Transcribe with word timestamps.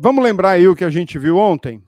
vamos 0.00 0.24
lembrar 0.24 0.52
aí 0.52 0.66
o 0.66 0.74
que 0.74 0.84
a 0.84 0.90
gente 0.90 1.18
viu 1.18 1.36
ontem? 1.36 1.84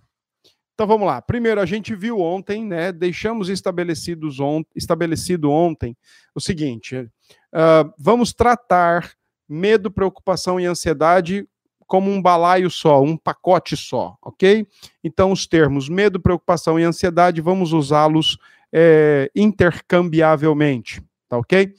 Então 0.75 0.87
vamos 0.87 1.07
lá. 1.07 1.23
Primeiro, 1.23 1.61
a 1.61 1.67
gente 1.67 1.95
viu 1.95 2.21
ontem, 2.21 2.65
né? 2.65 2.93
Deixamos 2.93 3.49
estabelecidos 3.49 4.39
on, 4.39 4.63
estabelecido 4.77 5.51
ontem 5.51 5.97
o 6.35 6.41
seguinte: 6.41 6.97
uh, 6.97 7.93
vamos 7.99 8.33
tratar 8.33 9.13
medo, 9.49 9.91
preocupação 9.91 10.61
e 10.61 10.67
ansiedade 10.67 11.47
como 11.87 12.11
um 12.11 12.23
balaio 12.23 12.71
só, 12.71 13.03
um 13.03 13.19
pacote 13.19 13.77
só, 13.77 14.17
ok? 14.23 14.67
Então, 15.05 15.31
os 15.31 15.47
termos 15.47 15.91
medo, 15.91 16.19
preocupação 16.19 16.81
e 16.81 16.85
ansiedade, 16.85 17.43
vamos 17.43 17.75
usá-los 17.75 18.39
é, 18.73 19.31
intercambiavelmente, 19.37 21.03
tá 21.29 21.37
ok? 21.37 21.75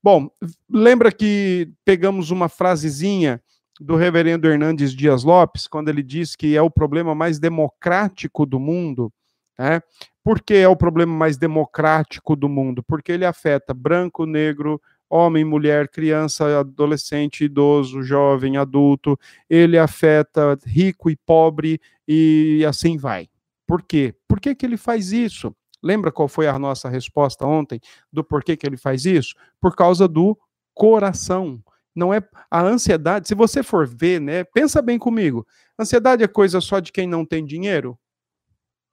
Bom, 0.00 0.30
lembra 0.70 1.10
que 1.10 1.72
pegamos 1.84 2.30
uma 2.30 2.48
frasezinha 2.48 3.42
do 3.80 3.96
reverendo 3.96 4.48
Hernandes 4.48 4.92
Dias 4.92 5.24
Lopes, 5.24 5.66
quando 5.66 5.88
ele 5.88 6.02
diz 6.02 6.34
que 6.34 6.56
é 6.56 6.62
o 6.62 6.70
problema 6.70 7.14
mais 7.14 7.38
democrático 7.38 8.44
do 8.44 8.58
mundo, 8.58 9.12
né? 9.58 9.80
Por 10.22 10.42
que 10.42 10.54
é 10.54 10.68
o 10.68 10.76
problema 10.76 11.14
mais 11.14 11.36
democrático 11.36 12.36
do 12.36 12.48
mundo? 12.48 12.82
Porque 12.82 13.12
ele 13.12 13.24
afeta 13.24 13.72
branco, 13.72 14.26
negro, 14.26 14.80
homem, 15.08 15.44
mulher, 15.44 15.88
criança, 15.88 16.60
adolescente, 16.60 17.44
idoso, 17.44 18.02
jovem, 18.02 18.56
adulto, 18.56 19.18
ele 19.48 19.78
afeta 19.78 20.58
rico 20.66 21.10
e 21.10 21.16
pobre 21.16 21.80
e 22.06 22.64
assim 22.68 22.96
vai. 22.96 23.28
Por 23.66 23.82
quê? 23.82 24.14
Por 24.28 24.40
que, 24.40 24.54
que 24.54 24.66
ele 24.66 24.76
faz 24.76 25.12
isso? 25.12 25.54
Lembra 25.82 26.12
qual 26.12 26.28
foi 26.28 26.46
a 26.46 26.58
nossa 26.58 26.88
resposta 26.88 27.46
ontem 27.46 27.80
do 28.12 28.22
porquê 28.22 28.56
que 28.56 28.66
ele 28.66 28.76
faz 28.76 29.04
isso? 29.04 29.34
Por 29.60 29.74
causa 29.74 30.06
do 30.06 30.36
coração. 30.74 31.62
Não 31.98 32.14
é 32.14 32.22
a 32.48 32.62
ansiedade. 32.62 33.26
Se 33.26 33.34
você 33.34 33.60
for 33.60 33.84
ver, 33.84 34.20
né? 34.20 34.44
Pensa 34.44 34.80
bem 34.80 34.98
comigo. 35.00 35.44
Ansiedade 35.76 36.22
é 36.22 36.28
coisa 36.28 36.60
só 36.60 36.78
de 36.78 36.92
quem 36.92 37.08
não 37.08 37.26
tem 37.26 37.44
dinheiro? 37.44 37.98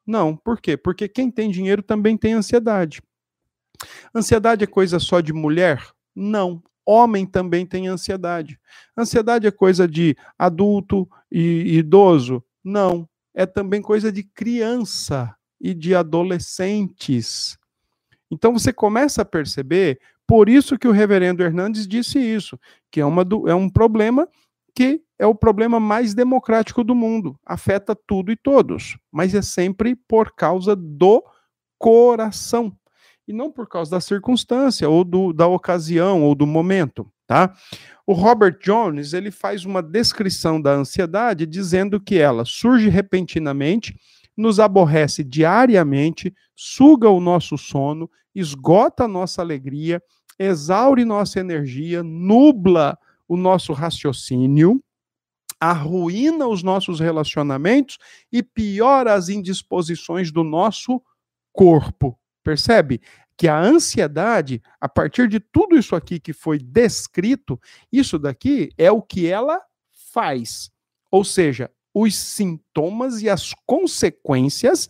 Não. 0.06 0.36
Por 0.36 0.60
quê? 0.60 0.76
Porque 0.76 1.08
quem 1.08 1.30
tem 1.30 1.52
dinheiro 1.52 1.84
também 1.84 2.18
tem 2.18 2.34
ansiedade. 2.34 3.04
Ansiedade 4.14 4.64
é 4.64 4.68
coisa 4.68 4.98
só 5.00 5.22
de 5.22 5.32
mulher? 5.32 5.88
Não. 6.16 6.64
Homem 6.84 7.28
também 7.28 7.64
tem 7.64 7.88
ansiedade. 7.88 8.60
Ansiedade 8.98 9.46
é 9.46 9.52
coisa 9.52 9.88
de 9.88 10.18
adulto 10.38 11.08
e 11.32 11.78
idoso? 11.78 12.44
Não. 12.64 13.08
É 13.36 13.46
também 13.46 13.84
coisa 13.84 14.12
de 14.12 14.24
criança 14.24 15.36
e 15.62 15.76
de 15.76 15.94
adolescentes. 15.94 17.56
Então 18.32 18.52
você 18.52 18.74
começa 18.74 19.22
a 19.22 19.26
perceber, 19.26 20.00
por 20.28 20.50
isso 20.50 20.78
que 20.78 20.88
o 20.88 20.92
reverendo 20.92 21.44
Hernandes 21.44 21.88
disse 21.88 22.20
isso, 22.20 22.60
que 22.92 23.00
é, 23.00 23.06
uma 23.06 23.24
do, 23.24 23.48
é 23.48 23.56
um 23.56 23.70
problema 23.70 24.28
que 24.76 25.02
é 25.18 25.26
o 25.26 25.34
problema 25.34 25.80
mais 25.80 26.14
democrático 26.14 26.84
do 26.84 26.94
mundo, 26.94 27.40
afeta 27.46 27.96
tudo 27.96 28.32
e 28.32 28.36
todos, 28.36 28.98
mas 29.12 29.34
é 29.34 29.42
sempre 29.42 29.96
por 29.96 30.36
causa 30.36 30.76
do 30.76 31.24
coração 31.78 32.76
e 33.28 33.34
não 33.34 33.52
por 33.52 33.68
causa 33.68 33.92
da 33.92 34.02
circunstância 34.02 34.90
ou 34.90 35.04
do, 35.04 35.34
da 35.34 35.48
ocasião 35.48 36.24
ou 36.24 36.36
do 36.36 36.46
momento, 36.46 37.10
tá? 37.26 37.54
O 38.06 38.14
Robert 38.14 38.60
Jones, 38.62 39.14
ele 39.14 39.32
faz 39.32 39.66
uma 39.66 39.82
descrição 39.82 40.62
da 40.62 40.74
ansiedade 40.74 41.46
dizendo 41.46 42.00
que 42.00 42.20
ela 42.20 42.46
surge 42.46 42.88
repentinamente, 42.88 43.96
nos 44.36 44.60
aborrece 44.60 45.24
diariamente, 45.24 46.34
suga 46.56 47.10
o 47.10 47.20
nosso 47.20 47.58
sono, 47.58 48.10
esgota 48.34 49.06
a 49.06 49.08
nossa 49.08 49.42
alegria, 49.42 50.02
exaure 50.38 51.06
nossa 51.06 51.40
energia, 51.40 52.04
nubla 52.04 52.98
o 53.28 53.38
nosso 53.38 53.74
raciocínio, 53.74 54.84
arruína 55.60 56.48
os 56.48 56.62
nossos 56.62 57.00
relacionamentos 57.00 57.98
e 58.32 58.44
piora 58.44 59.14
as 59.14 59.30
indisposições 59.30 60.32
do 60.32 60.44
nosso 60.44 61.02
corpo. 61.54 62.20
Percebe? 62.44 63.02
Que 63.38 63.48
a 63.48 63.60
ansiedade, 63.60 64.62
a 64.80 64.88
partir 64.88 65.28
de 65.28 65.40
tudo 65.40 65.78
isso 65.78 65.96
aqui 65.96 66.20
que 66.20 66.34
foi 66.34 66.58
descrito, 66.60 67.60
isso 67.92 68.20
daqui 68.20 68.70
é 68.78 68.92
o 68.92 69.02
que 69.02 69.28
ela 69.28 69.62
faz. 70.14 70.70
Ou 71.12 71.24
seja, 71.24 71.70
os 71.96 72.14
sintomas 72.14 73.22
e 73.22 73.30
as 73.30 73.54
consequências 73.66 74.90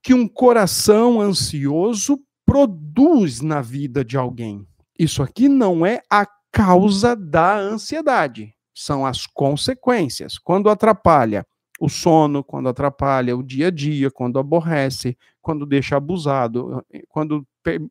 que 0.00 0.14
um 0.14 0.28
coração 0.28 1.20
ansioso 1.20 2.20
produz 2.46 3.40
na 3.40 3.60
vida 3.60 4.04
de 4.04 4.16
alguém. 4.16 4.64
Isso 4.96 5.22
aqui 5.22 5.48
não 5.48 5.84
é 5.84 6.00
a 6.08 6.24
causa 6.52 7.16
da 7.16 7.58
ansiedade, 7.58 8.54
são 8.72 9.04
as 9.04 9.26
consequências. 9.26 10.38
Quando 10.38 10.70
atrapalha 10.70 11.44
o 11.80 11.88
sono, 11.88 12.42
quando 12.44 12.68
atrapalha 12.68 13.36
o 13.36 13.42
dia 13.42 13.66
a 13.66 13.70
dia, 13.70 14.10
quando 14.10 14.38
aborrece, 14.38 15.16
quando 15.42 15.66
deixa 15.66 15.96
abusado, 15.96 16.84
quando 17.08 17.46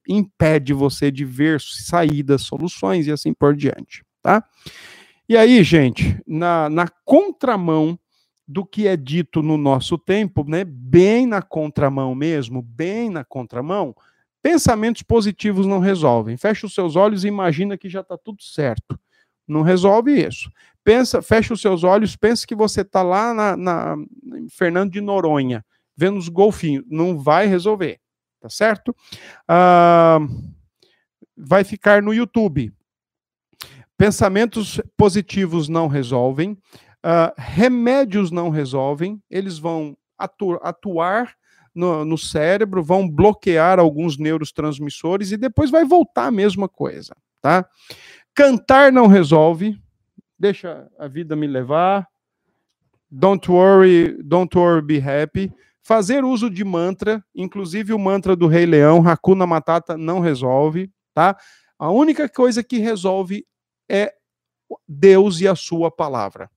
impede 0.07 0.73
você 0.73 1.11
de 1.11 1.25
ver 1.25 1.61
saídas, 1.61 2.43
soluções 2.43 3.05
e 3.05 3.11
assim 3.11 3.33
por 3.33 3.55
diante, 3.55 4.03
tá? 4.21 4.43
E 5.29 5.35
aí, 5.35 5.61
gente, 5.63 6.21
na, 6.25 6.69
na 6.69 6.87
contramão 7.03 7.99
do 8.47 8.65
que 8.65 8.87
é 8.87 8.95
dito 8.95 9.41
no 9.43 9.57
nosso 9.57 9.97
tempo, 9.97 10.45
né, 10.47 10.63
bem 10.63 11.25
na 11.25 11.41
contramão 11.41 12.15
mesmo, 12.15 12.61
bem 12.61 13.09
na 13.09 13.25
contramão, 13.25 13.93
pensamentos 14.41 15.01
positivos 15.01 15.65
não 15.67 15.79
resolvem. 15.79 16.37
Fecha 16.37 16.65
os 16.65 16.73
seus 16.73 16.95
olhos 16.95 17.25
e 17.25 17.27
imagina 17.27 17.77
que 17.77 17.89
já 17.89 17.99
está 17.99 18.17
tudo 18.17 18.41
certo. 18.41 18.97
Não 19.45 19.63
resolve 19.63 20.13
isso. 20.25 20.49
Pensa, 20.81 21.21
fecha 21.21 21.53
os 21.53 21.59
seus 21.59 21.83
olhos, 21.83 22.15
pensa 22.15 22.47
que 22.47 22.55
você 22.55 22.81
está 22.81 23.03
lá 23.03 23.33
na, 23.33 23.57
na 23.57 23.95
Fernando 24.49 24.91
de 24.93 25.01
Noronha, 25.01 25.65
vendo 25.95 26.17
os 26.17 26.29
golfinhos. 26.29 26.85
Não 26.87 27.17
vai 27.17 27.47
resolver, 27.47 27.99
tá 28.39 28.49
certo? 28.49 28.95
Ah, 29.45 30.19
vai 31.35 31.65
ficar 31.65 32.01
no 32.01 32.13
YouTube. 32.13 32.73
Pensamentos 33.97 34.79
positivos 34.95 35.67
não 35.67 35.87
resolvem, 35.87 36.51
uh, 37.03 37.33
remédios 37.35 38.29
não 38.29 38.49
resolvem, 38.49 39.21
eles 39.29 39.57
vão 39.57 39.97
atu 40.17 40.59
atuar 40.61 41.35
no, 41.73 42.03
no, 42.05 42.17
cérebro, 42.17 42.83
vão 42.83 43.09
bloquear 43.09 43.79
alguns 43.79 44.17
neurotransmissores 44.17 45.31
e 45.31 45.37
depois 45.37 45.69
vai 45.69 45.85
voltar 45.85 46.27
a 46.27 46.31
mesma 46.31 46.67
coisa, 46.67 47.15
tá? 47.41 47.67
Cantar 48.33 48.91
não 48.91 49.07
resolve, 49.07 49.79
deixa 50.37 50.87
a 50.97 51.07
vida 51.07 51.35
me 51.35 51.47
levar. 51.47 52.07
Don't 53.09 53.49
worry, 53.49 54.21
don't 54.23 54.55
worry, 54.57 54.81
be 54.81 54.97
happy. 54.99 55.51
Fazer 55.81 56.25
uso 56.25 56.49
de 56.49 56.63
mantra, 56.65 57.23
inclusive 57.33 57.93
o 57.93 57.99
mantra 57.99 58.35
do 58.35 58.45
Rei 58.45 58.65
Leão, 58.65 59.07
Hakuna 59.07 59.47
Matata, 59.47 59.97
não 59.97 60.19
resolve, 60.19 60.91
tá? 61.13 61.37
A 61.79 61.89
única 61.89 62.27
coisa 62.27 62.61
que 62.61 62.79
resolve 62.79 63.45
é 63.89 64.13
Deus 64.87 65.39
e 65.39 65.47
a 65.47 65.55
sua 65.55 65.89
palavra. 65.89 66.49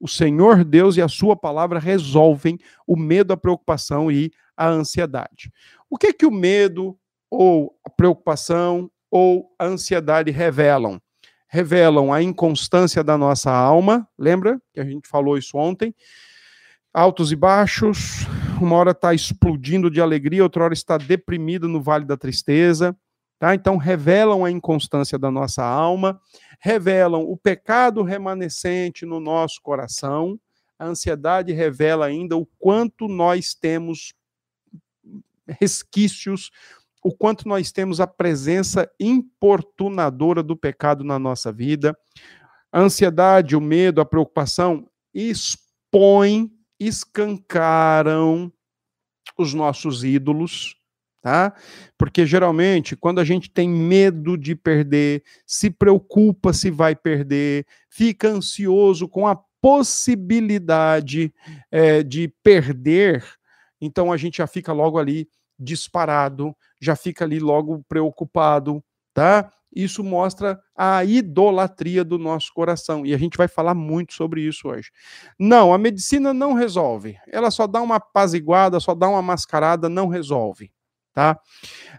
O 0.00 0.06
Senhor 0.08 0.64
Deus 0.64 0.96
e 0.96 1.02
a 1.02 1.08
sua 1.08 1.36
palavra 1.36 1.78
resolvem 1.78 2.58
o 2.86 2.96
medo, 2.96 3.32
a 3.32 3.36
preocupação 3.36 4.10
e 4.10 4.30
a 4.56 4.68
ansiedade. 4.68 5.52
O 5.90 5.98
que 5.98 6.12
que 6.12 6.26
o 6.26 6.30
medo 6.30 6.98
ou 7.30 7.76
a 7.84 7.90
preocupação 7.90 8.90
ou 9.10 9.52
a 9.58 9.64
ansiedade 9.64 10.30
revelam? 10.30 11.00
revelam 11.48 12.12
a 12.12 12.22
inconstância 12.22 13.02
da 13.02 13.16
nossa 13.16 13.50
alma, 13.50 14.06
lembra 14.18 14.60
que 14.72 14.80
a 14.80 14.84
gente 14.84 15.08
falou 15.08 15.38
isso 15.38 15.56
ontem? 15.56 15.94
Altos 16.92 17.32
e 17.32 17.36
baixos, 17.36 18.26
uma 18.60 18.76
hora 18.76 18.90
está 18.90 19.14
explodindo 19.14 19.90
de 19.90 20.00
alegria, 20.00 20.42
outra 20.42 20.64
hora 20.64 20.74
está 20.74 20.98
deprimido 20.98 21.66
no 21.66 21.80
vale 21.80 22.04
da 22.04 22.16
tristeza, 22.16 22.94
tá? 23.38 23.54
Então 23.54 23.76
revelam 23.76 24.44
a 24.44 24.50
inconstância 24.50 25.18
da 25.18 25.30
nossa 25.30 25.64
alma, 25.64 26.20
revelam 26.60 27.22
o 27.22 27.36
pecado 27.36 28.02
remanescente 28.02 29.06
no 29.06 29.20
nosso 29.20 29.60
coração. 29.62 30.38
A 30.78 30.86
ansiedade 30.86 31.52
revela 31.52 32.06
ainda 32.06 32.36
o 32.36 32.46
quanto 32.58 33.08
nós 33.08 33.54
temos 33.54 34.14
resquícios 35.60 36.50
o 37.02 37.12
quanto 37.12 37.48
nós 37.48 37.70
temos 37.72 38.00
a 38.00 38.06
presença 38.06 38.90
importunadora 38.98 40.42
do 40.42 40.56
pecado 40.56 41.04
na 41.04 41.18
nossa 41.18 41.52
vida. 41.52 41.96
A 42.72 42.80
ansiedade, 42.80 43.56
o 43.56 43.60
medo, 43.60 44.00
a 44.00 44.04
preocupação 44.04 44.88
expõem, 45.14 46.52
escancaram 46.78 48.52
os 49.38 49.54
nossos 49.54 50.04
ídolos, 50.04 50.76
tá? 51.28 51.52
Porque 51.98 52.24
geralmente, 52.24 52.96
quando 52.96 53.18
a 53.18 53.24
gente 53.24 53.50
tem 53.50 53.68
medo 53.68 54.38
de 54.38 54.56
perder, 54.56 55.22
se 55.46 55.70
preocupa 55.70 56.54
se 56.54 56.70
vai 56.70 56.96
perder, 56.96 57.66
fica 57.90 58.28
ansioso 58.28 59.06
com 59.06 59.26
a 59.26 59.38
possibilidade 59.60 61.30
é, 61.70 62.02
de 62.02 62.32
perder, 62.42 63.22
então 63.78 64.10
a 64.10 64.16
gente 64.16 64.38
já 64.38 64.46
fica 64.46 64.72
logo 64.72 64.98
ali 64.98 65.28
disparado, 65.58 66.56
já 66.80 66.96
fica 66.96 67.26
ali 67.26 67.38
logo 67.38 67.84
preocupado, 67.86 68.82
tá? 69.12 69.52
Isso 69.74 70.02
mostra 70.02 70.58
a 70.74 71.04
idolatria 71.04 72.02
do 72.02 72.18
nosso 72.18 72.54
coração. 72.54 73.04
E 73.04 73.12
a 73.12 73.18
gente 73.18 73.36
vai 73.36 73.48
falar 73.48 73.74
muito 73.74 74.14
sobre 74.14 74.40
isso 74.40 74.68
hoje. 74.68 74.90
Não, 75.38 75.74
a 75.74 75.78
medicina 75.78 76.32
não 76.32 76.54
resolve. 76.54 77.18
Ela 77.30 77.50
só 77.50 77.66
dá 77.66 77.82
uma 77.82 77.96
apaziguada, 77.96 78.80
só 78.80 78.94
dá 78.94 79.06
uma 79.08 79.20
mascarada, 79.20 79.90
não 79.90 80.08
resolve. 80.08 80.72
Tá? 81.18 81.36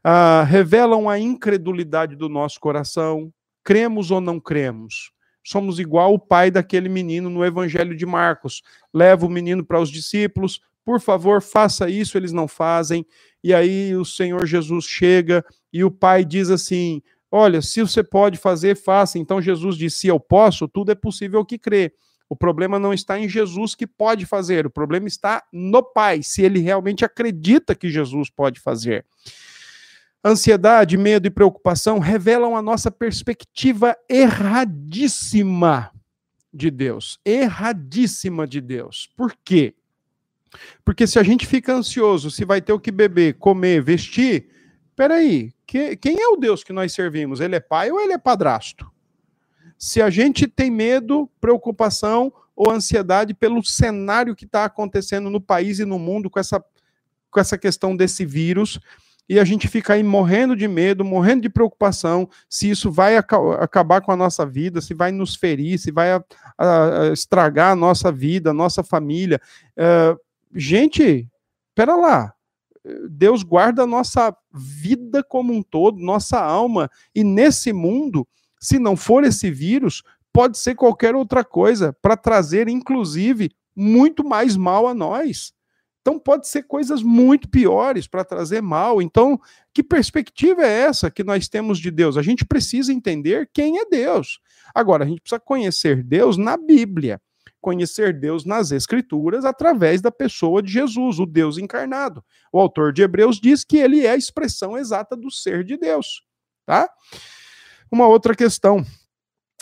Ah, 0.02 0.46
revelam 0.48 1.10
a 1.10 1.20
incredulidade 1.20 2.16
do 2.16 2.30
nosso 2.30 2.58
coração. 2.58 3.34
Cremos 3.66 4.12
ou 4.12 4.22
não 4.22 4.40
cremos? 4.40 5.12
Somos 5.44 5.78
igual 5.78 6.14
o 6.14 6.20
pai 6.20 6.50
daquele 6.50 6.88
menino 6.88 7.30
no 7.30 7.44
Evangelho 7.44 7.94
de 7.98 8.06
Marcos. 8.06 8.62
Leva 8.94 9.26
o 9.26 9.30
menino 9.30 9.62
para 9.62 9.82
os 9.82 9.90
discípulos, 9.90 10.62
por 10.86 11.02
favor, 11.02 11.42
faça 11.42 11.90
isso, 11.90 12.18
eles 12.18 12.32
não 12.32 12.48
fazem. 12.48 13.06
E 13.44 13.54
aí 13.54 13.94
o 13.94 14.06
Senhor 14.06 14.46
Jesus 14.46 14.86
chega 14.86 15.44
e 15.74 15.84
o 15.84 15.92
pai 15.92 16.24
diz 16.24 16.50
assim: 16.50 17.02
Olha, 17.30 17.62
se 17.62 17.82
você 17.82 18.02
pode 18.02 18.38
fazer, 18.38 18.78
faça. 18.78 19.20
Então 19.20 19.42
Jesus 19.42 19.76
disse: 19.76 20.00
Se 20.00 20.08
eu 20.08 20.18
posso, 20.18 20.66
tudo 20.66 20.94
é 20.94 20.96
possível 20.96 21.44
que 21.44 21.60
crê. 21.60 21.92
O 22.30 22.36
problema 22.36 22.78
não 22.78 22.94
está 22.94 23.20
em 23.20 23.28
Jesus 23.28 23.74
que 23.74 23.88
pode 23.88 24.26
fazer, 24.26 24.68
o 24.68 24.70
problema 24.70 25.08
está 25.08 25.44
no 25.52 25.82
Pai, 25.82 26.22
se 26.22 26.44
ele 26.44 26.60
realmente 26.60 27.04
acredita 27.04 27.74
que 27.74 27.90
Jesus 27.90 28.30
pode 28.30 28.60
fazer. 28.60 29.04
Ansiedade, 30.24 30.96
medo 30.96 31.26
e 31.28 31.32
preocupação 31.32 31.98
revelam 31.98 32.56
a 32.56 32.62
nossa 32.62 32.92
perspectiva 32.92 33.98
erradíssima 34.08 35.92
de 36.54 36.70
Deus. 36.70 37.20
Erradíssima 37.26 38.46
de 38.46 38.62
Deus. 38.62 39.10
Por 39.16 39.36
quê? 39.44 39.74
Porque 40.84 41.08
se 41.08 41.18
a 41.18 41.24
gente 41.24 41.48
fica 41.48 41.74
ansioso, 41.74 42.30
se 42.30 42.44
vai 42.44 42.62
ter 42.62 42.74
o 42.74 42.80
que 42.80 42.92
beber, 42.92 43.36
comer, 43.36 43.82
vestir, 43.82 44.50
peraí, 44.96 45.54
que, 45.66 45.96
quem 45.96 46.20
é 46.20 46.28
o 46.28 46.36
Deus 46.36 46.64
que 46.64 46.74
nós 46.74 46.92
servimos? 46.94 47.40
Ele 47.40 47.56
é 47.56 47.60
pai 47.60 47.92
ou 47.92 48.00
ele 48.00 48.14
é 48.14 48.18
padrasto? 48.18 48.92
Se 49.80 50.02
a 50.02 50.10
gente 50.10 50.46
tem 50.46 50.70
medo, 50.70 51.30
preocupação 51.40 52.34
ou 52.54 52.70
ansiedade 52.70 53.34
pelo 53.34 53.64
cenário 53.64 54.36
que 54.36 54.44
está 54.44 54.66
acontecendo 54.66 55.30
no 55.30 55.40
país 55.40 55.80
e 55.80 55.86
no 55.86 55.98
mundo 55.98 56.30
com 56.30 56.38
essa, 56.38 56.62
com 57.32 57.40
essa 57.40 57.58
questão 57.58 57.96
desse 57.96 58.26
vírus, 58.26 58.78
e 59.30 59.40
a 59.40 59.46
gente 59.46 59.70
fica 59.70 59.94
aí 59.94 60.04
morrendo 60.04 60.54
de 60.54 60.68
medo, 60.68 61.06
morrendo 61.06 61.44
de 61.44 61.50
preocupação, 61.50 62.28
se 62.50 62.70
isso 62.70 62.92
vai 62.92 63.16
ac 63.16 63.34
acabar 63.60 64.02
com 64.02 64.12
a 64.12 64.18
nossa 64.18 64.46
vida, 64.46 64.82
se 64.82 64.94
vai 64.94 65.14
nos 65.14 65.36
ferir, 65.36 65.80
se 65.80 65.92
vai 65.92 66.12
a, 66.12 66.24
a, 66.58 67.02
a 67.04 67.14
estragar 67.14 67.72
a 67.72 67.76
nossa 67.76 68.12
vida, 68.12 68.50
a 68.50 68.54
nossa 68.54 68.84
família. 68.84 69.40
Uh, 69.78 70.20
gente, 70.54 71.26
pera 71.74 71.96
lá. 71.96 72.34
Deus 73.10 73.44
guarda 73.44 73.84
a 73.84 73.88
nossa 73.88 74.36
vida 74.52 75.24
como 75.24 75.54
um 75.54 75.62
todo, 75.62 76.00
nossa 76.00 76.40
alma, 76.40 76.90
e 77.14 77.24
nesse 77.24 77.72
mundo, 77.72 78.28
se 78.60 78.78
não 78.78 78.96
for 78.96 79.24
esse 79.24 79.50
vírus, 79.50 80.04
pode 80.34 80.58
ser 80.58 80.76
qualquer 80.76 81.16
outra 81.16 81.44
coisa 81.44 81.96
para 82.02 82.18
trazer, 82.18 82.68
inclusive, 82.68 83.52
muito 83.76 84.24
mais 84.24 84.56
mal 84.56 84.88
a 84.88 84.94
nós. 84.94 85.54
Então 86.02 86.18
pode 86.18 86.48
ser 86.48 86.64
coisas 86.64 87.04
muito 87.04 87.50
piores 87.50 88.08
para 88.08 88.24
trazer 88.24 88.62
mal. 88.62 89.02
Então, 89.02 89.40
que 89.74 89.84
perspectiva 89.84 90.64
é 90.64 90.82
essa 90.82 91.12
que 91.12 91.24
nós 91.24 91.48
temos 91.48 91.78
de 91.78 91.92
Deus? 91.92 92.18
A 92.18 92.22
gente 92.22 92.46
precisa 92.46 92.92
entender 92.92 93.50
quem 93.54 93.80
é 93.80 93.86
Deus. 93.86 94.40
Agora, 94.74 95.04
a 95.04 95.08
gente 95.08 95.22
precisa 95.22 95.40
conhecer 95.40 96.04
Deus 96.04 96.38
na 96.38 96.58
Bíblia 96.58 97.22
conhecer 97.62 98.18
Deus 98.18 98.46
nas 98.46 98.72
Escrituras 98.72 99.46
através 99.46 100.02
da 100.02 100.12
pessoa 100.12 100.62
de 100.62 100.72
Jesus, 100.72 101.20
o 101.20 101.26
Deus 101.26 101.58
encarnado. 101.58 102.24
O 102.52 102.60
autor 102.60 102.94
de 102.94 103.02
Hebreus 103.02 103.40
diz 103.40 103.64
que 103.64 103.78
ele 103.78 104.06
é 104.06 104.12
a 104.12 104.18
expressão 104.18 104.78
exata 104.78 105.16
do 105.16 105.30
ser 105.30 105.64
de 105.64 105.78
Deus, 105.78 106.24
tá? 106.66 106.90
Uma 107.92 108.08
outra 108.08 108.36
questão. 108.36 108.86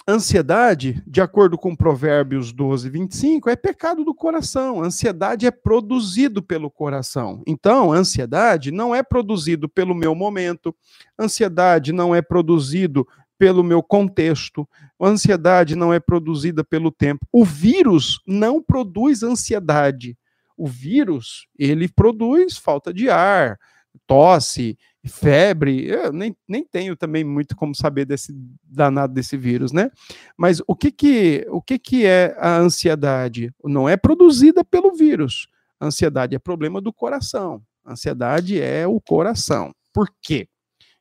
Ansiedade, 0.10 1.04
de 1.06 1.20
acordo 1.22 1.58
com 1.58 1.76
Provérbios 1.76 2.54
12, 2.54 2.90
25, 2.90 3.50
é 3.50 3.56
pecado 3.58 4.06
do 4.06 4.16
coração. 4.16 4.82
Ansiedade 4.82 5.46
é 5.46 5.52
produzido 5.52 6.42
pelo 6.42 6.72
coração. 6.72 7.42
Então, 7.46 7.92
ansiedade 7.92 8.72
não 8.72 8.96
é 8.96 9.04
produzido 9.04 9.68
pelo 9.68 9.94
meu 9.94 10.16
momento, 10.16 10.74
ansiedade 11.20 11.92
não 11.92 12.16
é 12.16 12.22
produzido 12.22 13.06
pelo 13.38 13.64
meu 13.64 13.84
contexto. 13.84 14.68
A 15.00 15.08
ansiedade 15.08 15.76
não 15.76 15.94
é 15.94 16.00
produzida 16.00 16.64
pelo 16.64 16.92
tempo. 16.92 17.26
O 17.32 17.46
vírus 17.46 18.22
não 18.26 18.62
produz 18.62 19.24
ansiedade. 19.24 20.18
O 20.58 20.68
vírus, 20.68 21.48
ele 21.58 21.88
produz 21.88 22.58
falta 22.58 22.94
de 22.94 23.10
ar, 23.10 23.60
tosse, 24.08 24.78
febre. 25.08 25.88
Eu 25.88 26.12
nem, 26.12 26.36
nem 26.48 26.64
tenho 26.64 26.96
também 26.96 27.24
muito 27.24 27.56
como 27.56 27.74
saber 27.74 28.06
desse 28.06 28.34
danado 28.64 29.14
desse 29.14 29.38
vírus, 29.38 29.72
né? 29.72 29.90
Mas 30.38 30.62
o 30.68 30.76
que 30.76 30.92
que, 30.92 31.46
o 31.50 31.62
que 31.62 31.80
que 31.80 32.06
é 32.06 32.36
a 32.40 32.58
ansiedade? 32.58 33.54
Não 33.64 33.88
é 33.88 33.98
produzida 33.98 34.64
pelo 34.64 34.94
vírus. 34.94 35.48
A 35.80 35.88
ansiedade 35.88 36.36
é 36.36 36.40
problema 36.40 36.82
do 36.82 36.92
coração. 36.92 37.62
A 37.86 37.94
ansiedade 37.94 38.60
é 38.60 38.88
o 38.88 39.00
coração. 39.00 39.74
Por 39.94 40.10
quê? 40.22 40.48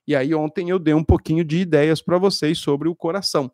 E 0.06 0.14
aí 0.14 0.34
ontem 0.34 0.70
eu 0.70 0.78
dei 0.78 0.94
um 0.94 1.04
pouquinho 1.04 1.44
de 1.44 1.58
ideias 1.58 2.00
para 2.00 2.18
vocês 2.18 2.58
sobre 2.58 2.88
o 2.88 2.94
coração. 2.94 3.50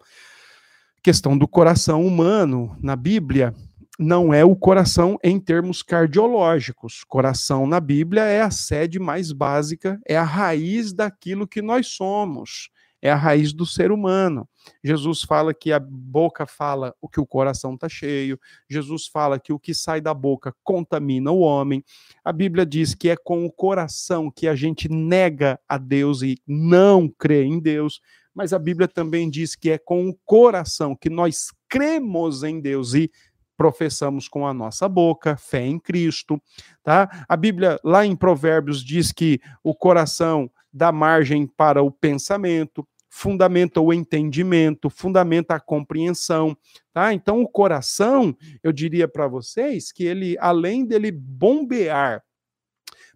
Questão 1.03 1.37
do 1.37 1.49
coração 1.49 2.07
humano 2.07 2.77
na 2.81 2.95
Bíblia 2.95 3.55
não 3.99 4.33
é 4.33 4.45
o 4.45 4.57
coração 4.57 5.19
em 5.23 5.39
termos 5.39 5.83
cardiológicos. 5.83 7.05
Coração 7.05 7.67
na 7.67 7.81
Bíblia 7.81 8.23
é 8.25 8.41
a 8.41 8.51
sede 8.51 8.99
mais 8.99 9.33
básica, 9.33 10.01
é 10.07 10.17
a 10.17 10.25
raiz 10.25 10.93
daquilo 10.93 11.47
que 11.47 11.61
nós 11.61 11.89
somos 11.89 12.71
é 13.03 13.11
a 13.11 13.17
raiz 13.17 13.53
do 13.53 13.67
ser 13.67 13.91
humano. 13.91 14.49
Jesus 14.83 15.23
fala 15.23 15.53
que 15.53 15.73
a 15.73 15.81
boca 15.81 16.47
fala 16.47 16.95
o 17.01 17.09
que 17.09 17.21
o 17.21 17.27
coração 17.27 17.75
está 17.75 17.89
cheio. 17.89 18.39
Jesus 18.71 19.09
fala 19.09 19.41
que 19.41 19.53
o 19.53 19.59
que 19.59 19.75
sai 19.75 20.01
da 20.01 20.15
boca 20.15 20.55
contamina 20.63 21.33
o 21.33 21.41
homem. 21.41 21.85
A 22.25 22.33
Bíblia 22.33 22.65
diz 22.65 22.95
que 22.95 23.09
é 23.09 23.17
com 23.17 23.45
o 23.45 23.51
coração 23.51 24.31
que 24.31 24.47
a 24.47 24.55
gente 24.55 24.89
nega 24.89 25.59
a 25.69 25.77
Deus 25.77 26.23
e 26.23 26.39
não 26.47 27.09
crê 27.09 27.43
em 27.43 27.59
Deus. 27.59 28.01
Mas 28.33 28.53
a 28.53 28.59
Bíblia 28.59 28.87
também 28.87 29.29
diz 29.29 29.57
que 29.57 29.71
é 29.71 29.79
com 29.79 30.09
o 30.09 30.17
coração 30.25 30.95
que 30.95 31.11
nós 31.11 31.49
cremos 31.69 32.45
em 32.45 32.61
Deus 32.61 32.95
e 32.95 33.11
professamos 33.63 34.27
com 34.27 34.45
a 34.45 34.53
nossa 34.53 34.89
boca, 34.89 35.37
fé 35.37 35.65
em 35.65 35.79
Cristo, 35.79 36.43
tá? 36.83 37.25
A 37.29 37.37
Bíblia 37.37 37.79
lá 37.85 38.05
em 38.05 38.17
Provérbios 38.17 38.85
diz 38.85 39.13
que 39.13 39.41
o 39.63 39.73
coração 39.73 40.51
dá 40.73 40.91
margem 40.91 41.47
para 41.47 41.81
o 41.81 41.89
pensamento, 41.89 42.85
fundamenta 43.09 43.81
o 43.81 43.93
entendimento, 43.93 44.91
fundamenta 44.91 45.55
a 45.55 45.61
compreensão, 45.61 46.57
tá? 46.93 47.15
Então 47.15 47.41
o 47.41 47.49
coração, 47.49 48.37
eu 48.65 48.73
diria 48.73 49.07
para 49.07 49.29
vocês 49.29 49.93
que 49.93 50.03
ele 50.03 50.37
além 50.41 50.85
dele 50.85 51.13
bombear 51.13 52.21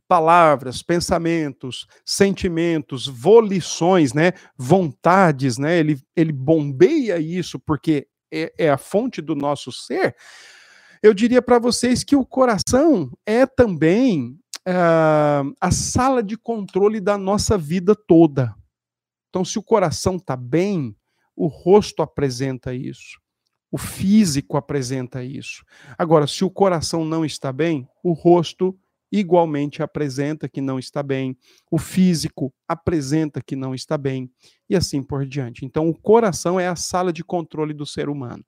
palavras, 0.07 0.81
pensamentos, 0.81 1.88
sentimentos, 2.05 3.09
volições, 3.09 4.12
né, 4.12 4.31
vontades, 4.57 5.59
né? 5.59 5.76
Ele 5.76 5.99
ele 6.15 6.31
bombeia 6.31 7.19
isso 7.19 7.59
porque 7.59 8.07
é, 8.37 8.66
é 8.66 8.71
a 8.71 8.78
fonte 8.78 9.23
do 9.23 9.35
nosso 9.35 9.73
ser. 9.73 10.14
Eu 11.02 11.14
diria 11.14 11.40
para 11.40 11.59
vocês 11.59 12.02
que 12.02 12.16
o 12.16 12.25
coração 12.25 13.11
é 13.25 13.47
também 13.47 14.38
uh, 14.66 15.55
a 15.61 15.71
sala 15.71 16.23
de 16.23 16.37
controle 16.37 17.00
da 17.00 17.16
nossa 17.16 17.57
vida 17.57 17.95
toda. 17.95 18.55
Então, 19.28 19.45
se 19.45 19.59
o 19.59 19.62
coração 19.62 20.16
está 20.16 20.37
bem, 20.37 20.97
o 21.35 21.47
rosto 21.47 22.02
apresenta 22.02 22.75
isso, 22.75 23.21
o 23.71 23.76
físico 23.76 24.57
apresenta 24.57 25.23
isso. 25.23 25.64
Agora, 25.99 26.26
se 26.26 26.45
o 26.45 26.50
coração 26.50 27.05
não 27.05 27.25
está 27.25 27.52
bem, 27.52 27.87
o 28.02 28.12
rosto 28.12 28.78
igualmente 29.18 29.82
apresenta 29.82 30.49
que 30.49 30.61
não 30.61 30.78
está 30.78 31.02
bem, 31.02 31.37
o 31.70 31.78
físico 31.78 32.52
apresenta 32.66 33.40
que 33.40 33.56
não 33.56 33.75
está 33.75 33.96
bem, 33.96 34.30
e 34.68 34.76
assim 34.76 35.02
por 35.02 35.26
diante. 35.26 35.64
Então, 35.64 35.88
o 35.88 35.94
coração 35.94 36.58
é 36.58 36.68
a 36.68 36.76
sala 36.76 37.12
de 37.12 37.25
controle 37.25 37.73
do 37.73 37.87
ser 37.87 38.08
humano. 38.08 38.44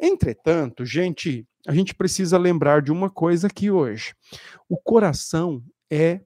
Entretanto, 0.00 0.84
gente, 0.84 1.46
a 1.66 1.74
gente 1.74 1.94
precisa 1.94 2.38
lembrar 2.38 2.82
de 2.82 2.92
uma 2.92 3.10
coisa 3.10 3.46
aqui 3.46 3.70
hoje: 3.70 4.14
o 4.68 4.76
coração 4.76 5.62
é 5.90 6.20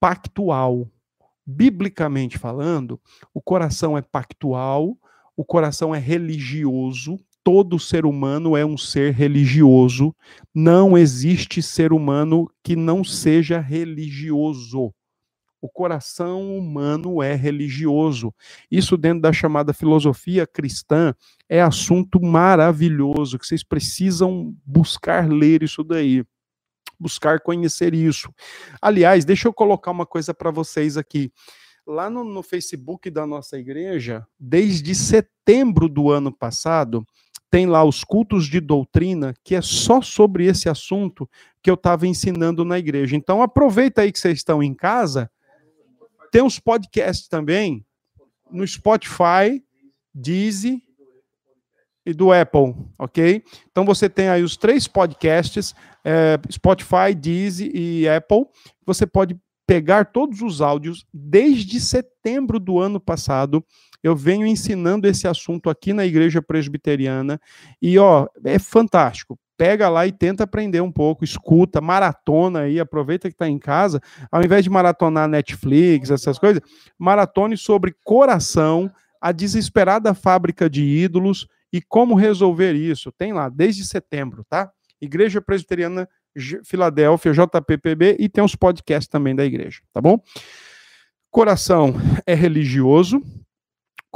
pactual. 0.00 0.90
Biblicamente 1.48 2.36
falando, 2.38 3.00
o 3.32 3.40
coração 3.40 3.96
é 3.96 4.02
pactual, 4.02 4.98
o 5.36 5.44
coração 5.44 5.94
é 5.94 5.98
religioso, 5.98 7.20
todo 7.46 7.78
ser 7.78 8.04
humano 8.04 8.56
é 8.56 8.66
um 8.66 8.76
ser 8.76 9.14
religioso. 9.14 10.12
Não 10.52 10.98
existe 10.98 11.62
ser 11.62 11.92
humano 11.92 12.50
que 12.60 12.74
não 12.74 13.04
seja 13.04 13.60
religioso. 13.60 14.92
O 15.60 15.68
coração 15.68 16.58
humano 16.58 17.22
é 17.22 17.36
religioso. 17.36 18.34
Isso, 18.68 18.96
dentro 18.96 19.20
da 19.20 19.32
chamada 19.32 19.72
filosofia 19.72 20.44
cristã, 20.44 21.14
é 21.48 21.62
assunto 21.62 22.20
maravilhoso 22.20 23.38
que 23.38 23.46
vocês 23.46 23.62
precisam 23.62 24.52
buscar 24.64 25.30
ler 25.30 25.62
isso 25.62 25.84
daí. 25.84 26.24
Buscar 26.98 27.38
conhecer 27.38 27.94
isso. 27.94 28.28
Aliás, 28.82 29.24
deixa 29.24 29.46
eu 29.46 29.52
colocar 29.52 29.92
uma 29.92 30.04
coisa 30.04 30.34
para 30.34 30.50
vocês 30.50 30.96
aqui. 30.96 31.30
Lá 31.86 32.10
no, 32.10 32.24
no 32.24 32.42
Facebook 32.42 33.08
da 33.08 33.24
nossa 33.24 33.56
igreja, 33.56 34.26
desde 34.36 34.92
setembro 34.92 35.88
do 35.88 36.10
ano 36.10 36.36
passado, 36.36 37.06
tem 37.56 37.64
lá 37.64 37.82
os 37.82 38.04
cultos 38.04 38.48
de 38.48 38.60
doutrina, 38.60 39.34
que 39.42 39.54
é 39.54 39.62
só 39.62 40.02
sobre 40.02 40.44
esse 40.44 40.68
assunto 40.68 41.26
que 41.62 41.70
eu 41.70 41.74
estava 41.74 42.06
ensinando 42.06 42.66
na 42.66 42.78
igreja. 42.78 43.16
Então 43.16 43.40
aproveita 43.40 44.02
aí 44.02 44.12
que 44.12 44.18
vocês 44.18 44.36
estão 44.36 44.62
em 44.62 44.74
casa, 44.74 45.30
tem 46.30 46.42
os 46.42 46.58
podcasts 46.58 47.28
também 47.28 47.82
no 48.50 48.66
Spotify, 48.68 49.64
Deezy 50.14 50.82
e 52.04 52.12
do 52.12 52.30
Apple, 52.30 52.74
ok? 52.98 53.42
Então 53.70 53.86
você 53.86 54.06
tem 54.06 54.28
aí 54.28 54.42
os 54.42 54.58
três 54.58 54.86
podcasts, 54.86 55.74
é, 56.04 56.38
Spotify, 56.52 57.14
Deezy 57.18 57.72
e 57.74 58.06
Apple. 58.06 58.44
Você 58.84 59.06
pode 59.06 59.34
pegar 59.66 60.12
todos 60.12 60.42
os 60.42 60.60
áudios 60.60 61.06
desde 61.10 61.80
setembro 61.80 62.60
do 62.60 62.78
ano 62.78 63.00
passado. 63.00 63.64
Eu 64.06 64.14
venho 64.14 64.46
ensinando 64.46 65.08
esse 65.08 65.26
assunto 65.26 65.68
aqui 65.68 65.92
na 65.92 66.06
Igreja 66.06 66.40
Presbiteriana 66.40 67.40
e 67.82 67.98
ó, 67.98 68.28
é 68.44 68.56
fantástico. 68.56 69.36
Pega 69.56 69.88
lá 69.88 70.06
e 70.06 70.12
tenta 70.12 70.44
aprender 70.44 70.80
um 70.80 70.92
pouco, 70.92 71.24
escuta, 71.24 71.80
maratona 71.80 72.60
aí, 72.60 72.78
aproveita 72.78 73.28
que 73.28 73.34
está 73.34 73.48
em 73.48 73.58
casa, 73.58 74.00
ao 74.30 74.44
invés 74.44 74.62
de 74.62 74.70
maratonar 74.70 75.26
Netflix, 75.26 76.12
essas 76.12 76.38
coisas, 76.38 76.62
maratone 76.96 77.56
sobre 77.56 77.96
coração, 78.04 78.88
a 79.20 79.32
desesperada 79.32 80.14
fábrica 80.14 80.70
de 80.70 80.84
ídolos 80.84 81.48
e 81.72 81.82
como 81.82 82.14
resolver 82.14 82.74
isso. 82.74 83.10
Tem 83.10 83.32
lá 83.32 83.48
desde 83.48 83.84
setembro, 83.84 84.44
tá? 84.48 84.70
Igreja 85.00 85.42
Presbiteriana 85.42 86.08
Filadélfia, 86.62 87.32
JPPB, 87.32 88.18
e 88.20 88.28
tem 88.28 88.44
os 88.44 88.54
podcasts 88.54 89.08
também 89.08 89.34
da 89.34 89.44
igreja, 89.44 89.80
tá 89.92 90.00
bom? 90.00 90.20
Coração 91.28 91.92
é 92.24 92.34
religioso. 92.34 93.20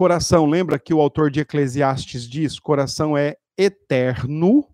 Coração, 0.01 0.47
lembra 0.47 0.79
que 0.79 0.95
o 0.95 1.01
autor 1.03 1.31
de 1.31 1.41
Eclesiastes 1.41 2.27
diz: 2.27 2.59
coração 2.59 3.19
é 3.19 3.37
eterno, 3.55 4.67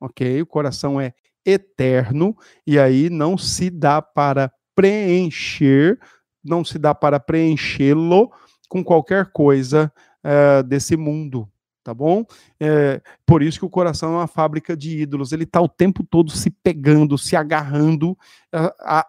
ok? 0.00 0.42
O 0.42 0.46
coração 0.46 1.00
é 1.00 1.14
eterno, 1.46 2.36
e 2.66 2.76
aí 2.76 3.08
não 3.08 3.38
se 3.38 3.70
dá 3.70 4.02
para 4.02 4.52
preencher, 4.74 5.96
não 6.42 6.64
se 6.64 6.76
dá 6.76 6.92
para 6.92 7.20
preenchê-lo 7.20 8.32
com 8.68 8.82
qualquer 8.82 9.30
coisa 9.30 9.92
uh, 10.24 10.64
desse 10.64 10.96
mundo, 10.96 11.48
tá 11.84 11.92
bom? 11.92 12.24
É, 12.58 13.00
por 13.26 13.42
isso 13.42 13.58
que 13.58 13.64
o 13.64 13.70
coração 13.70 14.14
é 14.14 14.16
uma 14.16 14.26
fábrica 14.26 14.74
de 14.74 15.02
ídolos, 15.02 15.30
ele 15.30 15.44
está 15.44 15.60
o 15.60 15.68
tempo 15.68 16.02
todo 16.02 16.30
se 16.32 16.50
pegando, 16.50 17.18
se 17.18 17.36
agarrando 17.36 18.16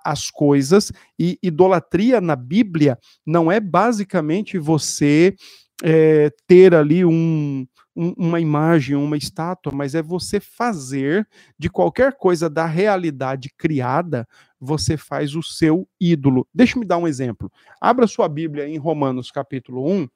às 0.03 0.29
coisas, 0.29 0.91
e 1.17 1.39
idolatria 1.41 2.19
na 2.19 2.35
Bíblia 2.35 2.99
não 3.25 3.51
é 3.51 3.59
basicamente 3.59 4.57
você 4.57 5.35
é, 5.83 6.31
ter 6.47 6.73
ali 6.73 7.03
um, 7.03 7.67
um, 7.95 8.13
uma 8.17 8.39
imagem, 8.39 8.95
uma 8.95 9.17
estátua, 9.17 9.71
mas 9.73 9.95
é 9.95 10.01
você 10.01 10.39
fazer 10.39 11.27
de 11.57 11.69
qualquer 11.69 12.13
coisa 12.13 12.49
da 12.49 12.65
realidade 12.65 13.49
criada, 13.57 14.27
você 14.59 14.97
faz 14.97 15.35
o 15.35 15.43
seu 15.43 15.87
ídolo. 15.99 16.47
Deixa 16.53 16.79
me 16.79 16.85
dar 16.85 16.97
um 16.97 17.07
exemplo. 17.07 17.51
Abra 17.79 18.07
sua 18.07 18.27
Bíblia 18.27 18.67
em 18.67 18.77
Romanos 18.77 19.31
capítulo 19.31 19.89
1, 19.89 20.07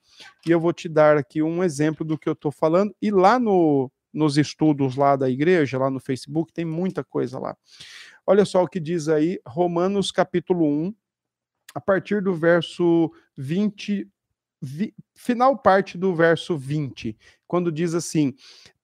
e 0.47 0.51
eu 0.51 0.59
vou 0.59 0.73
te 0.73 0.89
dar 0.89 1.17
aqui 1.17 1.41
um 1.41 1.63
exemplo 1.63 2.05
do 2.05 2.17
que 2.17 2.27
eu 2.27 2.33
estou 2.33 2.51
falando. 2.51 2.93
E 3.01 3.11
lá 3.11 3.39
no, 3.39 3.91
nos 4.13 4.37
estudos 4.37 4.95
lá 4.95 5.15
da 5.15 5.29
igreja, 5.29 5.77
lá 5.77 5.89
no 5.89 5.99
Facebook, 5.99 6.53
tem 6.53 6.65
muita 6.65 7.03
coisa 7.03 7.39
lá. 7.39 7.55
Olha 8.25 8.45
só 8.45 8.63
o 8.63 8.67
que 8.67 8.79
diz 8.79 9.07
aí, 9.07 9.39
Romanos 9.45 10.11
capítulo 10.11 10.65
1, 10.65 10.93
a 11.75 11.81
partir 11.81 12.21
do 12.21 12.33
verso 12.33 13.11
20, 13.37 14.07
vi, 14.61 14.93
final 15.15 15.57
parte 15.57 15.97
do 15.97 16.13
verso 16.15 16.57
20, 16.57 17.17
quando 17.47 17.71
diz 17.71 17.93
assim: 17.93 18.33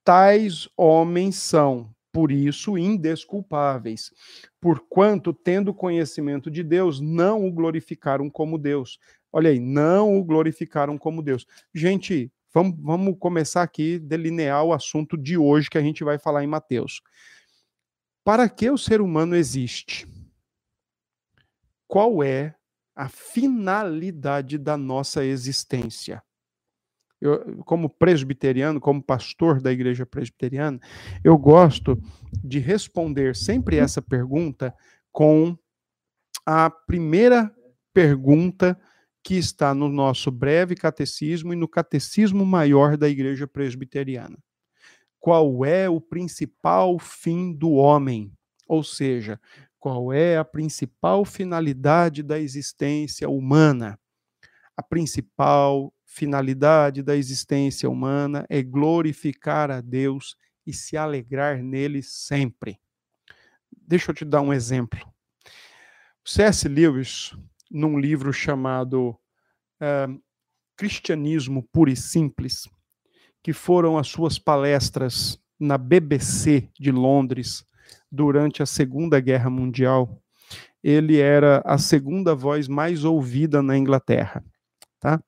tais 0.04 0.68
homens 0.78 1.36
são, 1.36 1.94
por 2.12 2.32
isso, 2.32 2.78
indesculpáveis, 2.78 4.14
porquanto, 4.62 5.34
tendo 5.34 5.74
conhecimento 5.74 6.50
de 6.50 6.64
Deus, 6.64 7.02
não 7.02 7.46
o 7.46 7.52
glorificaram 7.52 8.30
como 8.30 8.58
Deus. 8.58 8.98
Olha 9.34 9.50
aí, 9.50 9.60
não 9.60 10.18
o 10.18 10.24
glorificaram 10.24 10.98
como 10.98 11.22
Deus. 11.22 11.46
Gente, 11.74 12.32
vamos, 12.54 12.78
vamos 12.80 13.16
começar 13.20 13.64
aqui 13.64 14.00
delinear 14.00 14.64
o 14.64 14.72
assunto 14.72 15.18
de 15.18 15.38
hoje 15.38 15.70
que 15.70 15.78
a 15.78 15.82
gente 15.82 16.06
vai 16.06 16.18
falar 16.18 16.42
em 16.42 16.48
Mateus. 16.48 17.02
Para 18.24 18.48
que 18.48 18.70
o 18.70 18.78
ser 18.78 19.02
humano 19.02 19.36
existe? 19.36 20.08
Qual 21.86 22.24
é 22.24 22.56
a 22.96 23.10
finalidade 23.10 24.58
da 24.58 24.78
nossa 24.78 25.26
existência? 25.26 26.24
Eu, 27.20 27.64
como 27.64 27.90
presbiteriano, 27.90 28.80
como 28.80 29.02
pastor 29.02 29.62
da 29.62 29.72
igreja 29.72 30.06
presbiteriana, 30.06 30.80
eu 31.24 31.38
gosto 31.38 32.02
de 32.44 32.60
responder 32.60 33.36
sempre 33.36 33.78
essa 33.78 34.02
pergunta 34.02 34.74
com 35.12 35.58
a 36.46 36.70
primeira 36.70 37.54
pergunta 37.94 38.80
que 39.24 39.36
está 39.36 39.74
no 39.74 39.90
nosso 39.90 40.30
breve 40.30 40.76
catecismo 40.76 41.52
e 41.52 41.56
no 41.56 41.68
catecismo 41.68 42.46
maior 42.46 42.96
da 42.96 43.10
Igreja 43.10 43.48
Presbiteriana. 43.48 44.38
Qual 45.20 45.66
é 45.66 45.90
o 45.90 46.00
principal 46.00 47.00
fim 47.00 47.52
do 47.52 47.72
homem? 47.72 48.32
Ou 48.68 48.84
seja, 48.84 49.42
qual 49.86 50.12
é 50.12 50.36
a 50.36 50.44
principal 50.44 51.24
finalidade 51.24 52.24
da 52.24 52.40
existência 52.40 53.30
humana? 53.30 54.00
A 54.76 54.82
principal 54.82 55.94
finalidade 56.04 57.04
da 57.04 57.16
existência 57.16 57.88
humana 57.88 58.48
é 58.50 58.64
glorificar 58.64 59.70
a 59.70 59.82
Deus 59.82 60.36
e 60.66 60.74
se 60.74 60.98
alegrar 60.98 61.62
nele 61.62 62.02
sempre. 62.02 62.80
Deixa 63.72 64.10
eu 64.10 64.16
te 64.16 64.26
dar 64.26 64.42
um 64.42 64.52
exemplo. 64.52 65.00
C.S. 66.26 66.68
Lewis 66.68 67.38
num 67.70 68.00
livro 68.00 68.34
chamado 68.34 69.10
uh, 69.10 70.20
Cristianismo 70.76 71.62
Puro 71.62 71.92
e 71.92 71.96
Simples, 71.96 72.68
que 73.44 73.54
foram 73.54 74.00
as 74.00 74.08
suas 74.08 74.40
palestras 74.40 75.40
na 75.60 75.78
BBC 75.78 76.72
de 76.74 76.92
Londres 76.92 77.64
durante 78.12 78.64
a 78.64 78.66
Segunda 78.66 79.20
Guerra 79.20 79.50
Mundial. 79.50 80.22
Ele 80.84 81.20
era 81.20 81.62
a 81.66 81.78
segunda 81.78 82.36
voz 82.36 82.68
mais 82.68 83.04
ouvida 83.04 83.62
na 83.62 83.78
Inglaterra, 83.78 84.44
tá? 85.00 85.22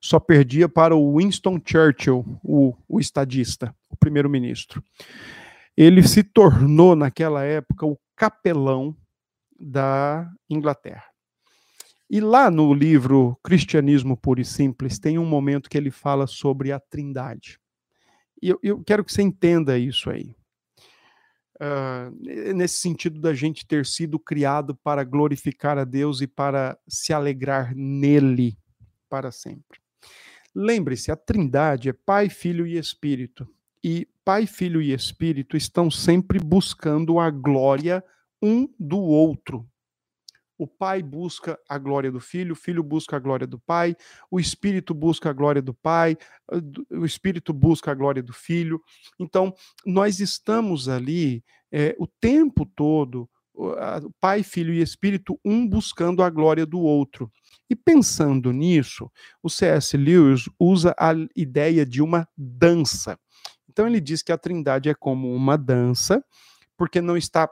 Só 0.00 0.18
perdia 0.18 0.68
para 0.68 0.94
o 0.94 1.16
Winston 1.18 1.60
Churchill, 1.64 2.24
o, 2.42 2.74
o 2.88 3.00
estadista, 3.00 3.74
o 3.88 3.96
primeiro-ministro. 3.96 4.82
Ele 5.76 6.02
se 6.06 6.22
tornou, 6.22 6.96
naquela 6.96 7.44
época, 7.44 7.86
o 7.86 7.98
capelão 8.16 8.94
da 9.58 10.30
Inglaterra. 10.48 11.04
E 12.08 12.20
lá 12.20 12.50
no 12.50 12.74
livro 12.74 13.38
Cristianismo 13.42 14.16
Puro 14.16 14.40
e 14.40 14.44
Simples, 14.44 14.98
tem 14.98 15.18
um 15.18 15.24
momento 15.24 15.70
que 15.70 15.78
ele 15.78 15.90
fala 15.92 16.26
sobre 16.26 16.72
a 16.72 16.80
trindade. 16.80 17.60
E 18.42 18.48
eu, 18.48 18.58
eu 18.62 18.82
quero 18.82 19.04
que 19.04 19.12
você 19.12 19.22
entenda 19.22 19.78
isso 19.78 20.10
aí. 20.10 20.34
Uh, 21.60 22.54
nesse 22.54 22.78
sentido 22.78 23.20
da 23.20 23.34
gente 23.34 23.66
ter 23.66 23.84
sido 23.84 24.18
criado 24.18 24.74
para 24.74 25.04
glorificar 25.04 25.76
a 25.76 25.84
Deus 25.84 26.22
e 26.22 26.26
para 26.26 26.78
se 26.88 27.12
alegrar 27.12 27.74
nele 27.76 28.56
para 29.10 29.30
sempre. 29.30 29.78
Lembre-se, 30.54 31.12
a 31.12 31.16
trindade 31.16 31.90
é 31.90 31.92
Pai, 31.92 32.30
Filho 32.30 32.66
e 32.66 32.78
Espírito. 32.78 33.46
E 33.84 34.08
Pai, 34.24 34.46
Filho 34.46 34.80
e 34.80 34.92
Espírito 34.92 35.54
estão 35.56 35.90
sempre 35.90 36.38
buscando 36.38 37.18
a 37.18 37.30
glória 37.30 38.02
um 38.42 38.66
do 38.78 38.98
outro 38.98 39.69
o 40.60 40.66
pai 40.66 41.02
busca 41.02 41.58
a 41.66 41.78
glória 41.78 42.12
do 42.12 42.20
filho, 42.20 42.52
o 42.52 42.56
filho 42.56 42.82
busca 42.82 43.16
a 43.16 43.18
glória 43.18 43.46
do 43.46 43.58
pai, 43.58 43.96
o 44.30 44.38
espírito 44.38 44.92
busca 44.92 45.30
a 45.30 45.32
glória 45.32 45.62
do 45.62 45.72
pai, 45.72 46.18
o 46.90 47.06
espírito 47.06 47.54
busca 47.54 47.90
a 47.90 47.94
glória 47.94 48.22
do 48.22 48.34
filho. 48.34 48.78
Então, 49.18 49.54
nós 49.86 50.20
estamos 50.20 50.86
ali 50.86 51.42
é, 51.72 51.96
o 51.98 52.06
tempo 52.06 52.66
todo, 52.66 53.26
pai, 54.20 54.42
filho 54.42 54.74
e 54.74 54.82
espírito, 54.82 55.40
um 55.42 55.66
buscando 55.66 56.22
a 56.22 56.28
glória 56.28 56.66
do 56.66 56.78
outro. 56.78 57.32
E 57.70 57.74
pensando 57.74 58.52
nisso, 58.52 59.10
o 59.42 59.48
C.S. 59.48 59.96
Lewis 59.96 60.44
usa 60.58 60.94
a 60.98 61.12
ideia 61.34 61.86
de 61.86 62.02
uma 62.02 62.28
dança. 62.36 63.18
Então, 63.66 63.86
ele 63.86 63.98
diz 63.98 64.22
que 64.22 64.30
a 64.30 64.36
trindade 64.36 64.90
é 64.90 64.94
como 64.94 65.34
uma 65.34 65.56
dança, 65.56 66.22
porque 66.76 67.00
não 67.00 67.16
está 67.16 67.48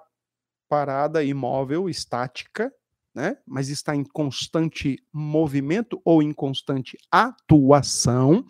parada, 0.68 1.24
imóvel, 1.24 1.88
estática, 1.88 2.70
né? 3.18 3.36
mas 3.44 3.68
está 3.68 3.96
em 3.96 4.04
constante 4.04 4.96
movimento 5.12 6.00
ou 6.04 6.22
em 6.22 6.32
constante 6.32 6.96
atuação, 7.10 8.46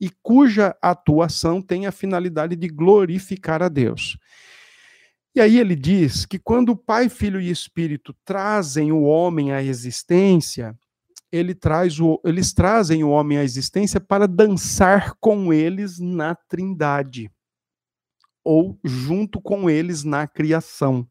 e 0.00 0.08
cuja 0.22 0.74
atuação 0.80 1.60
tem 1.60 1.84
a 1.84 1.92
finalidade 1.92 2.56
de 2.56 2.66
glorificar 2.66 3.62
a 3.62 3.68
Deus. 3.68 4.16
E 5.34 5.40
aí 5.40 5.58
ele 5.58 5.76
diz 5.76 6.24
que 6.24 6.38
quando 6.38 6.70
o 6.70 6.76
Pai, 6.76 7.10
Filho 7.10 7.38
e 7.38 7.50
Espírito 7.50 8.16
trazem 8.24 8.90
o 8.90 9.02
homem 9.02 9.52
à 9.52 9.62
existência, 9.62 10.74
ele 11.30 11.54
traz 11.54 12.00
o, 12.00 12.18
eles 12.24 12.54
trazem 12.54 13.04
o 13.04 13.10
homem 13.10 13.36
à 13.36 13.44
existência 13.44 14.00
para 14.00 14.26
dançar 14.26 15.14
com 15.20 15.52
eles 15.52 15.98
na 15.98 16.34
Trindade 16.34 17.30
ou 18.42 18.80
junto 18.82 19.42
com 19.42 19.68
eles 19.68 20.04
na 20.04 20.26
criação. 20.26 21.06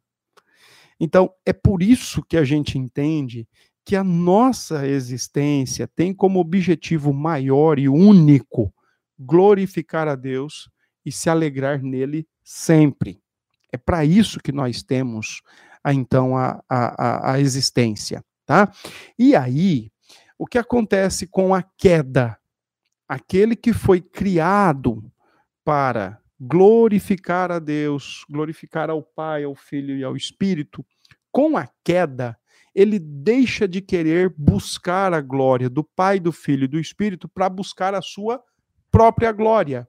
Então, 0.99 1.31
é 1.45 1.53
por 1.53 1.81
isso 1.81 2.23
que 2.23 2.37
a 2.37 2.43
gente 2.43 2.77
entende 2.77 3.47
que 3.83 3.95
a 3.95 4.03
nossa 4.03 4.87
existência 4.87 5.87
tem 5.87 6.13
como 6.13 6.39
objetivo 6.39 7.13
maior 7.13 7.77
e 7.77 7.87
único 7.87 8.73
glorificar 9.17 10.07
a 10.07 10.15
Deus 10.15 10.69
e 11.05 11.11
se 11.11 11.29
alegrar 11.29 11.81
nele 11.81 12.27
sempre. 12.43 13.21
É 13.71 13.77
para 13.77 14.03
isso 14.03 14.39
que 14.39 14.51
nós 14.51 14.81
temos, 14.81 15.41
então, 15.85 16.35
a, 16.35 16.63
a, 16.67 17.33
a 17.33 17.39
existência. 17.39 18.23
Tá? 18.45 18.71
E 19.17 19.35
aí, 19.35 19.91
o 20.37 20.45
que 20.45 20.57
acontece 20.57 21.27
com 21.27 21.53
a 21.53 21.61
queda? 21.61 22.37
Aquele 23.07 23.55
que 23.55 23.73
foi 23.73 24.01
criado 24.01 25.03
para 25.63 26.19
glorificar 26.39 27.51
a 27.51 27.59
Deus, 27.59 28.25
glorificar 28.29 28.89
ao 28.89 29.01
Pai, 29.01 29.43
ao 29.43 29.55
Filho 29.55 29.97
e 29.97 30.03
ao 30.03 30.15
Espírito, 30.15 30.85
com 31.31 31.57
a 31.57 31.67
queda, 31.83 32.37
ele 32.73 32.99
deixa 32.99 33.67
de 33.67 33.81
querer 33.81 34.33
buscar 34.37 35.13
a 35.13 35.21
glória 35.21 35.69
do 35.69 35.83
Pai, 35.83 36.19
do 36.19 36.31
Filho 36.31 36.65
e 36.65 36.67
do 36.67 36.79
Espírito 36.79 37.29
para 37.29 37.49
buscar 37.49 37.93
a 37.93 38.01
sua 38.01 38.41
própria 38.91 39.31
glória. 39.31 39.87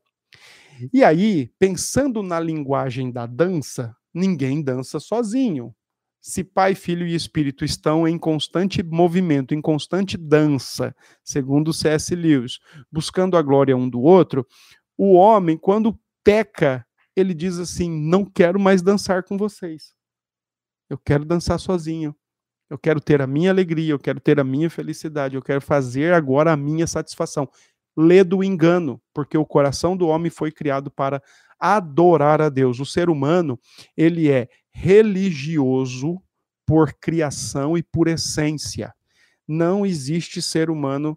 E 0.92 1.02
aí, 1.02 1.50
pensando 1.58 2.22
na 2.22 2.38
linguagem 2.38 3.10
da 3.10 3.26
dança, 3.26 3.96
ninguém 4.14 4.62
dança 4.62 5.00
sozinho. 5.00 5.74
Se 6.20 6.42
Pai, 6.42 6.74
Filho 6.74 7.06
e 7.06 7.14
Espírito 7.14 7.64
estão 7.64 8.06
em 8.06 8.18
constante 8.18 8.82
movimento, 8.82 9.54
em 9.54 9.60
constante 9.60 10.16
dança, 10.16 10.94
segundo 11.22 11.72
C.S. 11.72 12.14
Lewis, 12.14 12.58
buscando 12.90 13.36
a 13.36 13.42
glória 13.42 13.76
um 13.76 13.88
do 13.88 14.00
outro, 14.00 14.46
o 14.98 15.12
homem, 15.12 15.56
quando 15.56 15.96
peca, 16.26 16.84
ele 17.14 17.32
diz 17.32 17.56
assim: 17.56 17.88
Não 17.88 18.24
quero 18.24 18.58
mais 18.58 18.82
dançar 18.82 19.22
com 19.22 19.38
vocês. 19.38 19.94
Eu 20.90 20.98
quero 20.98 21.24
dançar 21.24 21.60
sozinho. 21.60 22.14
Eu 22.68 22.76
quero 22.76 23.00
ter 23.00 23.22
a 23.22 23.28
minha 23.28 23.50
alegria, 23.50 23.92
eu 23.92 23.98
quero 23.98 24.18
ter 24.18 24.40
a 24.40 24.44
minha 24.44 24.68
felicidade, 24.68 25.36
eu 25.36 25.42
quero 25.42 25.60
fazer 25.60 26.12
agora 26.12 26.52
a 26.52 26.56
minha 26.56 26.84
satisfação. 26.84 27.48
Lê 27.96 28.24
do 28.24 28.42
engano, 28.42 29.00
porque 29.14 29.38
o 29.38 29.46
coração 29.46 29.96
do 29.96 30.08
homem 30.08 30.30
foi 30.30 30.50
criado 30.50 30.90
para 30.90 31.22
adorar 31.60 32.42
a 32.42 32.48
Deus. 32.48 32.80
O 32.80 32.84
ser 32.84 33.08
humano, 33.08 33.58
ele 33.96 34.28
é 34.28 34.48
religioso 34.72 36.20
por 36.66 36.92
criação 36.94 37.78
e 37.78 37.84
por 37.84 38.08
essência. 38.08 38.92
Não 39.46 39.86
existe 39.86 40.42
ser 40.42 40.68
humano 40.68 41.16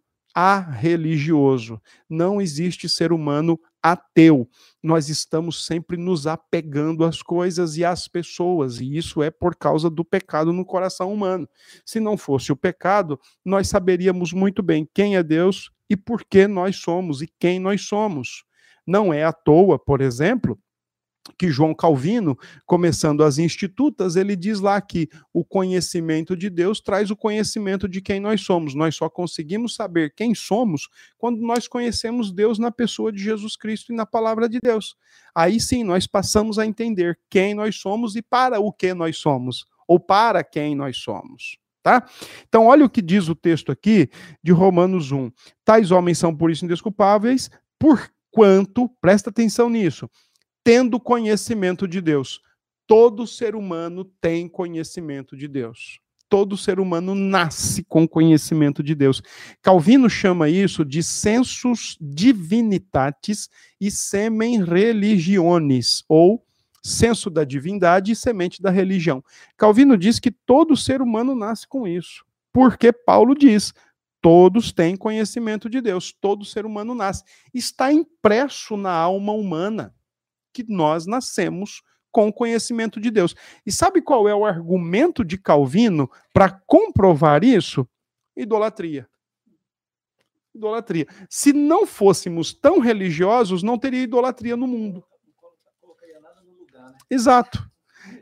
religioso. 0.72 1.82
Não 2.10 2.40
existe 2.40 2.88
ser 2.88 3.12
humano 3.12 3.60
ateu. 3.82 4.48
Nós 4.82 5.10
estamos 5.10 5.66
sempre 5.66 5.98
nos 5.98 6.28
apegando 6.28 7.04
às 7.04 7.22
coisas 7.22 7.78
e 7.78 7.86
às 7.86 8.08
pessoas, 8.08 8.80
e 8.80 8.96
isso 8.96 9.22
é 9.24 9.30
por 9.30 9.56
causa 9.56 9.90
do 9.90 10.04
pecado 10.06 10.54
no 10.54 10.66
coração 10.66 11.14
humano. 11.14 11.48
Se 11.86 12.00
não 12.00 12.18
fosse 12.18 12.52
o 12.52 12.56
pecado, 12.56 13.20
nós 13.44 13.68
saberíamos 13.68 14.34
muito 14.34 14.62
bem 14.62 14.88
quem 14.94 15.16
é 15.16 15.24
Deus 15.24 15.72
e 15.90 15.98
por 15.98 16.24
que 16.24 16.48
nós 16.48 16.78
somos 16.78 17.22
e 17.22 17.28
quem 17.40 17.60
nós 17.60 17.82
somos. 17.82 18.44
Não 18.86 19.14
é 19.14 19.24
à 19.24 19.34
toa, 19.34 19.78
por 19.78 20.02
exemplo, 20.02 20.58
que 21.38 21.50
João 21.50 21.74
Calvino, 21.74 22.38
começando 22.66 23.24
as 23.24 23.38
institutas, 23.38 24.16
ele 24.16 24.36
diz 24.36 24.60
lá 24.60 24.80
que 24.82 25.10
o 25.34 25.44
conhecimento 25.44 26.36
de 26.36 26.50
Deus 26.50 26.82
traz 26.82 27.12
o 27.12 27.16
conhecimento 27.16 27.88
de 27.88 28.02
quem 28.02 28.20
nós 28.20 28.42
somos. 28.42 28.74
Nós 28.74 28.96
só 28.96 29.10
conseguimos 29.10 29.76
saber 29.76 30.14
quem 30.16 30.34
somos 30.34 30.90
quando 31.18 31.42
nós 31.42 31.68
conhecemos 31.68 32.32
Deus 32.32 32.58
na 32.58 32.72
pessoa 32.72 33.12
de 33.12 33.24
Jesus 33.24 33.56
Cristo 33.56 33.92
e 33.92 33.96
na 33.96 34.06
palavra 34.06 34.50
de 34.50 34.60
Deus. 34.62 34.96
Aí 35.34 35.60
sim 35.60 35.84
nós 35.84 36.08
passamos 36.08 36.58
a 36.58 36.66
entender 36.66 37.20
quem 37.30 37.54
nós 37.54 37.76
somos 37.76 38.16
e 38.16 38.22
para 38.22 38.60
o 38.60 38.72
que 38.72 38.94
nós 38.94 39.18
somos, 39.18 39.66
ou 39.88 40.00
para 40.00 40.44
quem 40.44 40.76
nós 40.76 40.98
somos. 40.98 41.58
Tá? 41.82 42.06
Então, 42.48 42.66
olha 42.66 42.86
o 42.86 42.90
que 42.90 43.02
diz 43.02 43.30
o 43.30 43.36
texto 43.36 43.72
aqui 43.72 44.10
de 44.44 44.52
Romanos 44.52 45.12
1. 45.12 45.32
Tais 45.64 45.92
homens 45.92 46.18
são 46.18 46.36
por 46.36 46.52
isso 46.52 46.66
indesculpáveis, 46.66 47.50
porquanto, 47.80 48.90
presta 49.00 49.30
atenção 49.30 49.70
nisso, 49.70 50.10
tendo 50.64 51.00
conhecimento 51.00 51.88
de 51.88 52.02
Deus. 52.02 52.42
Todo 52.88 53.28
ser 53.28 53.56
humano 53.56 54.06
tem 54.20 54.48
conhecimento 54.48 55.38
de 55.38 55.48
Deus. 55.48 56.00
Todo 56.28 56.56
ser 56.56 56.80
humano 56.80 57.16
nasce 57.16 57.84
com 57.84 58.08
conhecimento 58.08 58.84
de 58.84 58.94
Deus. 58.94 59.22
Calvino 59.62 60.10
chama 60.10 60.48
isso 60.48 60.86
de 60.86 61.02
sensus 61.02 61.98
divinitatis 62.00 63.50
e 63.82 63.90
semen 63.90 64.64
religionis, 64.64 66.04
ou 66.08 66.46
senso 66.84 67.30
da 67.30 67.44
divindade 67.44 68.12
e 68.12 68.16
semente 68.16 68.62
da 68.62 68.70
religião. 68.70 69.24
Calvino 69.58 69.98
diz 69.98 70.20
que 70.20 70.32
todo 70.32 70.78
ser 70.78 71.02
humano 71.02 71.34
nasce 71.34 71.68
com 71.68 71.88
isso, 71.88 72.24
porque 72.54 72.94
Paulo 72.94 73.34
diz: 73.34 73.74
todos 74.22 74.72
têm 74.72 74.96
conhecimento 74.96 75.70
de 75.70 75.82
Deus, 75.82 76.14
todo 76.14 76.46
ser 76.46 76.66
humano 76.66 76.94
nasce. 76.94 77.24
Está 77.54 77.92
impresso 77.92 78.78
na 78.78 78.92
alma 78.92 79.34
humana 79.34 79.94
que 80.54 80.64
nós 80.68 81.06
nascemos 81.06 81.82
com 82.12 82.28
o 82.28 82.34
conhecimento 82.34 83.00
de 83.00 83.12
Deus. 83.12 83.36
E 83.66 83.72
sabe 83.72 84.02
qual 84.02 84.28
é 84.28 84.34
o 84.34 84.46
argumento 84.46 85.24
de 85.24 85.38
Calvino 85.38 86.10
para 86.34 86.50
comprovar 86.66 87.44
isso? 87.44 87.88
Idolatria. 88.36 89.08
Idolatria. 90.54 91.08
Se 91.30 91.54
não 91.54 91.86
fôssemos 91.86 92.54
tão 92.54 92.80
religiosos, 92.80 93.64
não 93.64 93.78
teria 93.78 94.02
idolatria 94.02 94.58
no 94.58 94.68
mundo. 94.68 95.04
Exato. 97.10 97.70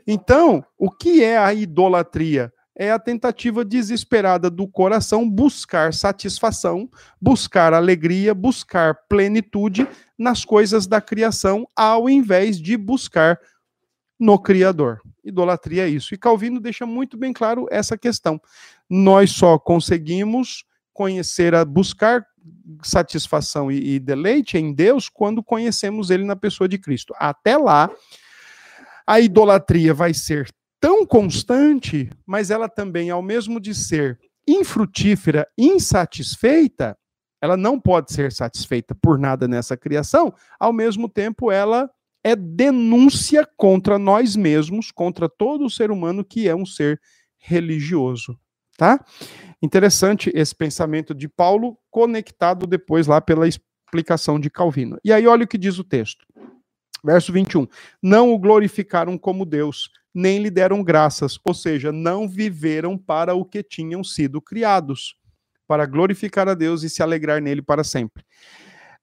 Então, 0.06 0.64
o 0.78 0.90
que 0.90 1.22
é 1.22 1.36
a 1.38 1.52
idolatria? 1.52 2.52
É 2.78 2.92
a 2.92 2.98
tentativa 2.98 3.64
desesperada 3.64 4.48
do 4.48 4.68
coração 4.68 5.28
buscar 5.28 5.92
satisfação, 5.92 6.88
buscar 7.20 7.74
alegria, 7.74 8.32
buscar 8.32 8.94
plenitude 9.08 9.86
nas 10.16 10.44
coisas 10.44 10.86
da 10.86 11.00
criação, 11.00 11.66
ao 11.74 12.08
invés 12.08 12.60
de 12.60 12.76
buscar 12.76 13.36
no 14.18 14.38
Criador. 14.38 15.00
Idolatria 15.24 15.86
é 15.86 15.88
isso. 15.88 16.14
E 16.14 16.18
Calvino 16.18 16.60
deixa 16.60 16.86
muito 16.86 17.16
bem 17.16 17.32
claro 17.32 17.66
essa 17.68 17.98
questão. 17.98 18.40
Nós 18.88 19.32
só 19.32 19.58
conseguimos 19.58 20.64
conhecer, 20.92 21.54
a 21.54 21.64
buscar 21.64 22.24
satisfação 22.82 23.70
e, 23.70 23.94
e 23.94 23.98
deleite 23.98 24.56
em 24.56 24.72
Deus 24.72 25.08
quando 25.08 25.42
conhecemos 25.42 26.10
Ele 26.10 26.24
na 26.24 26.36
pessoa 26.36 26.68
de 26.68 26.78
Cristo. 26.78 27.14
Até 27.18 27.56
lá, 27.56 27.90
a 29.06 29.20
idolatria 29.20 29.94
vai 29.94 30.12
ser 30.12 30.48
tão 30.80 31.04
constante, 31.06 32.10
mas 32.26 32.50
ela 32.50 32.68
também, 32.68 33.10
ao 33.10 33.22
mesmo 33.22 33.60
de 33.60 33.74
ser 33.74 34.18
infrutífera, 34.46 35.46
insatisfeita, 35.58 36.96
ela 37.40 37.56
não 37.56 37.78
pode 37.78 38.12
ser 38.12 38.32
satisfeita 38.32 38.94
por 38.94 39.18
nada 39.18 39.46
nessa 39.46 39.76
criação, 39.76 40.34
ao 40.58 40.72
mesmo 40.72 41.08
tempo 41.08 41.52
ela 41.52 41.90
é 42.24 42.34
denúncia 42.34 43.48
contra 43.56 43.98
nós 43.98 44.34
mesmos, 44.34 44.90
contra 44.90 45.28
todo 45.28 45.70
ser 45.70 45.90
humano 45.90 46.24
que 46.24 46.48
é 46.48 46.54
um 46.54 46.66
ser 46.66 47.00
religioso, 47.38 48.38
tá? 48.76 49.04
Interessante 49.62 50.30
esse 50.34 50.54
pensamento 50.54 51.14
de 51.14 51.28
Paulo 51.28 51.78
conectado 51.90 52.66
depois 52.66 53.06
lá 53.06 53.20
pela 53.20 53.46
explicação 53.48 54.38
de 54.38 54.50
Calvino. 54.50 54.98
E 55.04 55.12
aí 55.12 55.26
olha 55.26 55.44
o 55.44 55.48
que 55.48 55.58
diz 55.58 55.78
o 55.78 55.84
texto. 55.84 56.26
Verso 57.04 57.32
21. 57.32 57.66
Não 58.02 58.32
o 58.32 58.38
glorificaram 58.38 59.16
como 59.16 59.46
Deus, 59.46 59.88
nem 60.18 60.40
lhe 60.40 60.50
deram 60.50 60.82
graças, 60.82 61.38
ou 61.44 61.54
seja, 61.54 61.92
não 61.92 62.28
viveram 62.28 62.98
para 62.98 63.36
o 63.36 63.44
que 63.44 63.62
tinham 63.62 64.02
sido 64.02 64.42
criados 64.42 65.14
para 65.64 65.86
glorificar 65.86 66.48
a 66.48 66.54
Deus 66.54 66.82
e 66.82 66.90
se 66.90 67.04
alegrar 67.04 67.40
nele 67.40 67.62
para 67.62 67.84
sempre. 67.84 68.24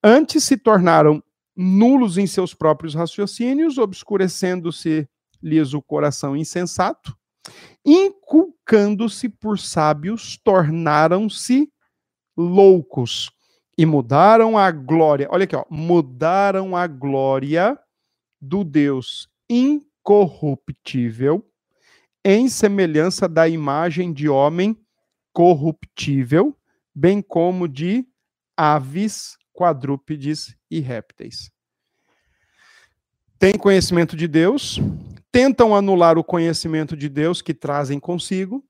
Antes 0.03 0.43
se 0.43 0.57
tornaram 0.57 1.23
nulos 1.55 2.17
em 2.17 2.27
seus 2.27 2.53
próprios 2.53 2.93
raciocínios, 2.93 3.77
obscurecendo-se-lhes 3.77 5.73
o 5.73 5.81
coração 5.81 6.35
insensato, 6.35 7.15
inculcando-se 7.85 9.29
por 9.29 9.57
sábios, 9.57 10.37
tornaram-se 10.43 11.71
loucos 12.35 13.31
e 13.77 13.85
mudaram 13.85 14.57
a 14.57 14.69
glória. 14.69 15.29
Olha 15.31 15.45
aqui, 15.45 15.55
ó, 15.55 15.63
mudaram 15.69 16.75
a 16.75 16.85
glória 16.87 17.79
do 18.41 18.65
Deus 18.65 19.29
incorruptível 20.05 21.43
em 22.23 22.47
semelhança 22.47 23.27
da 23.27 23.49
imagem 23.49 24.13
de 24.13 24.29
homem 24.29 24.79
corruptível, 25.33 26.55
bem 26.93 27.21
como 27.21 27.67
de 27.67 28.05
aves, 28.55 29.35
quadrúpedes 29.51 30.55
e 30.69 30.79
répteis. 30.79 31.51
Tem 33.37 33.57
conhecimento 33.57 34.15
de 34.15 34.27
Deus, 34.27 34.79
tentam 35.31 35.75
anular 35.75 36.17
o 36.17 36.23
conhecimento 36.23 36.95
de 36.95 37.09
Deus 37.09 37.41
que 37.41 37.53
trazem 37.53 37.99
consigo, 37.99 38.63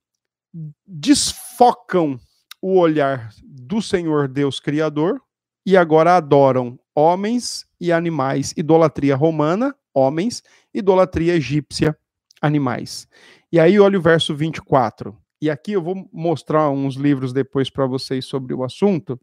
desfocam 0.88 2.19
o 2.62 2.80
olhar 2.80 3.30
do 3.43 3.82
Senhor 3.82 4.28
Deus 4.28 4.60
Criador 4.60 5.21
e 5.65 5.78
agora 5.78 6.15
adoram 6.15 6.80
homens 6.95 7.65
e 7.80 7.91
animais, 7.91 8.54
idolatria 8.58 9.15
romana, 9.15 9.76
homens, 9.96 10.44
idolatria 10.74 11.36
egípcia, 11.36 11.98
animais. 12.42 13.08
E 13.52 13.60
aí 13.60 13.80
olha 13.80 13.98
o 13.98 14.02
verso 14.02 14.36
24. 14.36 15.18
E 15.42 15.50
aqui 15.50 15.72
eu 15.72 15.82
vou 15.82 16.10
mostrar 16.12 16.70
uns 16.70 16.96
livros 16.96 17.32
depois 17.32 17.70
para 17.70 17.86
vocês 17.86 18.26
sobre 18.26 18.54
o 18.54 18.64
assunto. 18.64 19.20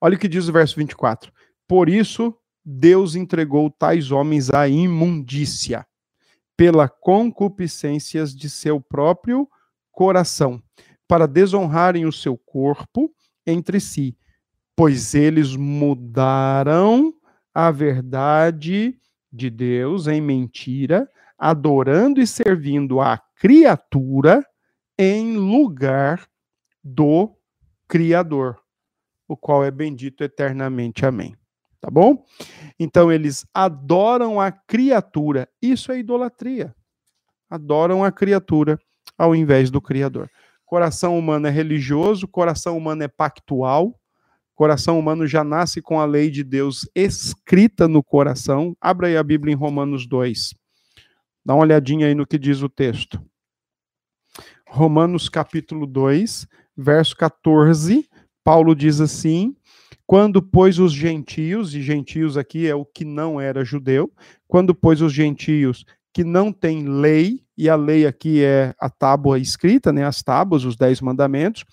Olha 0.00 0.16
o 0.16 0.18
que 0.18 0.28
diz 0.28 0.48
o 0.48 0.52
verso 0.52 0.76
24. 0.76 1.32
Por 1.66 1.88
isso 1.88 2.36
Deus 2.64 3.14
entregou 3.14 3.70
tais 3.70 4.10
homens 4.10 4.50
à 4.50 4.68
imundícia, 4.68 5.86
pela 6.56 6.88
concupiscências 6.88 8.34
de 8.34 8.48
seu 8.48 8.80
próprio 8.80 9.48
coração, 9.90 10.62
para 11.06 11.26
desonrarem 11.26 12.06
o 12.06 12.12
seu 12.12 12.36
corpo 12.36 13.12
entre 13.46 13.80
si, 13.80 14.16
pois 14.74 15.14
eles 15.14 15.56
mudaram 15.56 17.14
a 17.52 17.70
verdade 17.70 18.98
de 19.34 19.50
Deus 19.50 20.06
em 20.06 20.20
mentira, 20.20 21.10
adorando 21.36 22.20
e 22.20 22.26
servindo 22.26 23.00
a 23.00 23.18
criatura 23.36 24.46
em 24.96 25.36
lugar 25.36 26.24
do 26.82 27.36
Criador, 27.88 28.60
o 29.26 29.36
qual 29.36 29.64
é 29.64 29.70
bendito 29.70 30.22
eternamente. 30.22 31.04
Amém. 31.04 31.34
Tá 31.80 31.90
bom? 31.90 32.24
Então 32.78 33.12
eles 33.12 33.44
adoram 33.52 34.40
a 34.40 34.52
criatura. 34.52 35.48
Isso 35.60 35.90
é 35.90 35.98
idolatria. 35.98 36.74
Adoram 37.50 38.04
a 38.04 38.12
criatura 38.12 38.78
ao 39.18 39.34
invés 39.34 39.70
do 39.70 39.80
Criador. 39.80 40.30
Coração 40.64 41.18
humano 41.18 41.46
é 41.46 41.50
religioso, 41.50 42.26
coração 42.26 42.76
humano 42.76 43.02
é 43.02 43.08
pactual, 43.08 44.00
coração 44.54 44.98
humano 44.98 45.26
já 45.26 45.42
nasce 45.42 45.82
com 45.82 46.00
a 46.00 46.04
lei 46.04 46.30
de 46.30 46.44
Deus 46.44 46.88
escrita 46.94 47.88
no 47.88 48.02
coração. 48.02 48.76
Abra 48.80 49.08
aí 49.08 49.16
a 49.16 49.22
Bíblia 49.22 49.52
em 49.52 49.56
Romanos 49.56 50.06
2. 50.06 50.54
Dá 51.44 51.54
uma 51.54 51.62
olhadinha 51.62 52.06
aí 52.06 52.14
no 52.14 52.26
que 52.26 52.38
diz 52.38 52.62
o 52.62 52.68
texto. 52.68 53.20
Romanos 54.68 55.28
capítulo 55.28 55.86
2, 55.86 56.46
verso 56.76 57.16
14, 57.16 58.08
Paulo 58.42 58.74
diz 58.74 59.00
assim: 59.00 59.54
Quando, 60.06 60.42
pois, 60.42 60.78
os 60.78 60.92
gentios, 60.92 61.74
e 61.74 61.82
gentios 61.82 62.36
aqui 62.36 62.66
é 62.66 62.74
o 62.74 62.84
que 62.84 63.04
não 63.04 63.40
era 63.40 63.64
judeu, 63.64 64.12
quando, 64.48 64.74
pois, 64.74 65.00
os 65.00 65.12
gentios 65.12 65.84
que 66.12 66.24
não 66.24 66.52
têm 66.52 66.88
lei, 66.88 67.44
e 67.56 67.68
a 67.68 67.76
lei 67.76 68.06
aqui 68.06 68.42
é 68.42 68.74
a 68.78 68.90
tábua 68.90 69.38
escrita, 69.38 69.92
né, 69.92 70.04
as 70.04 70.22
tábuas, 70.22 70.64
os 70.64 70.76
dez 70.76 71.00
mandamentos, 71.00 71.64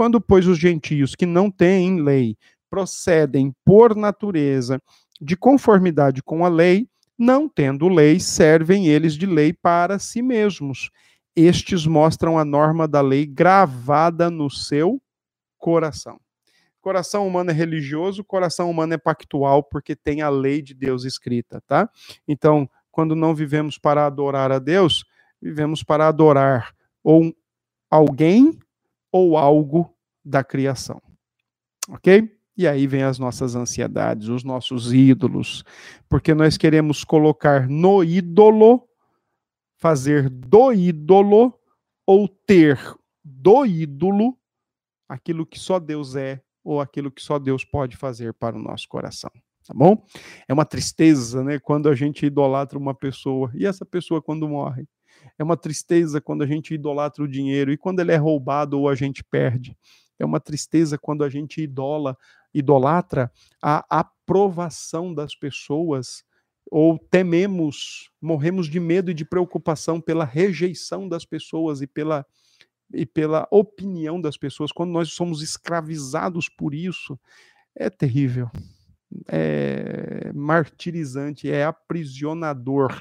quando, 0.00 0.18
pois, 0.18 0.46
os 0.46 0.58
gentios 0.58 1.14
que 1.14 1.26
não 1.26 1.50
têm 1.50 2.00
lei 2.00 2.34
procedem 2.70 3.54
por 3.62 3.94
natureza 3.94 4.80
de 5.20 5.36
conformidade 5.36 6.22
com 6.22 6.42
a 6.42 6.48
lei, 6.48 6.88
não 7.18 7.46
tendo 7.46 7.86
lei, 7.86 8.18
servem 8.18 8.86
eles 8.86 9.12
de 9.12 9.26
lei 9.26 9.52
para 9.52 9.98
si 9.98 10.22
mesmos. 10.22 10.90
Estes 11.36 11.84
mostram 11.84 12.38
a 12.38 12.46
norma 12.46 12.88
da 12.88 13.02
lei 13.02 13.26
gravada 13.26 14.30
no 14.30 14.48
seu 14.48 15.02
coração. 15.58 16.18
Coração 16.80 17.28
humano 17.28 17.50
é 17.50 17.52
religioso, 17.52 18.24
coração 18.24 18.70
humano 18.70 18.94
é 18.94 18.98
pactual, 18.98 19.62
porque 19.62 19.94
tem 19.94 20.22
a 20.22 20.30
lei 20.30 20.62
de 20.62 20.72
Deus 20.72 21.04
escrita, 21.04 21.60
tá? 21.66 21.90
Então, 22.26 22.66
quando 22.90 23.14
não 23.14 23.34
vivemos 23.34 23.76
para 23.76 24.06
adorar 24.06 24.50
a 24.50 24.58
Deus, 24.58 25.04
vivemos 25.42 25.82
para 25.82 26.08
adorar 26.08 26.74
ou 27.04 27.36
alguém 27.90 28.58
ou 29.12 29.36
algo 29.36 29.94
da 30.24 30.44
criação. 30.44 31.00
Ok? 31.88 32.36
E 32.56 32.68
aí 32.68 32.86
vem 32.86 33.02
as 33.02 33.18
nossas 33.18 33.54
ansiedades, 33.54 34.28
os 34.28 34.44
nossos 34.44 34.92
ídolos, 34.92 35.64
porque 36.08 36.34
nós 36.34 36.56
queremos 36.58 37.04
colocar 37.04 37.68
no 37.68 38.04
ídolo, 38.04 38.86
fazer 39.78 40.28
do 40.28 40.72
ídolo, 40.72 41.58
ou 42.06 42.28
ter 42.28 42.78
do 43.24 43.64
ídolo 43.64 44.36
aquilo 45.08 45.46
que 45.46 45.58
só 45.58 45.78
Deus 45.78 46.16
é, 46.16 46.42
ou 46.62 46.80
aquilo 46.80 47.10
que 47.10 47.22
só 47.22 47.38
Deus 47.38 47.64
pode 47.64 47.96
fazer 47.96 48.34
para 48.34 48.56
o 48.56 48.62
nosso 48.62 48.88
coração. 48.88 49.30
Tá 49.66 49.74
bom? 49.74 50.04
É 50.48 50.52
uma 50.52 50.64
tristeza, 50.64 51.42
né, 51.44 51.58
quando 51.58 51.88
a 51.88 51.94
gente 51.94 52.26
idolatra 52.26 52.78
uma 52.78 52.94
pessoa, 52.94 53.50
e 53.54 53.64
essa 53.64 53.86
pessoa 53.86 54.20
quando 54.20 54.48
morre. 54.48 54.86
É 55.38 55.44
uma 55.44 55.56
tristeza 55.56 56.20
quando 56.20 56.42
a 56.42 56.46
gente 56.46 56.74
idolatra 56.74 57.24
o 57.24 57.28
dinheiro 57.28 57.72
e 57.72 57.76
quando 57.76 58.00
ele 58.00 58.12
é 58.12 58.16
roubado 58.16 58.78
ou 58.78 58.88
a 58.88 58.94
gente 58.94 59.24
perde. 59.24 59.76
É 60.18 60.24
uma 60.24 60.40
tristeza 60.40 60.98
quando 60.98 61.24
a 61.24 61.28
gente 61.28 61.62
idola, 61.62 62.16
idolatra 62.52 63.30
a 63.62 63.84
aprovação 63.88 65.14
das 65.14 65.34
pessoas 65.34 66.24
ou 66.70 66.98
tememos, 66.98 68.10
morremos 68.20 68.68
de 68.68 68.78
medo 68.78 69.10
e 69.10 69.14
de 69.14 69.24
preocupação 69.24 70.00
pela 70.00 70.24
rejeição 70.24 71.08
das 71.08 71.24
pessoas 71.24 71.80
e 71.80 71.86
pela 71.86 72.24
e 72.92 73.06
pela 73.06 73.46
opinião 73.50 74.20
das 74.20 74.36
pessoas, 74.36 74.72
quando 74.72 74.90
nós 74.90 75.12
somos 75.12 75.42
escravizados 75.42 76.48
por 76.48 76.74
isso, 76.74 77.18
é 77.74 77.88
terrível, 77.88 78.50
é 79.28 80.32
martirizante, 80.34 81.50
é 81.50 81.64
aprisionador 81.64 83.00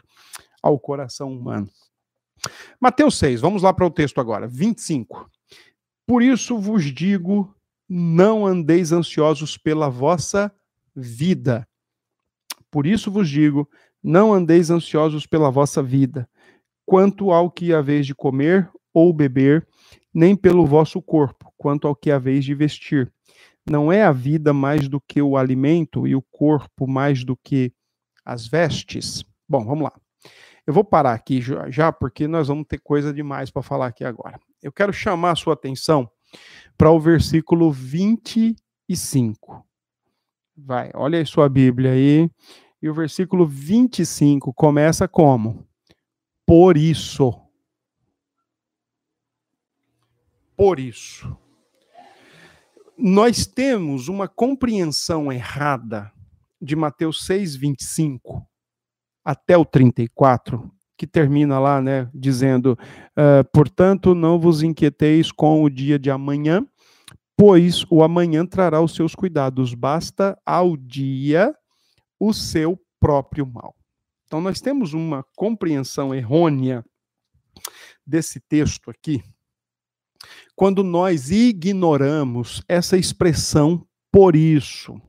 ao 0.62 0.80
coração 0.80 1.32
humano. 1.32 1.70
Mateus 2.80 3.18
6, 3.18 3.42
vamos 3.42 3.62
lá 3.62 3.74
para 3.74 3.86
o 3.86 3.92
texto 3.92 4.20
agora, 4.20 4.48
25. 4.48 5.30
Por 6.08 6.24
isso 6.24 6.58
vos 6.58 6.86
digo: 6.86 7.54
não 7.88 8.46
andeis 8.46 8.92
ansiosos 8.92 9.58
pela 9.58 9.90
vossa 9.90 10.52
vida. 10.96 11.68
Por 12.72 12.86
isso 12.86 13.12
vos 13.12 13.30
digo: 13.30 13.70
não 14.02 14.34
andeis 14.34 14.70
ansiosos 14.70 15.26
pela 15.26 15.50
vossa 15.50 15.82
vida, 15.84 16.30
quanto 16.86 17.32
ao 17.32 17.52
que 17.52 17.74
haveis 17.74 18.06
de 18.06 18.16
comer 18.16 18.70
ou 18.94 19.14
beber, 19.14 19.68
nem 20.14 20.36
pelo 20.36 20.66
vosso 20.66 21.02
corpo, 21.02 21.54
quanto 21.58 21.88
ao 21.88 21.96
que 21.96 22.12
haveis 22.12 22.46
de 22.46 22.54
vestir. 22.54 23.12
Não 23.70 23.92
é 23.92 24.04
a 24.04 24.12
vida 24.12 24.54
mais 24.54 24.88
do 24.88 25.00
que 25.00 25.22
o 25.22 25.38
alimento 25.38 26.08
e 26.08 26.16
o 26.16 26.22
corpo 26.22 26.88
mais 26.88 27.24
do 27.24 27.38
que 27.38 27.72
as 28.26 28.48
vestes? 28.48 29.24
Bom, 29.48 29.64
vamos 29.64 29.84
lá. 29.84 29.94
Eu 30.70 30.74
vou 30.74 30.84
parar 30.84 31.14
aqui 31.14 31.42
já, 31.42 31.92
porque 31.92 32.28
nós 32.28 32.48
vamos 32.48 32.68
ter 32.68 32.78
coisa 32.78 33.12
demais 33.12 33.50
para 33.50 33.64
falar 33.64 33.88
aqui 33.88 34.04
agora 34.04 34.40
eu 34.62 34.72
quero 34.72 34.92
chamar 34.94 35.32
a 35.32 35.36
sua 35.36 35.54
atenção 35.54 36.10
para 36.78 36.92
o 36.92 37.00
versículo 37.00 37.72
25. 37.72 39.66
Vai, 40.56 40.92
olha 40.94 41.18
aí 41.18 41.26
sua 41.26 41.50
Bíblia 41.50 41.92
aí. 41.92 42.30
E 42.82 42.90
o 42.90 42.94
versículo 42.94 43.46
25 43.46 44.54
começa 44.54 45.06
como? 45.08 45.68
Por 46.46 46.78
isso. 46.78 47.34
Por 50.56 50.80
isso. 50.80 51.38
Nós 52.98 53.46
temos 53.46 54.08
uma 54.08 54.28
compreensão 54.28 55.32
errada 55.32 56.12
de 56.62 56.76
Mateus 56.76 57.26
6, 57.26 57.56
25 57.56 58.49
até 59.30 59.56
o 59.56 59.64
34, 59.64 60.72
que 60.98 61.06
termina 61.06 61.60
lá, 61.60 61.80
né, 61.80 62.10
dizendo: 62.12 62.76
uh, 63.16 63.48
portanto, 63.54 64.16
não 64.16 64.40
vos 64.40 64.64
inquieteis 64.64 65.32
com 65.32 65.62
o 65.62 65.70
dia 65.70 66.00
de 66.00 66.10
amanhã, 66.10 66.66
pois 67.38 67.86
o 67.92 68.02
amanhã 68.02 68.44
trará 68.44 68.82
os 68.82 68.96
seus 68.96 69.14
cuidados, 69.14 69.76
basta 69.76 70.36
ao 70.44 70.76
dia 70.76 71.56
o 72.20 72.34
seu 72.34 72.82
próprio 73.00 73.46
mal. 73.46 73.76
Então, 74.26 74.42
nós 74.42 74.62
temos 74.62 74.94
uma 74.94 75.24
compreensão 75.36 76.14
errônea 76.14 76.84
desse 78.04 78.40
texto 78.40 78.90
aqui, 78.90 79.24
quando 80.56 80.84
nós 80.84 81.30
ignoramos 81.30 82.64
essa 82.68 82.98
expressão 82.98 83.88
por 84.12 84.36
isso. 84.36 85.00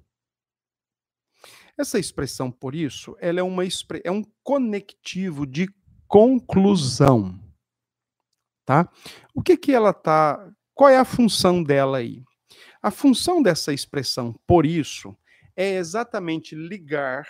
Essa 1.80 1.98
expressão 1.98 2.50
por 2.50 2.74
isso, 2.74 3.16
ela 3.18 3.40
é, 3.40 3.42
uma, 3.42 3.62
é 4.04 4.10
um 4.10 4.22
conectivo 4.42 5.46
de 5.46 5.66
conclusão. 6.06 7.40
Tá? 8.66 8.86
O 9.34 9.42
que 9.42 9.56
que 9.56 9.72
ela 9.72 9.94
tá, 9.94 10.46
qual 10.74 10.90
é 10.90 10.98
a 10.98 11.06
função 11.06 11.62
dela 11.62 11.96
aí? 11.96 12.22
A 12.82 12.90
função 12.90 13.42
dessa 13.42 13.72
expressão 13.72 14.38
por 14.46 14.66
isso 14.66 15.16
é 15.56 15.76
exatamente 15.76 16.54
ligar 16.54 17.26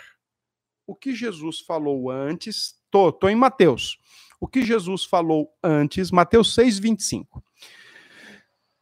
o 0.85 0.93
que 0.93 1.15
Jesus 1.15 1.61
falou 1.61 2.11
antes, 2.11 2.75
tô, 2.91 3.09
tô 3.09 3.29
em 3.29 3.35
Mateus. 3.35 3.97
O 4.37 4.49
que 4.49 4.65
Jesus 4.65 5.05
falou 5.05 5.49
antes, 5.63 6.11
Mateus 6.11 6.53
6:25. 6.53 7.41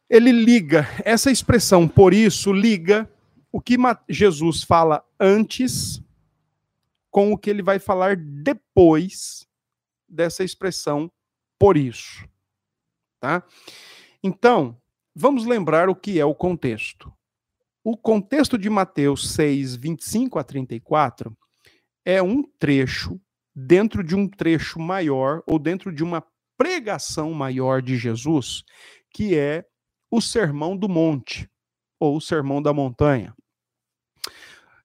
Ele 0.08 0.32
liga 0.32 0.88
essa 1.04 1.30
expressão 1.30 1.86
por 1.86 2.12
isso 2.12 2.52
liga 2.52 3.08
o 3.52 3.60
que 3.60 3.76
Jesus 4.08 4.62
fala 4.62 5.04
antes 5.18 6.02
com 7.10 7.32
o 7.32 7.38
que 7.38 7.50
ele 7.50 7.62
vai 7.62 7.78
falar 7.78 8.16
depois 8.16 9.46
dessa 10.08 10.44
expressão 10.44 11.10
por 11.58 11.76
isso. 11.76 12.26
Tá? 13.18 13.44
Então, 14.22 14.80
vamos 15.14 15.44
lembrar 15.44 15.88
o 15.88 15.94
que 15.94 16.20
é 16.20 16.24
o 16.24 16.34
contexto. 16.34 17.12
O 17.82 17.96
contexto 17.96 18.56
de 18.56 18.70
Mateus 18.70 19.32
6, 19.32 19.76
25 19.76 20.38
a 20.38 20.44
34 20.44 21.36
é 22.04 22.22
um 22.22 22.42
trecho 22.42 23.20
dentro 23.54 24.04
de 24.04 24.14
um 24.14 24.28
trecho 24.28 24.78
maior 24.78 25.42
ou 25.46 25.58
dentro 25.58 25.92
de 25.92 26.04
uma 26.04 26.24
pregação 26.56 27.32
maior 27.32 27.82
de 27.82 27.96
Jesus, 27.96 28.62
que 29.10 29.36
é 29.36 29.64
o 30.10 30.20
Sermão 30.20 30.76
do 30.76 30.88
Monte 30.88 31.50
ou 32.00 32.16
o 32.16 32.20
Sermão 32.20 32.62
da 32.62 32.72
Montanha. 32.72 33.34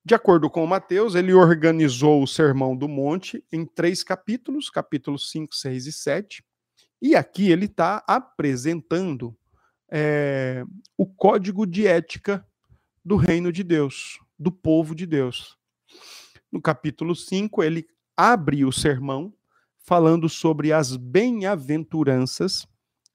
De 0.04 0.14
acordo 0.14 0.52
com 0.52 0.68
Mateus, 0.68 1.16
ele 1.16 1.34
organizou 1.34 2.22
o 2.22 2.28
Sermão 2.28 2.78
do 2.78 2.88
Monte 2.88 3.44
em 3.52 3.66
três 3.66 4.04
capítulos, 4.04 4.70
capítulos 4.70 5.32
5, 5.32 5.56
6 5.56 5.88
e 5.88 5.92
7. 5.92 6.46
E 7.02 7.16
aqui 7.16 7.50
ele 7.50 7.66
está 7.66 8.04
apresentando 8.08 9.36
é, 9.90 10.64
o 10.96 11.08
código 11.08 11.66
de 11.66 11.88
ética 11.88 12.46
do 13.04 13.16
reino 13.16 13.52
de 13.52 13.64
Deus, 13.64 14.20
do 14.38 14.52
povo 14.52 14.94
de 14.94 15.08
Deus. 15.08 15.58
No 16.52 16.62
capítulo 16.62 17.16
5, 17.16 17.64
ele 17.64 17.88
abre 18.16 18.64
o 18.64 18.72
sermão 18.72 19.34
falando 19.80 20.30
sobre 20.30 20.72
as 20.72 20.96
bem-aventuranças 20.96 22.68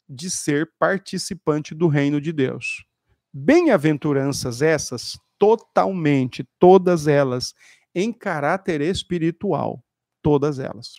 de 0.09 0.29
ser 0.29 0.73
participante 0.77 1.73
do 1.73 1.87
reino 1.87 2.21
de 2.21 2.33
Deus. 2.33 2.85
Bem-aventuranças 3.33 4.61
essas 4.63 5.19
totalmente, 5.39 6.47
todas 6.59 7.07
elas, 7.07 7.55
em 7.95 8.13
caráter 8.13 8.81
espiritual. 8.81 9.83
Todas 10.23 10.59
elas. 10.59 10.97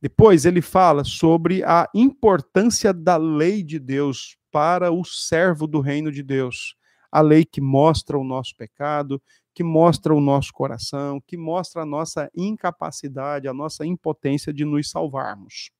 Depois 0.00 0.44
ele 0.44 0.62
fala 0.62 1.04
sobre 1.04 1.62
a 1.62 1.88
importância 1.94 2.92
da 2.92 3.16
lei 3.16 3.62
de 3.62 3.78
Deus 3.78 4.36
para 4.50 4.90
o 4.90 5.04
servo 5.04 5.66
do 5.66 5.80
reino 5.80 6.10
de 6.10 6.22
Deus. 6.22 6.74
A 7.12 7.20
lei 7.20 7.44
que 7.44 7.60
mostra 7.60 8.18
o 8.18 8.24
nosso 8.24 8.56
pecado, 8.56 9.22
que 9.54 9.62
mostra 9.62 10.14
o 10.14 10.20
nosso 10.20 10.52
coração, 10.52 11.20
que 11.20 11.36
mostra 11.36 11.82
a 11.82 11.86
nossa 11.86 12.30
incapacidade, 12.34 13.46
a 13.46 13.52
nossa 13.52 13.84
impotência 13.84 14.52
de 14.52 14.64
nos 14.64 14.90
salvarmos. 14.90 15.70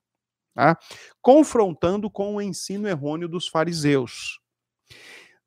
Tá? 0.55 0.77
Confrontando 1.23 2.11
com 2.11 2.37
o 2.37 2.43
ensino 2.43 2.88
errôneo 2.88 3.29
dos 3.29 3.49
fariseus. 3.49 4.40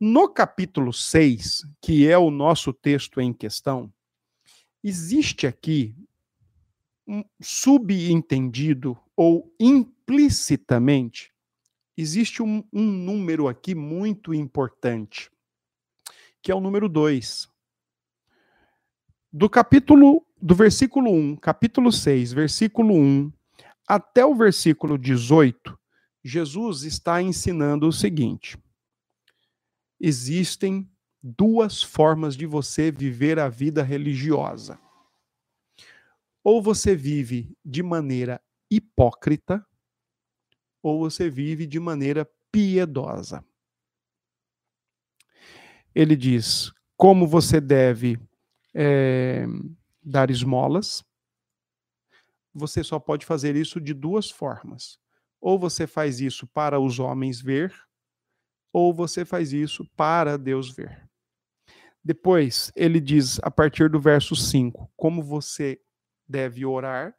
No 0.06 0.28
capítulo 0.28 0.92
6, 0.92 1.66
que 1.82 2.10
é 2.10 2.18
o 2.18 2.30
nosso 2.30 2.74
texto 2.74 3.22
em 3.22 3.32
questão, 3.32 3.90
existe 4.84 5.48
aqui 5.48 5.96
um 7.08 7.24
subentendido 7.40 9.00
ou 9.16 9.50
implicitamente, 9.58 11.32
existe 11.96 12.44
um, 12.44 12.66
um 12.74 12.84
número 12.84 13.48
aqui 13.48 13.74
muito 13.74 14.34
importante, 14.34 15.32
que 16.42 16.52
é 16.52 16.56
o 16.56 16.60
número 16.60 16.90
2. 16.90 17.48
Do 19.32 19.50
capítulo, 19.50 20.28
do 20.36 20.54
versículo 20.54 21.14
1, 21.14 21.38
capítulo 21.38 21.94
6, 21.94 22.34
versículo 22.34 22.94
1, 22.94 23.32
até 23.88 24.26
o 24.26 24.36
versículo 24.36 24.98
18, 24.98 25.80
Jesus 26.22 26.84
está 26.84 27.22
ensinando 27.22 27.88
o 27.88 27.94
seguinte: 27.94 28.62
existem 30.06 30.92
duas 31.22 31.82
formas 31.82 32.36
de 32.36 32.46
você 32.46 32.92
viver 32.92 33.40
a 33.40 33.48
vida 33.48 33.82
religiosa. 33.82 34.78
Ou 36.44 36.62
você 36.62 36.94
vive 36.94 37.58
de 37.64 37.82
maneira 37.82 38.44
hipócrita, 38.70 39.66
ou 40.82 41.00
você 41.00 41.30
vive 41.30 41.66
de 41.66 41.80
maneira 41.80 42.30
piedosa. 42.52 43.46
Ele 45.96 46.18
diz 46.18 46.74
como 46.98 47.26
você 47.26 47.62
deve 47.62 48.20
é, 48.74 49.46
dar 50.04 50.30
esmolas. 50.30 51.02
Você 52.54 52.84
só 52.84 53.00
pode 53.00 53.26
fazer 53.26 53.56
isso 53.56 53.80
de 53.80 53.94
duas 53.94 54.30
formas. 54.30 55.00
Ou 55.40 55.58
você 55.58 55.88
faz 55.88 56.20
isso 56.20 56.46
para 56.48 56.78
os 56.78 57.00
homens 57.00 57.40
ver, 57.40 57.74
ou 58.74 58.92
você 58.92 59.24
faz 59.24 59.54
isso 59.54 59.86
para 59.96 60.36
Deus 60.36 60.72
ver. 60.72 61.08
Depois, 62.04 62.72
ele 62.76 63.00
diz, 63.00 63.40
a 63.44 63.52
partir 63.52 63.90
do 63.90 64.02
verso 64.02 64.36
5, 64.36 64.92
como 64.98 65.22
você 65.24 65.80
deve 66.28 66.66
orar, 66.66 67.16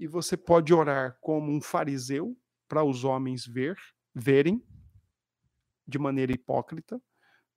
e 0.00 0.06
você 0.06 0.36
pode 0.36 0.74
orar 0.74 1.18
como 1.20 1.52
um 1.52 1.60
fariseu, 1.60 2.36
para 2.66 2.82
os 2.82 3.04
homens 3.04 3.46
ver, 3.46 3.76
verem, 4.14 4.64
de 5.86 5.98
maneira 5.98 6.32
hipócrita, 6.32 7.00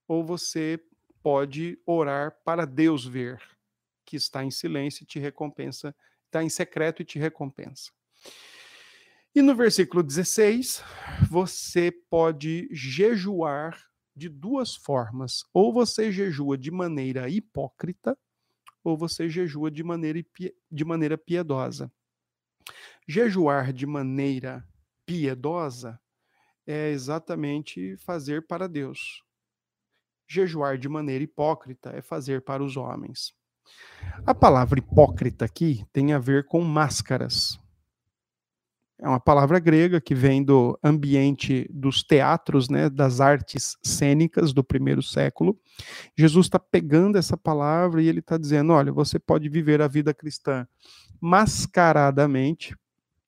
ou 0.07 0.25
você 0.25 0.77
pode 1.23 1.81
orar 1.85 2.37
para 2.43 2.65
Deus 2.65 3.05
ver, 3.05 3.41
que 4.05 4.17
está 4.17 4.43
em 4.43 4.51
silêncio 4.51 5.03
e 5.03 5.07
te 5.07 5.17
recompensa, 5.17 5.95
está 6.25 6.43
em 6.43 6.49
secreto 6.49 7.01
e 7.01 7.05
te 7.05 7.17
recompensa. 7.17 7.91
E 9.35 9.41
no 9.41 9.53
versículo 9.53 10.01
16, 10.01 10.81
você 11.29 11.91
pode 12.09 12.69
jejuar 12.71 13.77
de 14.15 14.29
duas 14.29 14.75
formas. 14.75 15.43
Ou 15.53 15.73
você 15.73 16.09
jejua 16.09 16.57
de 16.57 16.71
maneira 16.71 17.27
hipócrita, 17.27 18.17
ou 18.81 18.97
você 18.97 19.27
jejua 19.27 19.69
de 19.69 19.83
maneira, 19.83 20.23
de 20.71 20.85
maneira 20.85 21.17
piedosa. 21.17 21.91
Jejuar 23.05 23.73
de 23.73 23.85
maneira 23.85 24.65
piedosa 25.05 25.99
é 26.65 26.91
exatamente 26.91 27.97
fazer 27.97 28.47
para 28.47 28.69
Deus. 28.69 29.21
Jejuar 30.29 30.77
de 30.77 30.87
maneira 30.87 31.25
hipócrita 31.25 31.89
é 31.89 32.01
fazer 32.01 32.41
para 32.41 32.63
os 32.63 32.77
homens. 32.77 33.33
A 34.25 34.33
palavra 34.33 34.79
hipócrita 34.79 35.43
aqui 35.43 35.85
tem 35.91 36.13
a 36.13 36.19
ver 36.19 36.45
com 36.45 36.61
máscaras. 36.61 37.59
É 38.97 39.07
uma 39.07 39.19
palavra 39.19 39.59
grega 39.59 39.99
que 39.99 40.15
vem 40.15 40.41
do 40.41 40.79
ambiente 40.81 41.67
dos 41.69 42.01
teatros, 42.01 42.69
né, 42.69 42.89
das 42.89 43.19
artes 43.19 43.77
cênicas 43.83 44.53
do 44.53 44.63
primeiro 44.63 45.03
século. 45.03 45.59
Jesus 46.17 46.45
está 46.45 46.57
pegando 46.57 47.17
essa 47.17 47.35
palavra 47.35 48.01
e 48.01 48.07
ele 48.07 48.19
está 48.19 48.37
dizendo: 48.37 48.71
olha, 48.71 48.93
você 48.93 49.19
pode 49.19 49.49
viver 49.49 49.81
a 49.81 49.87
vida 49.87 50.13
cristã 50.13 50.65
mascaradamente, 51.19 52.73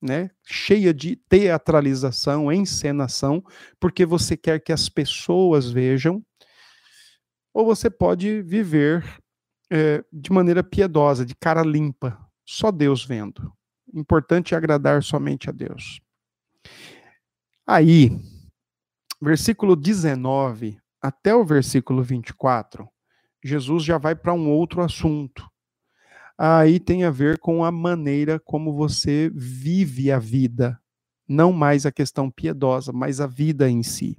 né, 0.00 0.30
cheia 0.46 0.94
de 0.94 1.16
teatralização, 1.28 2.50
encenação, 2.50 3.44
porque 3.78 4.06
você 4.06 4.36
quer 4.38 4.60
que 4.60 4.72
as 4.72 4.88
pessoas 4.88 5.70
vejam, 5.70 6.24
ou 7.52 7.66
você 7.66 7.90
pode 7.90 8.40
viver 8.40 9.04
é, 9.70 10.02
de 10.10 10.32
maneira 10.32 10.62
piedosa, 10.62 11.26
de 11.26 11.34
cara 11.34 11.62
limpa, 11.62 12.18
só 12.46 12.70
Deus 12.70 13.04
vendo. 13.04 13.52
Importante 13.98 14.54
é 14.54 14.56
agradar 14.56 15.02
somente 15.02 15.50
a 15.50 15.52
Deus. 15.52 16.00
Aí, 17.66 18.10
versículo 19.20 19.74
19 19.74 20.78
até 21.00 21.34
o 21.34 21.44
versículo 21.44 22.02
24, 22.02 22.88
Jesus 23.44 23.84
já 23.84 23.98
vai 23.98 24.14
para 24.14 24.32
um 24.32 24.50
outro 24.50 24.82
assunto. 24.82 25.48
Aí 26.36 26.78
tem 26.78 27.04
a 27.04 27.10
ver 27.10 27.38
com 27.38 27.64
a 27.64 27.72
maneira 27.72 28.38
como 28.38 28.72
você 28.72 29.30
vive 29.34 30.12
a 30.12 30.18
vida, 30.18 30.80
não 31.28 31.52
mais 31.52 31.84
a 31.84 31.92
questão 31.92 32.30
piedosa, 32.30 32.92
mas 32.92 33.20
a 33.20 33.26
vida 33.26 33.68
em 33.68 33.82
si. 33.82 34.16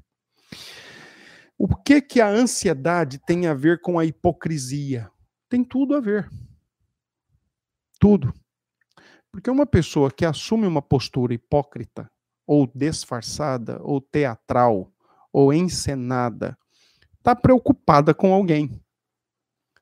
O 1.58 1.76
que 1.76 2.02
que 2.02 2.22
a 2.22 2.30
ansiedade 2.30 3.20
tem 3.20 3.48
a 3.48 3.54
ver 3.54 3.82
com 3.82 3.98
a 3.98 4.06
hipocrisia? 4.06 5.10
Tem 5.50 5.64
tudo 5.64 5.96
a 5.96 6.00
ver. 6.02 6.30
Tudo. 8.00 8.34
Porque 9.32 9.50
uma 9.50 9.66
pessoa 9.66 10.12
que 10.12 10.26
assume 10.26 10.66
uma 10.66 10.82
postura 10.82 11.34
hipócrita, 11.34 12.10
ou 12.46 12.70
disfarçada, 12.74 13.80
ou 13.84 14.02
teatral, 14.02 14.92
ou 15.32 15.54
encenada, 15.54 16.58
está 17.18 17.36
preocupada 17.36 18.14
com 18.14 18.34
alguém. 18.34 18.82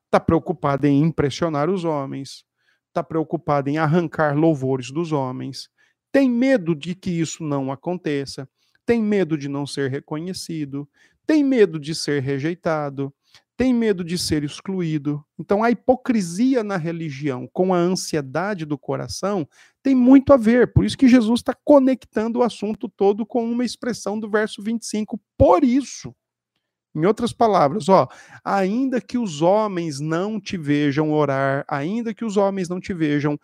Está 0.05 0.19
preocupada 0.19 0.88
em 0.88 1.01
impressionar 1.01 1.69
os 1.69 1.86
homens, 1.86 2.43
está 2.88 3.03
preocupada 3.03 3.69
em 3.69 3.77
arrancar 3.77 4.36
louvores 4.36 4.91
dos 4.91 5.12
homens, 5.12 5.69
tem 6.12 6.29
medo 6.29 6.75
de 6.75 6.95
que 6.95 7.10
isso 7.10 7.43
não 7.43 7.71
aconteça, 7.71 8.49
tem 8.86 9.01
medo 9.01 9.38
de 9.38 9.47
não 9.47 9.65
ser 9.65 9.89
reconhecido, 9.89 10.89
tem 11.25 11.43
medo 11.43 11.79
de 11.79 11.93
ser 11.93 12.21
rejeitado, 12.21 13.13
tem 13.57 13.73
medo 13.73 14.03
de 14.03 14.19
ser 14.19 14.43
excluído. 14.43 15.25
Então, 15.37 15.63
a 15.63 15.71
hipocrisia 15.71 16.63
na 16.63 16.77
religião 16.77 17.49
com 17.51 17.73
a 17.73 17.77
ansiedade 17.77 18.65
do 18.65 18.77
coração 18.77 19.49
tem 19.81 19.95
muito 19.95 20.31
a 20.31 20.37
ver. 20.37 20.71
Por 20.71 20.85
isso 20.85 20.97
que 20.97 21.07
Jesus 21.07 21.39
está 21.39 21.55
conectando 21.65 22.39
o 22.39 22.43
assunto 22.43 22.87
todo 22.87 23.25
com 23.25 23.43
uma 23.49 23.65
expressão 23.65 24.19
do 24.19 24.29
verso 24.29 24.61
25. 24.61 25.19
Por 25.35 25.63
isso. 25.63 26.15
Em 26.95 27.05
outras 27.05 27.31
palavras, 27.31 27.89
ó, 27.89 28.07
ainda 28.43 28.99
que 28.99 29.17
os 29.17 29.41
homens 29.41 29.99
não 29.99 30.39
te 30.39 30.57
vejam 30.57 31.11
orar, 31.11 31.63
ainda 31.67 32.13
que 32.13 32.25
os 32.25 32.37
homens 32.37 32.69
não 32.69 32.79
te 32.79 32.91
vejam 32.91 33.39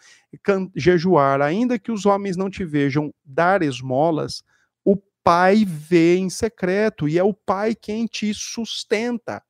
jejuar, 0.75 1.39
ainda 1.39 1.77
que 1.77 1.91
os 1.91 2.05
homens 2.05 2.35
não 2.35 2.49
te 2.49 2.65
vejam 2.65 3.13
dar 3.23 3.61
esmolas, 3.61 4.43
o 4.83 4.97
pai 5.23 5.65
vê 5.65 6.17
em 6.17 6.31
secreto 6.31 7.07
e 7.07 7.19
é 7.19 7.23
o 7.23 7.33
pai 7.33 7.75
quem 7.75 8.07
te 8.07 8.33
sustenta. 8.33 9.43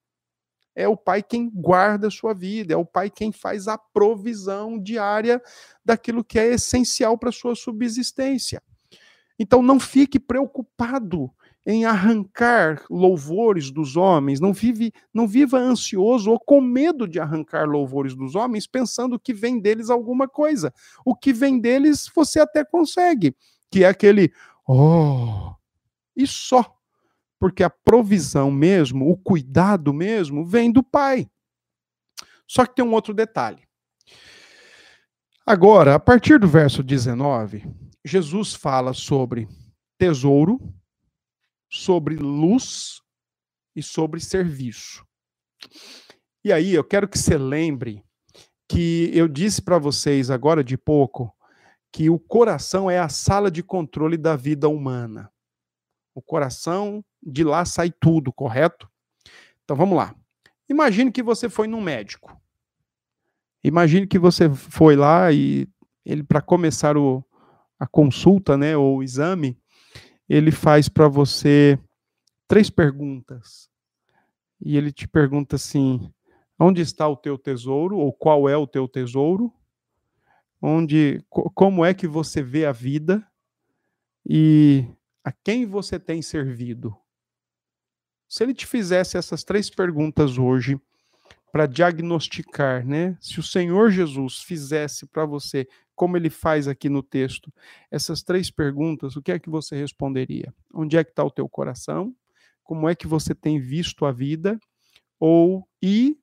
É 0.75 0.87
o 0.87 0.97
pai 0.97 1.21
quem 1.21 1.49
guarda 1.49 2.07
a 2.07 2.11
sua 2.11 2.33
vida, 2.33 2.73
é 2.73 2.77
o 2.77 2.85
pai 2.85 3.09
quem 3.09 3.31
faz 3.31 3.67
a 3.67 3.77
provisão 3.77 4.79
diária 4.79 5.41
daquilo 5.85 6.23
que 6.23 6.39
é 6.39 6.53
essencial 6.53 7.17
para 7.17 7.29
a 7.29 7.33
sua 7.33 7.55
subsistência. 7.55 8.61
Então 9.37 9.61
não 9.61 9.79
fique 9.79 10.19
preocupado 10.19 11.31
em 11.65 11.85
arrancar 11.85 12.83
louvores 12.89 13.71
dos 13.71 13.95
homens, 13.95 14.39
não 14.39 14.51
vive, 14.51 14.91
não 15.13 15.27
viva 15.27 15.57
ansioso 15.57 16.31
ou 16.31 16.39
com 16.39 16.59
medo 16.59 17.07
de 17.07 17.19
arrancar 17.19 17.67
louvores 17.67 18.15
dos 18.15 18.35
homens, 18.35 18.67
pensando 18.67 19.19
que 19.19 19.33
vem 19.33 19.59
deles 19.59 19.89
alguma 19.89 20.27
coisa. 20.27 20.73
O 21.05 21.15
que 21.15 21.31
vem 21.31 21.59
deles 21.59 22.11
você 22.13 22.39
até 22.39 22.65
consegue, 22.65 23.35
que 23.71 23.83
é 23.83 23.87
aquele 23.87 24.31
oh, 24.67 25.53
e 26.15 26.27
só. 26.27 26.77
Porque 27.43 27.61
a 27.61 27.69
provisão 27.69 28.49
mesmo, 28.49 29.11
o 29.11 29.17
cuidado 29.17 29.93
mesmo, 29.93 30.45
vem 30.45 30.71
do 30.71 30.81
Pai. 30.81 31.29
Só 32.47 32.65
que 32.65 32.75
tem 32.75 32.85
um 32.85 32.93
outro 32.93 33.13
detalhe. 33.13 33.67
Agora, 35.45 35.95
a 35.95 35.99
partir 35.99 36.39
do 36.39 36.47
verso 36.47 36.81
19, 36.81 37.65
Jesus 38.05 38.53
fala 38.53 38.93
sobre 38.93 39.49
tesouro, 39.97 40.57
sobre 41.69 42.15
luz 42.15 43.01
e 43.75 43.83
sobre 43.83 44.21
serviço. 44.21 45.05
E 46.45 46.53
aí 46.53 46.73
eu 46.73 46.83
quero 46.85 47.09
que 47.09 47.19
você 47.19 47.37
lembre 47.37 48.05
que 48.69 49.11
eu 49.13 49.27
disse 49.27 49.61
para 49.61 49.77
vocês 49.77 50.31
agora 50.31 50.63
de 50.63 50.77
pouco 50.77 51.35
que 51.91 52.09
o 52.09 52.17
coração 52.17 52.89
é 52.89 52.99
a 52.99 53.09
sala 53.09 53.51
de 53.51 53.61
controle 53.61 54.15
da 54.15 54.33
vida 54.37 54.69
humana. 54.69 55.32
O 56.13 56.21
coração, 56.21 57.03
de 57.21 57.43
lá 57.43 57.65
sai 57.65 57.91
tudo, 57.91 58.31
correto? 58.31 58.89
Então 59.63 59.75
vamos 59.75 59.97
lá. 59.97 60.15
Imagine 60.69 61.11
que 61.11 61.23
você 61.23 61.49
foi 61.49 61.67
num 61.67 61.81
médico. 61.81 62.39
Imagine 63.63 64.05
que 64.05 64.19
você 64.19 64.49
foi 64.53 64.95
lá 64.95 65.31
e 65.31 65.67
ele 66.05 66.23
para 66.23 66.41
começar 66.41 66.97
o, 66.97 67.23
a 67.79 67.87
consulta, 67.87 68.57
né, 68.57 68.75
ou 68.75 68.97
o 68.97 69.03
exame, 69.03 69.57
ele 70.27 70.51
faz 70.51 70.89
para 70.89 71.07
você 71.07 71.79
três 72.47 72.69
perguntas. 72.69 73.69
E 74.61 74.77
ele 74.77 74.91
te 74.91 75.07
pergunta 75.07 75.55
assim: 75.55 76.11
onde 76.59 76.81
está 76.81 77.07
o 77.07 77.17
teu 77.17 77.37
tesouro? 77.37 77.97
Ou 77.97 78.13
qual 78.13 78.47
é 78.47 78.55
o 78.55 78.67
teu 78.67 78.87
tesouro? 78.87 79.51
Onde, 80.61 81.23
como 81.29 81.83
é 81.83 81.93
que 81.93 82.07
você 82.07 82.41
vê 82.41 82.65
a 82.65 82.71
vida? 82.71 83.25
E 84.25 84.87
a 85.23 85.31
quem 85.31 85.65
você 85.65 85.99
tem 85.99 86.21
servido? 86.21 86.95
Se 88.27 88.43
ele 88.43 88.53
te 88.53 88.65
fizesse 88.65 89.17
essas 89.17 89.43
três 89.43 89.69
perguntas 89.69 90.37
hoje, 90.37 90.79
para 91.53 91.67
diagnosticar, 91.67 92.83
né? 92.83 93.15
Se 93.21 93.39
o 93.39 93.43
Senhor 93.43 93.91
Jesus 93.91 94.41
fizesse 94.41 95.05
para 95.05 95.23
você, 95.23 95.67
como 95.95 96.17
ele 96.17 96.31
faz 96.31 96.67
aqui 96.67 96.89
no 96.89 97.03
texto, 97.03 97.53
essas 97.91 98.23
três 98.23 98.49
perguntas, 98.49 99.15
o 99.15 99.21
que 99.21 99.31
é 99.31 99.37
que 99.37 99.51
você 99.51 99.75
responderia? 99.75 100.51
Onde 100.73 100.97
é 100.97 101.03
que 101.03 101.11
está 101.11 101.23
o 101.23 101.29
teu 101.29 101.47
coração? 101.47 102.15
Como 102.63 102.89
é 102.89 102.95
que 102.95 103.05
você 103.05 103.35
tem 103.35 103.59
visto 103.59 104.03
a 104.03 104.11
vida? 104.11 104.59
Ou 105.19 105.67
e 105.79 106.17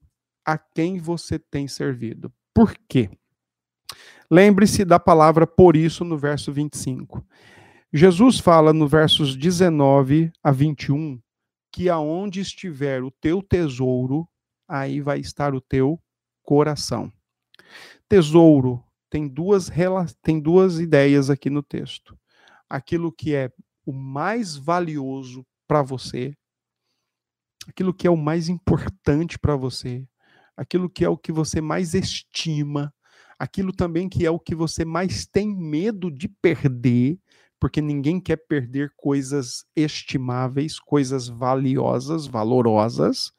a 0.45 0.59
quem 0.59 0.99
você 0.99 1.39
tem 1.39 1.69
servido? 1.69 2.33
Por 2.53 2.75
quê? 2.89 3.09
Lembre-se 4.29 4.85
da 4.85 4.99
palavra 4.99 5.47
por 5.47 5.77
isso 5.77 6.05
no 6.05 6.19
verso 6.19 6.53
25. 6.53 7.25
Jesus 7.93 8.39
fala 8.39 8.73
no 8.73 8.87
versos 8.87 9.35
19 9.35 10.31
a 10.45 10.53
21 10.53 11.21
que 11.73 11.89
aonde 11.89 12.41
estiver 12.41 13.03
o 13.03 13.11
teu 13.11 13.43
tesouro, 13.43 14.29
aí 14.69 15.01
vai 15.01 15.19
estar 15.19 15.57
o 15.57 15.61
teu 15.61 16.01
coração. 16.43 17.13
Tesouro 18.09 18.85
tem 19.09 19.27
duas, 19.27 19.69
tem 20.23 20.41
duas 20.41 20.79
ideias 20.79 21.31
aqui 21.31 21.51
no 21.51 21.65
texto. 21.65 22.17
Aquilo 22.69 23.11
que 23.11 23.35
é 23.35 23.51
o 23.85 23.93
mais 23.93 24.57
valioso 24.57 25.45
para 25.67 25.83
você, 25.83 26.33
aquilo 27.67 27.93
que 27.93 28.07
é 28.07 28.11
o 28.11 28.17
mais 28.17 28.49
importante 28.49 29.37
para 29.37 29.57
você, 29.57 30.07
aquilo 30.57 30.89
que 30.89 31.05
é 31.05 31.09
o 31.09 31.19
que 31.19 31.33
você 31.33 31.61
mais 31.61 31.95
estima, 31.95 32.95
aquilo 33.37 33.73
também 33.73 34.09
que 34.09 34.25
é 34.25 34.31
o 34.31 34.39
que 34.39 34.55
você 34.55 34.85
mais 34.85 35.27
tem 35.27 35.57
medo 35.57 36.09
de 36.09 36.29
perder, 36.29 37.19
porque 37.61 37.83
ninguém 37.83 38.19
quer 38.19 38.37
perder 38.37 38.91
coisas 38.97 39.67
estimáveis, 39.77 40.81
coisas 40.81 41.29
valiosas, 41.29 42.27
valorosas. 42.27 43.33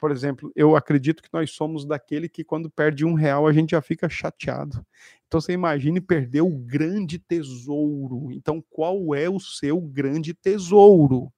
Por 0.00 0.10
exemplo, 0.10 0.50
eu 0.56 0.74
acredito 0.74 1.22
que 1.22 1.28
nós 1.32 1.50
somos 1.50 1.84
daquele 1.84 2.28
que 2.28 2.42
quando 2.42 2.70
perde 2.70 3.04
um 3.04 3.12
real 3.12 3.46
a 3.46 3.52
gente 3.52 3.72
já 3.72 3.82
fica 3.82 4.08
chateado. 4.08 4.84
Então 5.26 5.40
você 5.40 5.52
imagine 5.52 6.00
perder 6.00 6.40
o 6.40 6.58
grande 6.58 7.18
tesouro. 7.18 8.32
Então 8.32 8.64
qual 8.70 9.14
é 9.14 9.28
o 9.28 9.38
seu 9.38 9.80
grande 9.80 10.32
tesouro? 10.32 11.30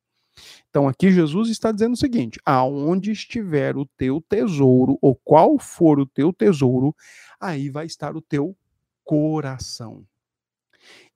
Então 0.69 0.87
aqui 0.87 1.11
Jesus 1.11 1.49
está 1.49 1.73
dizendo 1.73 1.95
o 1.95 1.99
seguinte: 1.99 2.39
aonde 2.45 3.11
estiver 3.11 3.77
o 3.77 3.85
teu 3.85 4.21
tesouro, 4.21 4.99
ou 5.03 5.15
qual 5.17 5.59
for 5.59 5.99
o 5.99 6.07
teu 6.07 6.33
tesouro, 6.33 6.95
aí 7.41 7.69
vai 7.69 7.87
estar 7.87 8.17
o 8.17 8.23
teu 8.23 8.57
coração. 9.05 10.05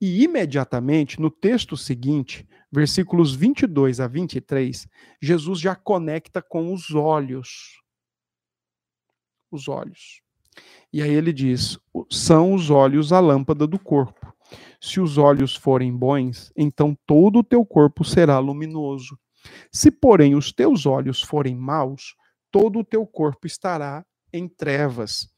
E 0.00 0.22
imediatamente, 0.22 1.20
no 1.20 1.30
texto 1.30 1.76
seguinte, 1.76 2.46
versículos 2.72 3.34
22 3.34 4.00
a 4.00 4.06
23, 4.06 4.88
Jesus 5.20 5.60
já 5.60 5.74
conecta 5.74 6.40
com 6.40 6.72
os 6.72 6.94
olhos. 6.94 7.80
Os 9.50 9.68
olhos. 9.68 10.22
E 10.92 11.02
aí 11.02 11.10
ele 11.10 11.32
diz: 11.32 11.78
são 12.10 12.54
os 12.54 12.70
olhos 12.70 13.12
a 13.12 13.20
lâmpada 13.20 13.66
do 13.66 13.78
corpo. 13.78 14.32
Se 14.80 15.00
os 15.00 15.18
olhos 15.18 15.54
forem 15.54 15.94
bons, 15.94 16.52
então 16.56 16.96
todo 17.06 17.40
o 17.40 17.44
teu 17.44 17.64
corpo 17.64 18.04
será 18.04 18.38
luminoso. 18.38 19.18
Se, 19.72 19.90
porém, 19.90 20.34
os 20.34 20.52
teus 20.52 20.86
olhos 20.86 21.22
forem 21.22 21.54
maus, 21.54 22.14
todo 22.50 22.80
o 22.80 22.84
teu 22.84 23.06
corpo 23.06 23.46
estará 23.46 24.04
em 24.32 24.48
trevas. 24.48 25.28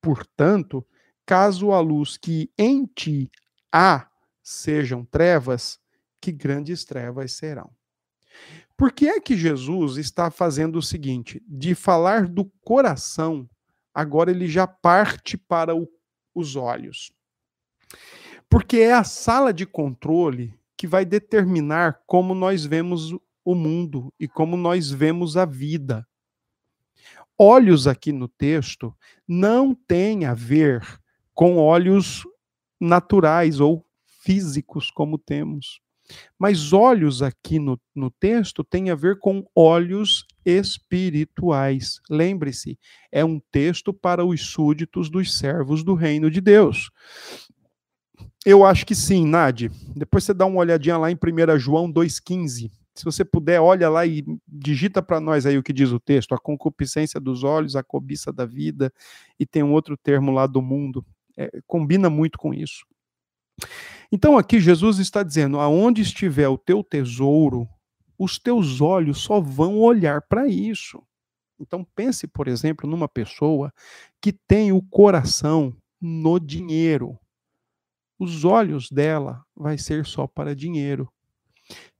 Portanto, 0.00 0.84
caso 1.26 1.72
a 1.72 1.80
luz 1.80 2.16
que 2.16 2.50
em 2.58 2.86
ti 2.86 3.30
há 3.72 4.08
sejam 4.42 5.04
trevas, 5.04 5.80
que 6.20 6.30
grandes 6.30 6.84
trevas 6.84 7.32
serão. 7.32 7.70
Por 8.76 8.92
que 8.92 9.08
é 9.08 9.20
que 9.20 9.36
Jesus 9.36 9.96
está 9.96 10.30
fazendo 10.30 10.76
o 10.76 10.82
seguinte? 10.82 11.42
De 11.46 11.74
falar 11.74 12.26
do 12.26 12.44
coração, 12.64 13.48
agora 13.94 14.30
ele 14.30 14.48
já 14.48 14.66
parte 14.66 15.36
para 15.36 15.74
o, 15.74 15.88
os 16.34 16.56
olhos. 16.56 17.12
Porque 18.48 18.78
é 18.78 18.92
a 18.92 19.04
sala 19.04 19.52
de 19.52 19.66
controle 19.66 20.54
que 20.76 20.86
vai 20.86 21.04
determinar 21.04 22.02
como 22.06 22.34
nós 22.34 22.64
vemos 22.64 23.12
o 23.44 23.54
mundo 23.54 24.12
e 24.18 24.26
como 24.26 24.56
nós 24.56 24.90
vemos 24.90 25.36
a 25.36 25.44
vida. 25.44 26.06
Olhos 27.38 27.86
aqui 27.86 28.12
no 28.12 28.28
texto 28.28 28.94
não 29.26 29.74
tem 29.74 30.24
a 30.24 30.34
ver 30.34 30.82
com 31.34 31.56
olhos 31.56 32.24
naturais 32.82 33.60
ou 33.60 33.86
físicos 34.22 34.90
como 34.90 35.16
temos. 35.16 35.80
Mas 36.38 36.72
olhos 36.72 37.22
aqui 37.22 37.58
no, 37.58 37.80
no 37.94 38.10
texto 38.10 38.64
tem 38.64 38.90
a 38.90 38.94
ver 38.94 39.18
com 39.18 39.46
olhos 39.54 40.26
espirituais. 40.44 42.00
Lembre-se, 42.10 42.78
é 43.10 43.24
um 43.24 43.40
texto 43.52 43.94
para 43.94 44.24
os 44.24 44.40
súditos 44.40 45.08
dos 45.08 45.38
servos 45.38 45.84
do 45.84 45.94
reino 45.94 46.30
de 46.30 46.40
Deus. 46.40 46.90
Eu 48.44 48.64
acho 48.64 48.84
que 48.84 48.94
sim, 48.94 49.24
Nadi. 49.26 49.70
Depois 49.94 50.24
você 50.24 50.34
dá 50.34 50.44
uma 50.44 50.58
olhadinha 50.58 50.98
lá 50.98 51.10
em 51.10 51.14
1 51.14 51.58
João 51.58 51.90
2,15. 51.90 52.70
Se 52.94 53.04
você 53.04 53.24
puder, 53.24 53.60
olha 53.60 53.88
lá 53.88 54.04
e 54.04 54.24
digita 54.46 55.00
para 55.00 55.20
nós 55.20 55.46
aí 55.46 55.56
o 55.56 55.62
que 55.62 55.72
diz 55.72 55.92
o 55.92 56.00
texto: 56.00 56.34
a 56.34 56.38
concupiscência 56.38 57.20
dos 57.20 57.44
olhos, 57.44 57.76
a 57.76 57.82
cobiça 57.82 58.32
da 58.32 58.44
vida, 58.44 58.92
e 59.38 59.46
tem 59.46 59.62
um 59.62 59.72
outro 59.72 59.96
termo 59.96 60.32
lá 60.32 60.46
do 60.46 60.60
mundo. 60.60 61.06
É, 61.36 61.50
combina 61.66 62.10
muito 62.10 62.38
com 62.38 62.52
isso. 62.52 62.84
Então 64.10 64.36
aqui 64.36 64.60
Jesus 64.60 64.98
está 64.98 65.22
dizendo: 65.22 65.58
aonde 65.58 66.02
estiver 66.02 66.48
o 66.48 66.58
teu 66.58 66.82
tesouro, 66.82 67.68
os 68.18 68.38
teus 68.38 68.80
olhos 68.80 69.18
só 69.18 69.40
vão 69.40 69.78
olhar 69.78 70.22
para 70.22 70.46
isso. 70.46 71.02
Então 71.58 71.84
pense, 71.94 72.26
por 72.26 72.48
exemplo, 72.48 72.88
numa 72.88 73.08
pessoa 73.08 73.72
que 74.20 74.32
tem 74.32 74.72
o 74.72 74.82
coração 74.82 75.74
no 76.00 76.38
dinheiro. 76.38 77.18
Os 78.18 78.44
olhos 78.44 78.90
dela 78.90 79.44
vai 79.56 79.78
ser 79.78 80.04
só 80.04 80.26
para 80.26 80.54
dinheiro. 80.54 81.08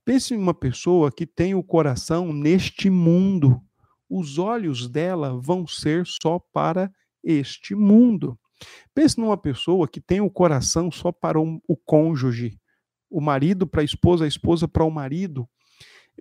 Pense 0.05 0.35
em 0.35 0.37
uma 0.37 0.55
pessoa 0.55 1.13
que 1.13 1.27
tem 1.27 1.55
o 1.55 1.63
coração 1.63 2.33
neste 2.33 2.91
mundo. 2.91 3.61
Os 4.11 4.37
olhos 4.37 4.89
dela 4.89 5.41
vão 5.41 5.67
ser 5.67 6.05
só 6.07 6.39
para 6.53 6.93
este 7.23 7.75
mundo. 7.75 8.39
Pense 8.95 9.19
numa 9.19 9.37
pessoa 9.37 9.89
que 9.89 10.01
tem 10.01 10.21
o 10.21 10.31
coração 10.31 10.91
só 10.91 11.11
para 11.13 11.41
um, 11.41 11.61
o 11.67 11.77
cônjuge. 11.77 12.59
o 13.11 13.21
marido 13.21 13.67
para 13.67 13.83
a 13.83 13.85
esposa, 13.85 14.25
a 14.25 14.29
esposa 14.29 14.67
para 14.67 14.85
o 14.85 14.91
marido. 14.91 15.47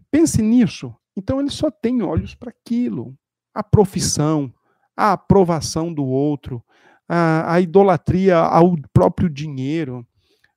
Pense 0.10 0.42
nisso. 0.42 0.94
Então 1.16 1.40
ele 1.40 1.50
só 1.50 1.72
tem 1.72 2.02
olhos 2.02 2.36
para 2.36 2.50
aquilo. 2.52 3.16
A 3.54 3.64
profissão, 3.64 4.54
a 4.96 5.14
aprovação 5.14 5.94
do 5.94 6.06
outro, 6.06 6.64
a, 7.08 7.54
a 7.54 7.62
idolatria 7.62 8.38
ao 8.38 8.76
próprio 8.94 9.30
dinheiro, 9.30 10.06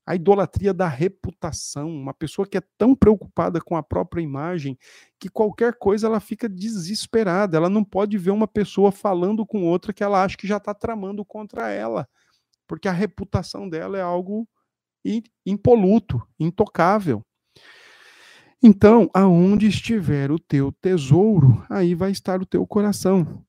a 0.07 0.14
idolatria 0.14 0.74
da 0.74 0.86
reputação, 0.86 1.88
uma 1.88 2.12
pessoa 2.12 2.46
que 2.46 2.59
é 2.59 2.62
tão 2.76 2.94
preocupada 2.94 3.61
com 3.61 3.76
a 3.76 3.82
própria 3.82 4.20
imagem 4.20 4.78
que 5.18 5.28
qualquer 5.28 5.74
coisa 5.74 6.07
ela 6.07 6.20
fica 6.20 6.48
desesperada, 6.48 7.57
ela 7.57 7.70
não 7.70 7.82
pode 7.82 8.18
ver 8.18 8.30
uma 8.30 8.46
pessoa 8.46 8.92
falando 8.92 9.46
com 9.46 9.64
outra 9.64 9.92
que 9.92 10.05
ela 10.05 10.22
acha 10.22 10.36
que 10.36 10.46
já 10.46 10.59
está 10.59 10.74
tramando 10.74 11.24
contra 11.24 11.70
ela, 11.70 12.07
porque 12.66 12.88
a 12.88 12.92
reputação 12.92 13.68
dela 13.68 13.96
é 13.96 14.02
algo 14.02 14.46
impoluto, 15.44 16.22
intocável. 16.38 17.22
Então, 18.62 19.11
aonde 19.12 19.66
estiver 19.66 20.30
o 20.30 20.38
teu 20.38 20.72
tesouro, 20.72 21.64
aí 21.68 21.94
vai 21.94 22.11
estar 22.11 22.40
o 22.40 22.46
teu 22.46 22.66
coração. 22.66 23.44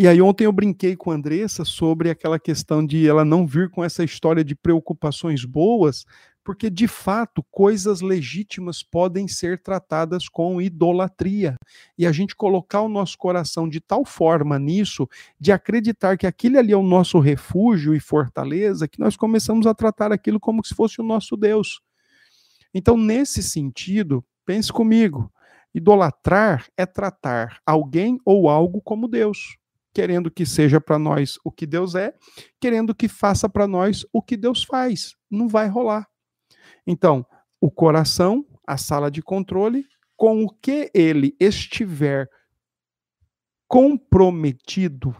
E 0.00 0.06
aí 0.06 0.22
ontem 0.22 0.44
eu 0.44 0.52
brinquei 0.52 0.94
com 0.94 1.10
a 1.10 1.14
Andressa 1.16 1.64
sobre 1.64 2.08
aquela 2.08 2.38
questão 2.38 2.86
de 2.86 3.08
ela 3.08 3.24
não 3.24 3.44
vir 3.44 3.68
com 3.68 3.82
essa 3.82 4.04
história 4.04 4.44
de 4.44 4.54
preocupações 4.54 5.44
boas, 5.44 6.04
porque 6.44 6.70
de 6.70 6.86
fato 6.86 7.44
coisas 7.50 8.00
legítimas 8.00 8.80
podem 8.80 9.26
ser 9.26 9.60
tratadas 9.60 10.28
com 10.28 10.62
idolatria. 10.62 11.56
E 11.98 12.06
a 12.06 12.12
gente 12.12 12.36
colocar 12.36 12.80
o 12.82 12.88
nosso 12.88 13.18
coração 13.18 13.68
de 13.68 13.80
tal 13.80 14.04
forma 14.04 14.56
nisso, 14.56 15.08
de 15.38 15.50
acreditar 15.50 16.16
que 16.16 16.28
aquilo 16.28 16.60
ali 16.60 16.72
é 16.72 16.76
o 16.76 16.82
nosso 16.82 17.18
refúgio 17.18 17.92
e 17.92 17.98
fortaleza, 17.98 18.86
que 18.86 19.00
nós 19.00 19.16
começamos 19.16 19.66
a 19.66 19.74
tratar 19.74 20.12
aquilo 20.12 20.38
como 20.38 20.64
se 20.64 20.76
fosse 20.76 21.00
o 21.00 21.04
nosso 21.04 21.36
Deus. 21.36 21.80
Então, 22.72 22.96
nesse 22.96 23.42
sentido, 23.42 24.24
pense 24.46 24.72
comigo, 24.72 25.28
idolatrar 25.74 26.68
é 26.76 26.86
tratar 26.86 27.58
alguém 27.66 28.16
ou 28.24 28.48
algo 28.48 28.80
como 28.80 29.08
Deus 29.08 29.58
querendo 29.98 30.30
que 30.30 30.46
seja 30.46 30.80
para 30.80 30.96
nós 30.96 31.40
o 31.42 31.50
que 31.50 31.66
Deus 31.66 31.96
é, 31.96 32.14
querendo 32.60 32.94
que 32.94 33.08
faça 33.08 33.48
para 33.48 33.66
nós 33.66 34.06
o 34.12 34.22
que 34.22 34.36
Deus 34.36 34.62
faz. 34.62 35.16
Não 35.28 35.48
vai 35.48 35.66
rolar. 35.66 36.06
Então, 36.86 37.26
o 37.60 37.68
coração, 37.68 38.46
a 38.64 38.76
sala 38.76 39.10
de 39.10 39.20
controle, 39.20 39.84
com 40.16 40.44
o 40.44 40.54
que 40.54 40.88
ele 40.94 41.34
estiver 41.40 42.28
comprometido, 43.66 45.16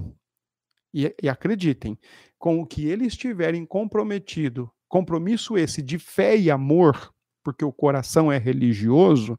e, 0.94 1.12
e 1.20 1.28
acreditem, 1.28 1.98
com 2.38 2.60
o 2.60 2.66
que 2.66 2.86
ele 2.86 3.04
estiver 3.04 3.56
em 3.56 3.66
comprometido, 3.66 4.70
compromisso 4.86 5.58
esse 5.58 5.82
de 5.82 5.98
fé 5.98 6.36
e 6.36 6.52
amor, 6.52 7.12
porque 7.42 7.64
o 7.64 7.72
coração 7.72 8.30
é 8.30 8.38
religioso, 8.38 9.36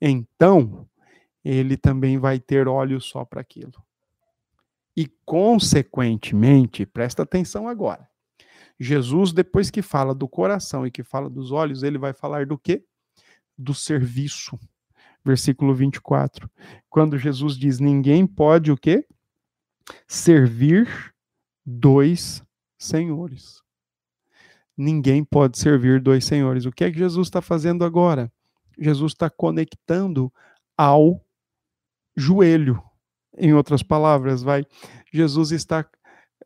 então 0.00 0.88
ele 1.44 1.76
também 1.76 2.16
vai 2.16 2.40
ter 2.40 2.66
olhos 2.66 3.04
só 3.04 3.26
para 3.26 3.42
aquilo. 3.42 3.86
E, 4.98 5.06
consequentemente, 5.24 6.84
presta 6.84 7.22
atenção 7.22 7.68
agora. 7.68 8.10
Jesus, 8.80 9.32
depois 9.32 9.70
que 9.70 9.80
fala 9.80 10.12
do 10.12 10.28
coração 10.28 10.84
e 10.84 10.90
que 10.90 11.04
fala 11.04 11.30
dos 11.30 11.52
olhos, 11.52 11.84
ele 11.84 11.98
vai 11.98 12.12
falar 12.12 12.46
do 12.46 12.58
quê? 12.58 12.84
Do 13.56 13.72
serviço. 13.72 14.58
Versículo 15.24 15.72
24. 15.72 16.50
Quando 16.90 17.16
Jesus 17.16 17.56
diz: 17.56 17.78
Ninguém 17.78 18.26
pode 18.26 18.72
o 18.72 18.76
quê? 18.76 19.06
Servir 20.04 21.14
dois 21.64 22.42
senhores. 22.76 23.62
Ninguém 24.76 25.22
pode 25.22 25.60
servir 25.60 26.00
dois 26.02 26.24
senhores. 26.24 26.66
O 26.66 26.72
que 26.72 26.82
é 26.82 26.90
que 26.90 26.98
Jesus 26.98 27.28
está 27.28 27.40
fazendo 27.40 27.84
agora? 27.84 28.32
Jesus 28.76 29.12
está 29.12 29.30
conectando 29.30 30.32
ao 30.76 31.24
joelho, 32.16 32.82
em 33.38 33.54
outras 33.54 33.82
palavras, 33.82 34.42
vai. 34.42 34.64
Jesus 35.12 35.52
está. 35.52 35.86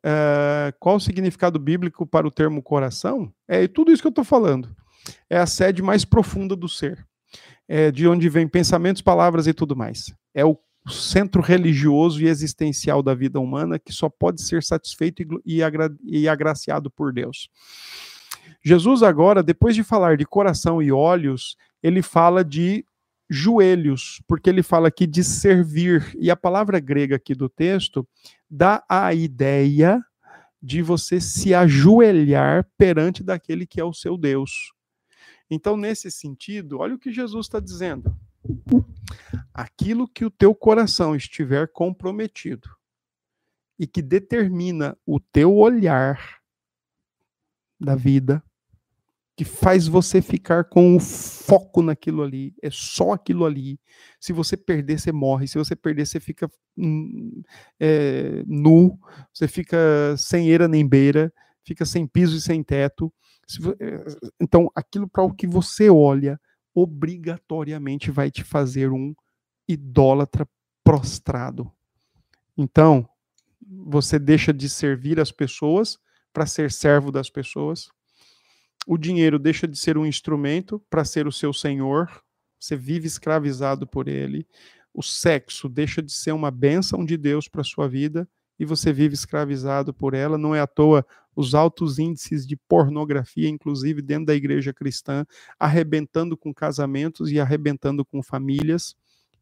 Uh, 0.04 0.74
qual 0.80 0.96
o 0.96 1.00
significado 1.00 1.58
bíblico 1.58 2.06
para 2.06 2.26
o 2.26 2.30
termo 2.30 2.62
coração? 2.62 3.32
É 3.46 3.68
tudo 3.68 3.92
isso 3.92 4.02
que 4.02 4.08
eu 4.08 4.10
estou 4.10 4.24
falando. 4.24 4.74
É 5.30 5.38
a 5.38 5.46
sede 5.46 5.82
mais 5.82 6.04
profunda 6.04 6.56
do 6.56 6.68
ser. 6.68 7.06
É 7.68 7.90
de 7.90 8.06
onde 8.06 8.28
vem 8.28 8.48
pensamentos, 8.48 9.00
palavras 9.00 9.46
e 9.46 9.52
tudo 9.52 9.76
mais. 9.76 10.12
É 10.34 10.44
o 10.44 10.58
centro 10.88 11.40
religioso 11.40 12.20
e 12.20 12.26
existencial 12.26 13.02
da 13.02 13.14
vida 13.14 13.38
humana 13.38 13.78
que 13.78 13.92
só 13.92 14.08
pode 14.08 14.42
ser 14.42 14.62
satisfeito 14.62 15.22
e, 15.44 15.62
agra 15.62 15.94
e 16.02 16.28
agraciado 16.28 16.90
por 16.90 17.12
Deus. 17.12 17.48
Jesus, 18.64 19.02
agora, 19.02 19.42
depois 19.42 19.74
de 19.74 19.82
falar 19.82 20.16
de 20.16 20.24
coração 20.24 20.82
e 20.82 20.90
olhos, 20.90 21.56
ele 21.82 22.02
fala 22.02 22.44
de 22.44 22.84
joelhos, 23.32 24.22
porque 24.28 24.50
ele 24.50 24.62
fala 24.62 24.88
aqui 24.88 25.06
de 25.06 25.24
servir, 25.24 26.14
e 26.20 26.30
a 26.30 26.36
palavra 26.36 26.78
grega 26.78 27.16
aqui 27.16 27.34
do 27.34 27.48
texto 27.48 28.06
dá 28.48 28.84
a 28.86 29.14
ideia 29.14 29.98
de 30.62 30.82
você 30.82 31.18
se 31.20 31.54
ajoelhar 31.54 32.68
perante 32.76 33.24
daquele 33.24 33.66
que 33.66 33.80
é 33.80 33.84
o 33.84 33.94
seu 33.94 34.18
Deus. 34.18 34.72
Então, 35.50 35.76
nesse 35.76 36.10
sentido, 36.10 36.78
olha 36.78 36.94
o 36.94 36.98
que 36.98 37.10
Jesus 37.10 37.46
está 37.46 37.58
dizendo. 37.58 38.14
Aquilo 39.52 40.06
que 40.06 40.24
o 40.24 40.30
teu 40.30 40.54
coração 40.54 41.16
estiver 41.16 41.68
comprometido 41.72 42.68
e 43.78 43.86
que 43.86 44.02
determina 44.02 44.96
o 45.06 45.18
teu 45.18 45.56
olhar 45.56 46.40
da 47.80 47.96
vida, 47.96 48.42
que 49.42 49.44
faz 49.44 49.88
você 49.88 50.22
ficar 50.22 50.64
com 50.64 50.94
o 50.94 51.00
foco 51.00 51.82
naquilo 51.82 52.22
ali, 52.22 52.54
é 52.62 52.70
só 52.70 53.10
aquilo 53.10 53.44
ali. 53.44 53.76
Se 54.20 54.32
você 54.32 54.56
perder, 54.56 55.00
você 55.00 55.10
morre. 55.10 55.48
Se 55.48 55.58
você 55.58 55.74
perder, 55.74 56.06
você 56.06 56.20
fica 56.20 56.48
hum, 56.78 57.42
é, 57.80 58.44
nu, 58.46 58.96
você 59.34 59.48
fica 59.48 59.76
sem 60.16 60.48
eira 60.48 60.68
nem 60.68 60.86
beira, 60.86 61.32
fica 61.64 61.84
sem 61.84 62.06
piso 62.06 62.36
e 62.36 62.40
sem 62.40 62.62
teto. 62.62 63.12
É, 63.80 64.04
então, 64.40 64.70
aquilo 64.76 65.08
para 65.08 65.24
o 65.24 65.34
que 65.34 65.46
você 65.46 65.90
olha, 65.90 66.40
obrigatoriamente 66.72 68.12
vai 68.12 68.30
te 68.30 68.44
fazer 68.44 68.92
um 68.92 69.12
idólatra 69.66 70.48
prostrado. 70.84 71.68
Então, 72.56 73.08
você 73.60 74.20
deixa 74.20 74.52
de 74.52 74.68
servir 74.68 75.18
as 75.18 75.32
pessoas 75.32 75.98
para 76.32 76.46
ser 76.46 76.70
servo 76.70 77.10
das 77.10 77.28
pessoas 77.28 77.90
o 78.86 78.96
dinheiro 78.96 79.38
deixa 79.38 79.66
de 79.66 79.78
ser 79.78 79.96
um 79.96 80.06
instrumento 80.06 80.82
para 80.90 81.04
ser 81.04 81.26
o 81.26 81.32
seu 81.32 81.52
senhor, 81.52 82.22
você 82.58 82.76
vive 82.76 83.06
escravizado 83.06 83.86
por 83.86 84.08
ele. 84.08 84.46
O 84.94 85.02
sexo 85.02 85.68
deixa 85.68 86.02
de 86.02 86.12
ser 86.12 86.32
uma 86.32 86.50
bênção 86.50 87.04
de 87.04 87.16
Deus 87.16 87.48
para 87.48 87.64
sua 87.64 87.88
vida 87.88 88.28
e 88.58 88.64
você 88.64 88.92
vive 88.92 89.14
escravizado 89.14 89.92
por 89.92 90.14
ela. 90.14 90.38
Não 90.38 90.54
é 90.54 90.60
à 90.60 90.66
toa 90.66 91.04
os 91.34 91.54
altos 91.54 91.98
índices 91.98 92.46
de 92.46 92.56
pornografia, 92.56 93.48
inclusive 93.48 94.02
dentro 94.02 94.26
da 94.26 94.34
igreja 94.34 94.72
cristã, 94.72 95.26
arrebentando 95.58 96.36
com 96.36 96.52
casamentos 96.52 97.32
e 97.32 97.40
arrebentando 97.40 98.04
com 98.04 98.22
famílias, 98.22 98.94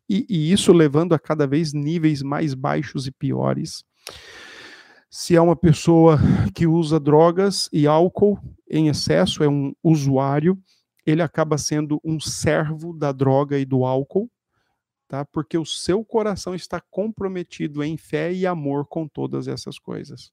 e, 0.08 0.24
e 0.28 0.52
isso 0.52 0.72
levando 0.72 1.14
a 1.14 1.18
cada 1.18 1.46
vez 1.46 1.72
níveis 1.72 2.22
mais 2.22 2.54
baixos 2.54 3.06
e 3.06 3.12
piores. 3.12 3.84
Se 5.12 5.34
é 5.34 5.40
uma 5.40 5.56
pessoa 5.56 6.18
que 6.54 6.68
usa 6.68 7.00
drogas 7.00 7.68
e 7.72 7.84
álcool 7.84 8.38
em 8.70 8.86
excesso, 8.86 9.42
é 9.42 9.48
um 9.48 9.74
usuário, 9.82 10.56
ele 11.04 11.20
acaba 11.20 11.58
sendo 11.58 12.00
um 12.04 12.20
servo 12.20 12.92
da 12.92 13.10
droga 13.10 13.58
e 13.58 13.64
do 13.64 13.84
álcool, 13.84 14.30
tá? 15.08 15.24
Porque 15.24 15.58
o 15.58 15.66
seu 15.66 16.04
coração 16.04 16.54
está 16.54 16.80
comprometido 16.80 17.82
em 17.82 17.96
fé 17.96 18.32
e 18.32 18.46
amor 18.46 18.86
com 18.86 19.08
todas 19.08 19.48
essas 19.48 19.80
coisas. 19.80 20.32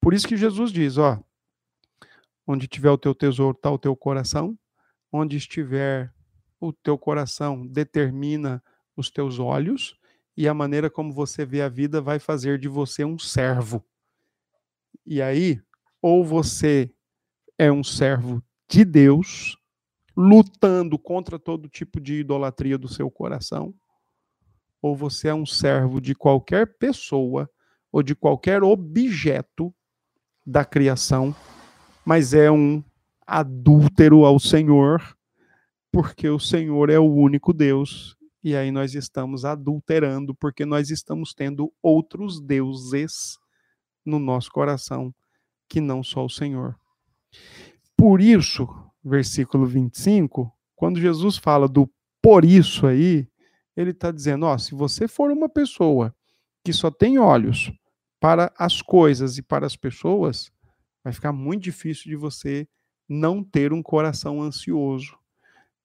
Por 0.00 0.14
isso 0.14 0.26
que 0.26 0.36
Jesus 0.36 0.72
diz, 0.72 0.96
ó, 0.96 1.22
onde 2.46 2.66
tiver 2.66 2.90
o 2.90 2.98
teu 2.98 3.14
tesouro 3.14 3.54
está 3.54 3.70
o 3.70 3.78
teu 3.78 3.94
coração, 3.94 4.58
onde 5.12 5.36
estiver 5.36 6.10
o 6.58 6.72
teu 6.72 6.96
coração 6.96 7.66
determina 7.66 8.62
os 8.96 9.10
teus 9.10 9.38
olhos, 9.38 9.98
e 10.36 10.48
a 10.48 10.54
maneira 10.54 10.90
como 10.90 11.12
você 11.12 11.44
vê 11.44 11.62
a 11.62 11.68
vida 11.68 12.00
vai 12.00 12.18
fazer 12.18 12.58
de 12.58 12.68
você 12.68 13.04
um 13.04 13.18
servo. 13.18 13.84
E 15.06 15.22
aí, 15.22 15.60
ou 16.02 16.24
você 16.24 16.92
é 17.58 17.70
um 17.70 17.84
servo 17.84 18.42
de 18.68 18.84
Deus, 18.84 19.56
lutando 20.16 20.98
contra 20.98 21.38
todo 21.38 21.68
tipo 21.68 22.00
de 22.00 22.14
idolatria 22.20 22.76
do 22.76 22.88
seu 22.88 23.10
coração, 23.10 23.74
ou 24.82 24.96
você 24.96 25.28
é 25.28 25.34
um 25.34 25.46
servo 25.46 26.00
de 26.00 26.14
qualquer 26.14 26.76
pessoa 26.78 27.48
ou 27.92 28.02
de 28.02 28.14
qualquer 28.14 28.62
objeto 28.62 29.74
da 30.44 30.64
criação, 30.64 31.34
mas 32.04 32.34
é 32.34 32.50
um 32.50 32.82
adúltero 33.26 34.24
ao 34.24 34.38
Senhor, 34.38 35.16
porque 35.92 36.28
o 36.28 36.40
Senhor 36.40 36.90
é 36.90 36.98
o 36.98 37.10
único 37.10 37.52
Deus 37.52 38.16
e 38.44 38.54
aí 38.54 38.70
nós 38.70 38.94
estamos 38.94 39.46
adulterando 39.46 40.34
porque 40.34 40.66
nós 40.66 40.90
estamos 40.90 41.32
tendo 41.32 41.72
outros 41.82 42.40
deuses 42.42 43.38
no 44.04 44.18
nosso 44.18 44.50
coração 44.50 45.14
que 45.66 45.80
não 45.80 46.02
só 46.02 46.26
o 46.26 46.28
Senhor. 46.28 46.78
Por 47.96 48.20
isso, 48.20 48.68
versículo 49.02 49.64
25, 49.64 50.52
quando 50.76 51.00
Jesus 51.00 51.38
fala 51.38 51.66
do 51.66 51.90
por 52.20 52.44
isso 52.44 52.86
aí, 52.86 53.26
ele 53.74 53.90
está 53.90 54.10
dizendo: 54.10 54.44
ó, 54.44 54.58
se 54.58 54.74
você 54.74 55.08
for 55.08 55.30
uma 55.30 55.48
pessoa 55.48 56.14
que 56.62 56.72
só 56.72 56.90
tem 56.90 57.18
olhos 57.18 57.72
para 58.20 58.52
as 58.58 58.82
coisas 58.82 59.38
e 59.38 59.42
para 59.42 59.66
as 59.66 59.74
pessoas, 59.74 60.50
vai 61.02 61.12
ficar 61.12 61.32
muito 61.32 61.64
difícil 61.64 62.10
de 62.10 62.16
você 62.16 62.68
não 63.08 63.42
ter 63.42 63.72
um 63.72 63.82
coração 63.82 64.42
ansioso. 64.42 65.18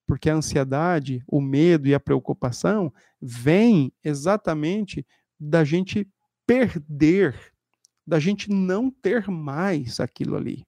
Porque 0.10 0.28
a 0.28 0.34
ansiedade, 0.34 1.24
o 1.28 1.40
medo 1.40 1.88
e 1.88 1.94
a 1.94 2.00
preocupação 2.00 2.92
vêm 3.22 3.94
exatamente 4.04 5.06
da 5.40 5.64
gente 5.64 6.10
perder, 6.48 7.54
da 8.08 8.18
gente 8.18 8.50
não 8.50 8.90
ter 8.90 9.28
mais 9.28 10.00
aquilo 10.00 10.36
ali. 10.36 10.66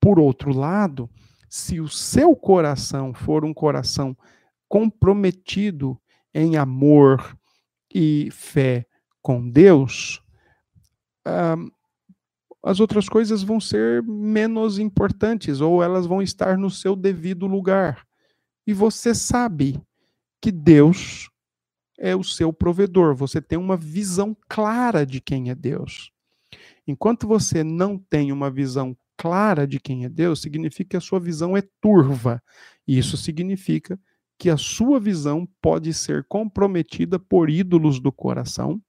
Por 0.00 0.20
outro 0.20 0.52
lado, 0.52 1.10
se 1.48 1.80
o 1.80 1.88
seu 1.88 2.36
coração 2.36 3.12
for 3.12 3.44
um 3.44 3.52
coração 3.52 4.16
comprometido 4.68 6.00
em 6.32 6.56
amor 6.56 7.36
e 7.92 8.28
fé 8.30 8.86
com 9.20 9.50
Deus, 9.50 10.22
as 12.62 12.78
outras 12.78 13.08
coisas 13.08 13.42
vão 13.42 13.58
ser 13.58 14.04
menos 14.04 14.78
importantes 14.78 15.60
ou 15.60 15.82
elas 15.82 16.06
vão 16.06 16.22
estar 16.22 16.56
no 16.56 16.70
seu 16.70 16.94
devido 16.94 17.48
lugar. 17.48 18.08
E 18.66 18.72
você 18.72 19.14
sabe 19.14 19.80
que 20.40 20.50
Deus 20.52 21.30
é 21.98 22.16
o 22.16 22.24
seu 22.24 22.52
provedor, 22.52 23.14
você 23.14 23.42
tem 23.42 23.58
uma 23.58 23.76
visão 23.76 24.36
clara 24.48 25.04
de 25.04 25.20
quem 25.20 25.50
é 25.50 25.54
Deus. 25.54 26.10
Enquanto 26.86 27.26
você 27.26 27.62
não 27.62 27.98
tem 27.98 28.32
uma 28.32 28.50
visão 28.50 28.96
clara 29.16 29.66
de 29.66 29.78
quem 29.78 30.06
é 30.06 30.08
Deus, 30.08 30.40
significa 30.40 30.90
que 30.90 30.96
a 30.96 31.00
sua 31.00 31.20
visão 31.20 31.56
é 31.56 31.62
turva. 31.80 32.42
Isso 32.88 33.18
significa 33.18 34.00
que 34.38 34.48
a 34.48 34.56
sua 34.56 34.98
visão 34.98 35.46
pode 35.60 35.92
ser 35.92 36.24
comprometida 36.24 37.18
por 37.18 37.50
ídolos 37.50 38.00
do 38.00 38.10
coração 38.10 38.80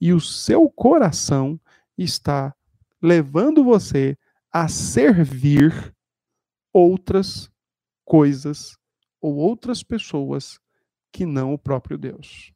e 0.00 0.12
o 0.12 0.20
seu 0.20 0.70
coração 0.70 1.60
está 1.98 2.54
levando 3.02 3.64
você 3.64 4.16
a 4.52 4.68
servir 4.68 5.92
outras 6.72 7.50
coisas 8.04 8.78
ou 9.22 9.36
outras 9.36 9.82
pessoas 9.82 10.58
que 11.12 11.24
não 11.24 11.54
o 11.54 11.58
próprio 11.58 11.96
Deus. 11.96 12.52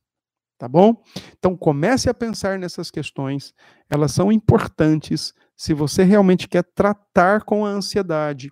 Tá 0.58 0.66
bom? 0.66 1.02
Então 1.38 1.56
comece 1.56 2.10
a 2.10 2.14
pensar 2.14 2.58
nessas 2.58 2.90
questões, 2.90 3.54
elas 3.90 4.12
são 4.12 4.32
importantes 4.32 5.32
se 5.56 5.72
você 5.72 6.02
realmente 6.02 6.48
quer 6.48 6.62
tratar 6.62 7.42
com 7.44 7.64
a 7.64 7.70
ansiedade, 7.70 8.50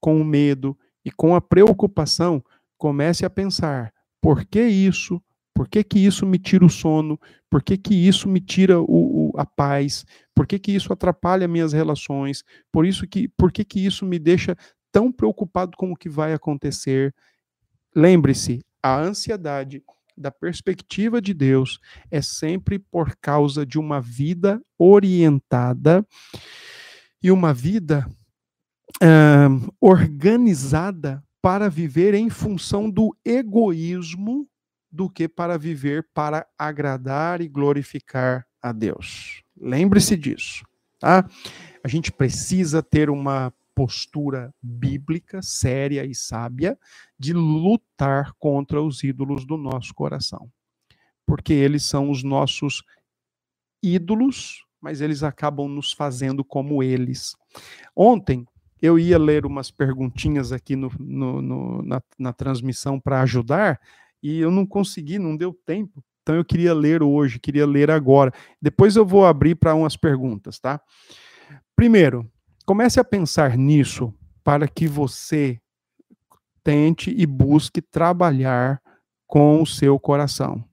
com 0.00 0.20
o 0.20 0.24
medo 0.24 0.76
e 1.04 1.10
com 1.10 1.34
a 1.34 1.40
preocupação, 1.40 2.42
comece 2.78 3.24
a 3.24 3.30
pensar: 3.30 3.92
por 4.20 4.44
que 4.44 4.62
isso? 4.62 5.20
Por 5.54 5.68
que, 5.68 5.82
que 5.82 5.98
isso 5.98 6.26
me 6.26 6.38
tira 6.38 6.66
o 6.66 6.70
sono? 6.70 7.18
Por 7.50 7.62
que, 7.62 7.78
que 7.78 7.94
isso 7.94 8.28
me 8.28 8.40
tira 8.40 8.78
o, 8.78 9.30
o, 9.30 9.32
a 9.38 9.46
paz? 9.46 10.04
Por 10.34 10.46
que, 10.46 10.58
que 10.58 10.72
isso 10.72 10.92
atrapalha 10.92 11.48
minhas 11.48 11.72
relações? 11.72 12.44
Por, 12.70 12.84
isso 12.84 13.06
que, 13.06 13.26
por 13.28 13.50
que, 13.50 13.64
que 13.64 13.84
isso 13.84 14.04
me 14.04 14.18
deixa 14.18 14.54
tão 14.92 15.10
preocupado 15.10 15.74
com 15.74 15.92
o 15.92 15.96
que 15.96 16.10
vai 16.10 16.34
acontecer? 16.34 17.14
Lembre-se, 17.96 18.60
a 18.82 19.00
ansiedade, 19.00 19.82
da 20.14 20.30
perspectiva 20.30 21.18
de 21.18 21.32
Deus, 21.32 21.80
é 22.10 22.20
sempre 22.20 22.78
por 22.78 23.16
causa 23.16 23.64
de 23.64 23.78
uma 23.78 24.02
vida 24.02 24.60
orientada 24.78 26.06
e 27.22 27.30
uma 27.30 27.54
vida 27.54 28.06
uh, 28.96 29.74
organizada 29.80 31.24
para 31.40 31.70
viver 31.70 32.12
em 32.12 32.28
função 32.28 32.90
do 32.90 33.16
egoísmo 33.24 34.46
do 34.90 35.08
que 35.08 35.26
para 35.26 35.56
viver 35.56 36.06
para 36.12 36.46
agradar 36.58 37.40
e 37.40 37.48
glorificar 37.48 38.46
a 38.60 38.72
Deus. 38.72 39.42
Lembre-se 39.58 40.16
disso, 40.16 40.66
tá? 40.98 41.26
A 41.82 41.88
gente 41.88 42.12
precisa 42.12 42.82
ter 42.82 43.08
uma 43.08 43.52
postura 43.76 44.54
bíblica, 44.62 45.42
séria 45.42 46.06
e 46.06 46.14
sábia 46.14 46.78
de 47.18 47.34
lutar 47.34 48.32
contra 48.38 48.82
os 48.82 49.04
ídolos 49.04 49.44
do 49.44 49.58
nosso 49.58 49.94
coração. 49.94 50.50
Porque 51.26 51.52
eles 51.52 51.84
são 51.84 52.10
os 52.10 52.22
nossos 52.22 52.82
ídolos, 53.82 54.64
mas 54.80 55.02
eles 55.02 55.22
acabam 55.22 55.68
nos 55.68 55.92
fazendo 55.92 56.42
como 56.42 56.82
eles. 56.82 57.36
Ontem, 57.94 58.46
eu 58.80 58.98
ia 58.98 59.18
ler 59.18 59.44
umas 59.44 59.70
perguntinhas 59.70 60.52
aqui 60.52 60.74
no, 60.74 60.90
no, 60.98 61.42
no 61.42 61.82
na, 61.82 62.02
na 62.18 62.32
transmissão 62.32 62.98
para 62.98 63.20
ajudar, 63.20 63.78
e 64.22 64.38
eu 64.38 64.50
não 64.50 64.64
consegui, 64.64 65.18
não 65.18 65.36
deu 65.36 65.52
tempo. 65.52 66.02
Então 66.22 66.34
eu 66.34 66.44
queria 66.44 66.72
ler 66.72 67.02
hoje, 67.02 67.38
queria 67.38 67.66
ler 67.66 67.90
agora. 67.90 68.32
Depois 68.60 68.96
eu 68.96 69.04
vou 69.04 69.26
abrir 69.26 69.54
para 69.54 69.74
umas 69.74 69.96
perguntas, 69.96 70.58
tá? 70.58 70.80
Primeiro, 71.76 72.28
comece 72.66 73.00
a 73.00 73.04
pensar 73.04 73.56
nisso 73.56 74.12
para 74.44 74.68
que 74.68 74.86
você 74.86 75.58
tente 76.62 77.14
e 77.16 77.24
busque 77.24 77.80
trabalhar 77.80 78.82
com 79.26 79.62
o 79.62 79.66
seu 79.66 79.98
coração 79.98 80.64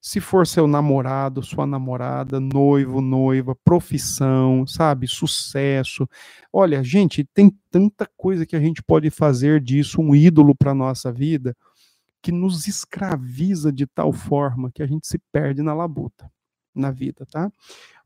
se 0.00 0.20
for 0.20 0.46
seu 0.46 0.66
namorado, 0.66 1.42
sua 1.42 1.66
namorada, 1.66 2.38
noivo, 2.38 3.00
noiva, 3.00 3.54
profissão, 3.64 4.66
sabe, 4.66 5.06
sucesso. 5.08 6.08
Olha, 6.52 6.82
gente, 6.82 7.24
tem 7.34 7.50
tanta 7.70 8.08
coisa 8.16 8.46
que 8.46 8.56
a 8.56 8.60
gente 8.60 8.82
pode 8.82 9.10
fazer 9.10 9.60
disso 9.60 10.00
um 10.00 10.14
ídolo 10.14 10.54
para 10.54 10.74
nossa 10.74 11.12
vida 11.12 11.56
que 12.22 12.32
nos 12.32 12.66
escraviza 12.66 13.72
de 13.72 13.86
tal 13.86 14.12
forma 14.12 14.70
que 14.72 14.82
a 14.82 14.86
gente 14.86 15.06
se 15.06 15.18
perde 15.32 15.62
na 15.62 15.74
labuta 15.74 16.30
na 16.74 16.90
vida, 16.90 17.26
tá? 17.26 17.50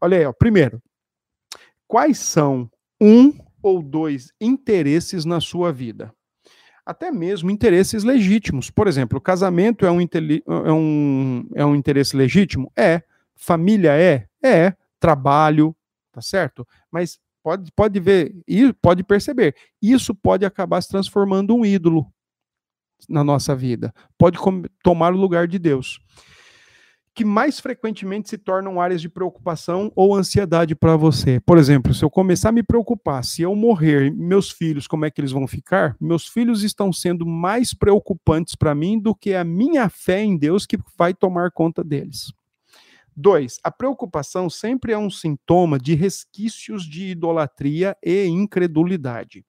Olha 0.00 0.18
aí, 0.18 0.24
ó, 0.24 0.32
primeiro, 0.32 0.82
quais 1.86 2.18
são 2.18 2.70
um 3.02 3.34
ou 3.62 3.82
dois 3.82 4.32
interesses 4.40 5.24
na 5.24 5.40
sua 5.40 5.72
vida? 5.72 6.14
até 6.84 7.10
mesmo 7.10 7.50
interesses 7.50 8.04
legítimos. 8.04 8.70
Por 8.70 8.86
exemplo, 8.86 9.20
casamento 9.20 9.86
é 9.86 9.90
um, 9.90 10.00
é 10.00 10.72
um, 10.72 11.48
é 11.54 11.64
um 11.64 11.74
interesse 11.74 12.16
legítimo? 12.16 12.70
É. 12.76 13.02
Família 13.36 13.92
é? 13.92 14.26
É. 14.42 14.74
Trabalho, 14.98 15.74
tá 16.12 16.20
certo? 16.20 16.66
Mas 16.90 17.18
pode, 17.42 17.70
pode 17.72 18.00
ver, 18.00 18.34
e 18.46 18.72
pode 18.74 19.02
perceber, 19.02 19.56
isso 19.80 20.14
pode 20.14 20.44
acabar 20.44 20.80
se 20.80 20.88
transformando 20.88 21.54
um 21.54 21.64
ídolo 21.64 22.12
na 23.08 23.24
nossa 23.24 23.54
vida. 23.54 23.92
Pode 24.16 24.38
tomar 24.82 25.12
o 25.12 25.16
lugar 25.16 25.48
de 25.48 25.58
Deus 25.58 26.00
que 27.14 27.24
mais 27.24 27.60
frequentemente 27.60 28.30
se 28.30 28.38
tornam 28.38 28.80
áreas 28.80 29.00
de 29.00 29.08
preocupação 29.08 29.92
ou 29.94 30.14
ansiedade 30.14 30.74
para 30.74 30.96
você. 30.96 31.40
Por 31.40 31.58
exemplo, 31.58 31.92
se 31.92 32.04
eu 32.04 32.10
começar 32.10 32.48
a 32.48 32.52
me 32.52 32.62
preocupar, 32.62 33.22
se 33.22 33.42
eu 33.42 33.54
morrer, 33.54 34.10
meus 34.10 34.50
filhos, 34.50 34.86
como 34.86 35.04
é 35.04 35.10
que 35.10 35.20
eles 35.20 35.32
vão 35.32 35.46
ficar? 35.46 35.94
Meus 36.00 36.26
filhos 36.26 36.62
estão 36.62 36.92
sendo 36.92 37.26
mais 37.26 37.74
preocupantes 37.74 38.54
para 38.54 38.74
mim 38.74 38.98
do 38.98 39.14
que 39.14 39.34
a 39.34 39.44
minha 39.44 39.88
fé 39.90 40.22
em 40.22 40.36
Deus 40.36 40.64
que 40.64 40.78
vai 40.96 41.12
tomar 41.12 41.50
conta 41.50 41.84
deles. 41.84 42.32
Dois, 43.14 43.58
a 43.62 43.70
preocupação 43.70 44.48
sempre 44.48 44.92
é 44.92 44.98
um 44.98 45.10
sintoma 45.10 45.78
de 45.78 45.94
resquícios 45.94 46.84
de 46.84 47.08
idolatria 47.08 47.94
e 48.02 48.24
incredulidade. 48.24 49.44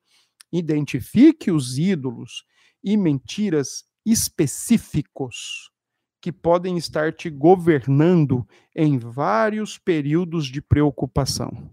Identifique 0.51 1.49
os 1.49 1.77
ídolos 1.77 2.43
e 2.83 2.97
mentiras 2.97 3.85
específicos 4.05 5.72
que 6.23 6.31
podem 6.31 6.77
estar 6.77 7.11
te 7.11 7.29
governando 7.29 8.47
em 8.73 8.97
vários 8.97 9.77
períodos 9.77 10.45
de 10.45 10.61
preocupação. 10.61 11.69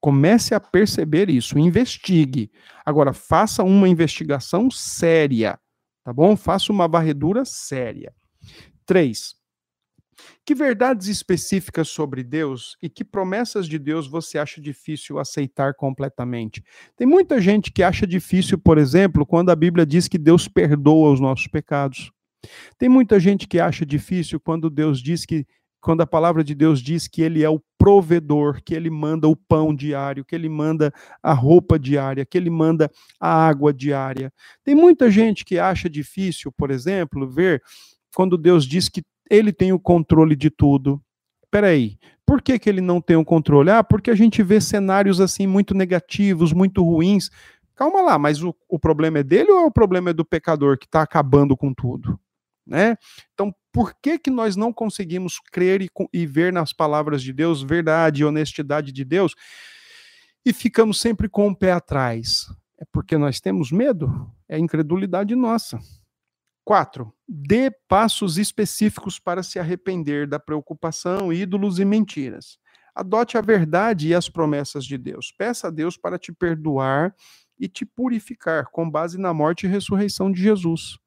Comece 0.00 0.54
a 0.54 0.60
perceber 0.60 1.28
isso, 1.28 1.58
investigue. 1.58 2.50
Agora, 2.82 3.12
faça 3.12 3.62
uma 3.62 3.86
investigação 3.86 4.70
séria, 4.70 5.60
tá 6.02 6.14
bom? 6.14 6.34
Faça 6.34 6.72
uma 6.72 6.88
varredura 6.88 7.44
séria. 7.44 8.14
Três, 8.86 9.34
que 10.46 10.54
verdades 10.54 11.08
específicas 11.08 11.86
sobre 11.86 12.24
Deus 12.24 12.78
e 12.80 12.88
que 12.88 13.04
promessas 13.04 13.68
de 13.68 13.78
Deus 13.78 14.06
você 14.06 14.38
acha 14.38 14.62
difícil 14.62 15.18
aceitar 15.18 15.74
completamente? 15.74 16.64
Tem 16.96 17.06
muita 17.06 17.38
gente 17.38 17.70
que 17.70 17.82
acha 17.82 18.06
difícil, 18.06 18.56
por 18.56 18.78
exemplo, 18.78 19.26
quando 19.26 19.50
a 19.50 19.56
Bíblia 19.56 19.84
diz 19.84 20.08
que 20.08 20.16
Deus 20.16 20.48
perdoa 20.48 21.12
os 21.12 21.20
nossos 21.20 21.48
pecados. 21.48 22.13
Tem 22.78 22.88
muita 22.88 23.18
gente 23.20 23.46
que 23.46 23.58
acha 23.58 23.84
difícil 23.84 24.40
quando 24.40 24.68
Deus 24.70 25.00
diz 25.00 25.24
que 25.24 25.46
quando 25.84 26.00
a 26.00 26.06
palavra 26.06 26.42
de 26.42 26.54
Deus 26.54 26.80
diz 26.80 27.06
que 27.06 27.20
ele 27.20 27.42
é 27.42 27.48
o 27.48 27.60
provedor, 27.76 28.62
que 28.64 28.74
ele 28.74 28.88
manda 28.88 29.28
o 29.28 29.36
pão 29.36 29.74
diário, 29.74 30.24
que 30.24 30.34
ele 30.34 30.48
manda 30.48 30.90
a 31.22 31.34
roupa 31.34 31.78
diária, 31.78 32.24
que 32.24 32.38
ele 32.38 32.48
manda 32.48 32.90
a 33.20 33.46
água 33.46 33.70
diária. 33.70 34.32
Tem 34.64 34.74
muita 34.74 35.10
gente 35.10 35.44
que 35.44 35.58
acha 35.58 35.90
difícil, 35.90 36.50
por 36.50 36.70
exemplo, 36.70 37.28
ver 37.28 37.62
quando 38.16 38.38
Deus 38.38 38.64
diz 38.64 38.88
que 38.88 39.02
ele 39.30 39.52
tem 39.52 39.74
o 39.74 39.78
controle 39.78 40.34
de 40.34 40.48
tudo. 40.48 41.02
Peraí, 41.50 41.98
por 42.24 42.40
que, 42.40 42.58
que 42.58 42.68
ele 42.70 42.80
não 42.80 42.98
tem 42.98 43.16
o 43.16 43.24
controle? 43.24 43.70
Ah, 43.70 43.84
porque 43.84 44.10
a 44.10 44.14
gente 44.14 44.42
vê 44.42 44.62
cenários 44.62 45.20
assim 45.20 45.46
muito 45.46 45.74
negativos, 45.74 46.54
muito 46.54 46.82
ruins. 46.82 47.28
Calma 47.74 48.00
lá, 48.00 48.18
mas 48.18 48.42
o, 48.42 48.54
o 48.68 48.78
problema 48.78 49.18
é 49.18 49.22
dele 49.22 49.50
ou 49.50 49.58
é 49.58 49.66
o 49.66 49.70
problema 49.70 50.10
é 50.10 50.14
do 50.14 50.24
pecador 50.24 50.78
que 50.78 50.86
está 50.86 51.02
acabando 51.02 51.54
com 51.54 51.74
tudo? 51.74 52.18
Né? 52.66 52.96
Então, 53.34 53.54
por 53.72 53.94
que, 54.00 54.18
que 54.18 54.30
nós 54.30 54.56
não 54.56 54.72
conseguimos 54.72 55.38
crer 55.52 55.82
e, 55.82 55.90
e 56.12 56.26
ver 56.26 56.52
nas 56.52 56.72
palavras 56.72 57.22
de 57.22 57.32
Deus 57.32 57.62
verdade 57.62 58.22
e 58.22 58.24
honestidade 58.24 58.92
de 58.92 59.04
Deus 59.04 59.34
e 60.44 60.52
ficamos 60.52 61.00
sempre 61.00 61.28
com 61.28 61.48
o 61.48 61.56
pé 61.56 61.72
atrás? 61.72 62.46
É 62.78 62.84
porque 62.92 63.16
nós 63.18 63.40
temos 63.40 63.70
medo? 63.70 64.30
É 64.48 64.58
incredulidade 64.58 65.34
nossa. 65.34 65.78
Quatro, 66.64 67.12
dê 67.28 67.70
passos 67.88 68.38
específicos 68.38 69.18
para 69.18 69.42
se 69.42 69.58
arrepender 69.58 70.26
da 70.26 70.38
preocupação, 70.38 71.30
ídolos 71.30 71.78
e 71.78 71.84
mentiras. 71.84 72.58
Adote 72.94 73.36
a 73.36 73.40
verdade 73.40 74.08
e 74.08 74.14
as 74.14 74.28
promessas 74.28 74.86
de 74.86 74.96
Deus. 74.96 75.32
Peça 75.36 75.68
a 75.68 75.70
Deus 75.70 75.96
para 75.96 76.18
te 76.18 76.32
perdoar 76.32 77.14
e 77.58 77.68
te 77.68 77.84
purificar 77.84 78.70
com 78.70 78.88
base 78.88 79.18
na 79.18 79.34
morte 79.34 79.66
e 79.66 79.68
ressurreição 79.68 80.32
de 80.32 80.40
Jesus. 80.40 80.98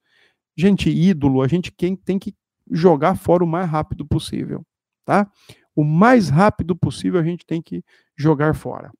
Gente, 0.58 0.90
ídolo, 0.90 1.44
a 1.44 1.48
gente 1.48 1.72
tem 1.72 2.18
que 2.18 2.36
jogar 2.70 3.16
fora 3.16 3.44
o 3.44 3.48
mais 3.48 3.70
rápido 3.70 4.06
possível, 4.06 4.66
tá? 5.06 5.32
O 5.76 5.84
mais 5.84 6.30
rápido 6.30 6.76
possível 6.76 7.20
a 7.20 7.24
gente 7.24 7.46
tem 7.46 7.62
que 7.62 7.84
jogar 8.18 8.56
fora. 8.56 8.92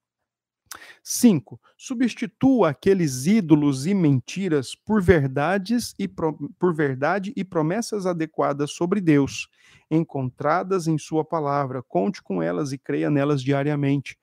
5. 1.02 1.60
Substitua 1.76 2.70
aqueles 2.70 3.26
ídolos 3.26 3.88
e 3.88 3.94
mentiras 3.94 4.76
por 4.76 5.02
verdades 5.02 5.96
e 5.98 6.08
por 6.08 6.76
verdade 6.76 7.34
e 7.36 7.44
promessas 7.44 8.06
adequadas 8.06 8.72
sobre 8.72 9.02
Deus, 9.02 9.48
encontradas 9.90 10.88
em 10.88 10.98
sua 10.98 11.26
palavra. 11.26 11.82
Conte 11.82 12.22
com 12.22 12.44
elas 12.44 12.72
e 12.72 12.78
creia 12.78 13.10
nelas 13.10 13.42
diariamente. 13.42 14.18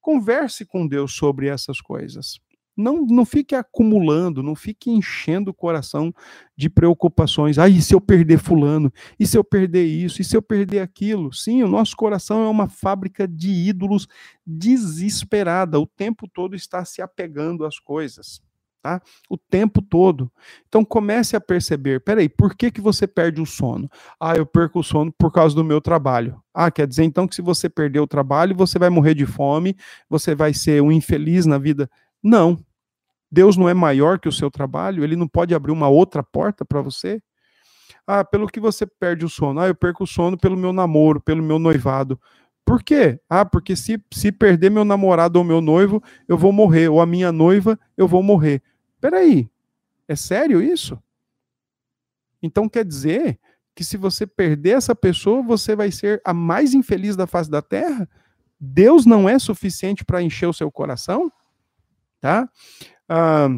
Converse 0.00 0.64
com 0.64 0.88
Deus 0.88 1.14
sobre 1.14 1.46
essas 1.46 1.80
coisas. 1.80 2.40
Não, 2.80 3.04
não 3.06 3.24
fique 3.24 3.54
acumulando, 3.54 4.42
não 4.42 4.54
fique 4.54 4.90
enchendo 4.90 5.50
o 5.50 5.54
coração 5.54 6.12
de 6.56 6.68
preocupações. 6.70 7.58
Ah, 7.58 7.68
e 7.68 7.80
se 7.80 7.94
eu 7.94 8.00
perder 8.00 8.38
fulano? 8.38 8.92
E 9.18 9.26
se 9.26 9.36
eu 9.36 9.44
perder 9.44 9.84
isso? 9.84 10.20
E 10.20 10.24
se 10.24 10.36
eu 10.36 10.42
perder 10.42 10.80
aquilo? 10.80 11.32
Sim, 11.32 11.62
o 11.62 11.68
nosso 11.68 11.96
coração 11.96 12.44
é 12.44 12.48
uma 12.48 12.68
fábrica 12.68 13.28
de 13.28 13.50
ídolos 13.50 14.08
desesperada. 14.46 15.78
O 15.78 15.86
tempo 15.86 16.26
todo 16.28 16.56
está 16.56 16.84
se 16.84 17.02
apegando 17.02 17.64
às 17.64 17.78
coisas. 17.78 18.40
Tá? 18.82 18.98
O 19.28 19.36
tempo 19.36 19.82
todo. 19.82 20.32
Então 20.66 20.82
comece 20.82 21.36
a 21.36 21.40
perceber, 21.40 22.00
peraí, 22.00 22.30
por 22.30 22.56
que, 22.56 22.70
que 22.70 22.80
você 22.80 23.06
perde 23.06 23.38
o 23.38 23.44
sono? 23.44 23.90
Ah, 24.18 24.36
eu 24.36 24.46
perco 24.46 24.80
o 24.80 24.82
sono 24.82 25.12
por 25.18 25.30
causa 25.30 25.54
do 25.54 25.62
meu 25.62 25.82
trabalho. 25.82 26.42
Ah, 26.54 26.70
quer 26.70 26.86
dizer 26.86 27.04
então 27.04 27.28
que 27.28 27.34
se 27.34 27.42
você 27.42 27.68
perder 27.68 28.00
o 28.00 28.06
trabalho, 28.06 28.56
você 28.56 28.78
vai 28.78 28.88
morrer 28.88 29.14
de 29.14 29.26
fome, 29.26 29.76
você 30.08 30.34
vai 30.34 30.54
ser 30.54 30.82
um 30.82 30.90
infeliz 30.90 31.44
na 31.44 31.58
vida. 31.58 31.90
Não, 32.22 32.58
Deus 33.30 33.56
não 33.56 33.68
é 33.68 33.74
maior 33.74 34.18
que 34.18 34.28
o 34.28 34.32
seu 34.32 34.50
trabalho? 34.50 35.04
Ele 35.04 35.16
não 35.16 35.28
pode 35.28 35.54
abrir 35.54 35.72
uma 35.72 35.88
outra 35.88 36.22
porta 36.22 36.64
para 36.64 36.82
você? 36.82 37.22
Ah, 38.06 38.24
pelo 38.24 38.48
que 38.48 38.58
você 38.58 38.86
perde 38.86 39.24
o 39.24 39.28
sono? 39.28 39.60
Ah, 39.60 39.68
eu 39.68 39.74
perco 39.74 40.04
o 40.04 40.06
sono 40.06 40.36
pelo 40.36 40.56
meu 40.56 40.72
namoro, 40.72 41.20
pelo 41.20 41.42
meu 41.42 41.58
noivado. 41.58 42.20
Por 42.64 42.82
quê? 42.82 43.20
Ah, 43.28 43.44
porque 43.44 43.76
se, 43.76 44.02
se 44.12 44.32
perder 44.32 44.70
meu 44.70 44.84
namorado 44.84 45.38
ou 45.38 45.44
meu 45.44 45.60
noivo, 45.60 46.02
eu 46.26 46.36
vou 46.36 46.52
morrer. 46.52 46.88
Ou 46.88 47.00
a 47.00 47.06
minha 47.06 47.30
noiva, 47.30 47.78
eu 47.96 48.08
vou 48.08 48.22
morrer. 48.22 48.62
Peraí, 49.00 49.48
é 50.08 50.16
sério 50.16 50.60
isso? 50.60 50.98
Então 52.42 52.68
quer 52.68 52.84
dizer 52.84 53.38
que 53.74 53.84
se 53.84 53.96
você 53.96 54.26
perder 54.26 54.70
essa 54.70 54.94
pessoa, 54.94 55.42
você 55.42 55.76
vai 55.76 55.90
ser 55.90 56.20
a 56.24 56.34
mais 56.34 56.74
infeliz 56.74 57.16
da 57.16 57.26
face 57.26 57.50
da 57.50 57.62
terra? 57.62 58.08
Deus 58.58 59.06
não 59.06 59.28
é 59.28 59.38
suficiente 59.38 60.04
para 60.04 60.22
encher 60.22 60.46
o 60.46 60.52
seu 60.52 60.70
coração? 60.70 61.32
Tá? 62.20 62.48
Ah, 63.12 63.48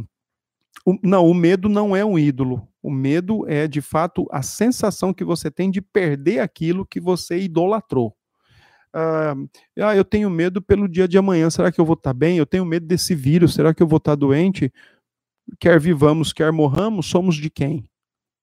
o, 0.87 0.99
não, 1.03 1.27
o 1.27 1.35
medo 1.35 1.69
não 1.69 1.95
é 1.95 2.03
um 2.03 2.19
ídolo. 2.19 2.67
O 2.83 2.91
medo 2.91 3.47
é, 3.47 3.69
de 3.69 3.83
fato, 3.83 4.27
a 4.33 4.43
sensação 4.43 5.13
que 5.13 5.23
você 5.23 5.51
tem 5.51 5.71
de 5.71 5.83
perder 5.83 6.41
aquilo 6.41 6.87
que 6.87 6.99
você 6.99 7.39
idolatrou. 7.39 8.17
Ah, 8.95 9.35
ah, 9.79 9.95
eu 9.95 10.05
tenho 10.05 10.31
medo 10.31 10.63
pelo 10.63 10.89
dia 10.89 11.07
de 11.07 11.19
amanhã. 11.19 11.51
Será 11.51 11.71
que 11.71 11.79
eu 11.79 11.85
vou 11.85 11.95
estar 11.95 12.15
bem? 12.15 12.39
Eu 12.39 12.47
tenho 12.47 12.65
medo 12.65 12.87
desse 12.87 13.15
vírus. 13.15 13.53
Será 13.53 13.75
que 13.75 13.83
eu 13.83 13.87
vou 13.87 13.99
estar 13.99 14.15
doente? 14.15 14.73
Quer 15.61 15.79
vivamos, 15.79 16.33
quer 16.33 16.51
morramos, 16.51 17.07
somos 17.07 17.37
de 17.37 17.51
quem? 17.51 17.85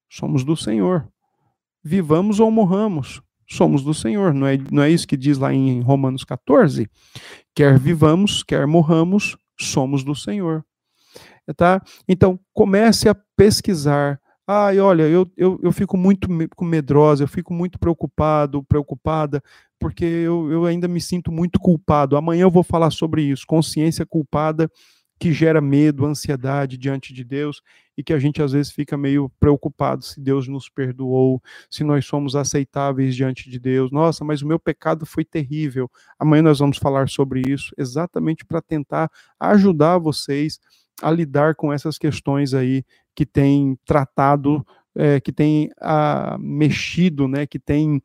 Somos 0.08 0.44
do 0.44 0.56
Senhor. 0.56 1.08
Vivamos 1.84 2.40
ou 2.40 2.52
morramos, 2.52 3.22
somos 3.50 3.84
do 3.84 3.96
Senhor. 3.96 4.34
Não 4.34 4.46
é, 4.46 4.58
não 4.72 4.84
é 4.84 4.92
isso 4.92 5.08
que 5.08 5.18
diz 5.18 5.40
lá 5.40 5.52
em 5.54 5.82
Romanos 5.82 6.24
14? 6.24 6.88
Quer 7.56 7.80
vivamos, 7.80 8.44
quer 8.44 8.68
morramos, 8.68 9.36
somos 9.58 10.04
do 10.04 10.14
Senhor 10.14 10.64
tá? 11.54 11.82
Então, 12.08 12.40
comece 12.54 13.10
a 13.10 13.16
pesquisar. 13.36 14.20
Ai, 14.48 14.80
olha, 14.80 15.04
eu, 15.04 15.30
eu, 15.38 15.60
eu 15.62 15.72
fico 15.72 15.96
muito 15.96 16.28
medrosa, 16.62 17.24
eu 17.24 17.28
fico 17.28 17.54
muito 17.54 17.78
preocupado, 17.78 18.64
preocupada, 18.64 19.44
porque 19.80 20.04
eu, 20.04 20.52
eu 20.52 20.66
ainda 20.66 20.88
me 20.88 21.00
sinto 21.00 21.32
muito 21.32 21.60
culpado. 21.60 22.18
Amanhã 22.18 22.44
eu 22.44 22.52
vou 22.52 22.64
falar 22.64 22.90
sobre 22.90 23.22
isso, 23.22 23.46
consciência 23.46 24.06
culpada 24.06 24.70
que 25.20 25.34
gera 25.34 25.60
medo, 25.60 26.06
ansiedade 26.06 26.78
diante 26.78 27.14
de 27.14 27.24
Deus 27.26 27.62
e 27.98 28.04
que 28.04 28.14
a 28.14 28.18
gente 28.18 28.42
às 28.42 28.54
vezes 28.54 28.72
fica 28.72 28.98
meio 28.98 29.30
preocupado 29.38 30.04
se 30.04 30.22
Deus 30.22 30.48
nos 30.48 30.70
perdoou, 30.70 31.44
se 31.70 31.84
nós 31.84 32.06
somos 32.06 32.36
aceitáveis 32.36 33.14
diante 33.14 33.50
de 33.50 33.60
Deus. 33.60 33.92
Nossa, 33.92 34.24
mas 34.24 34.42
o 34.42 34.48
meu 34.48 34.58
pecado 34.58 35.06
foi 35.06 35.26
terrível. 35.26 35.92
Amanhã 36.18 36.42
nós 36.42 36.60
vamos 36.60 36.78
falar 36.78 37.10
sobre 37.10 37.42
isso, 37.46 37.74
exatamente 37.78 38.46
para 38.46 38.62
tentar 38.62 39.12
ajudar 39.38 39.98
vocês 39.98 40.58
a 41.02 41.12
lidar 41.12 41.56
com 41.56 41.72
essas 41.72 41.98
questões 41.98 42.54
aí 42.54 42.84
que 43.16 43.26
tem 43.26 43.78
tratado, 43.86 44.66
é, 44.96 45.20
que 45.20 45.32
tem 45.32 45.70
ah, 45.80 46.38
mexido, 46.40 47.28
né, 47.28 47.46
que 47.46 47.60
tem 47.60 48.02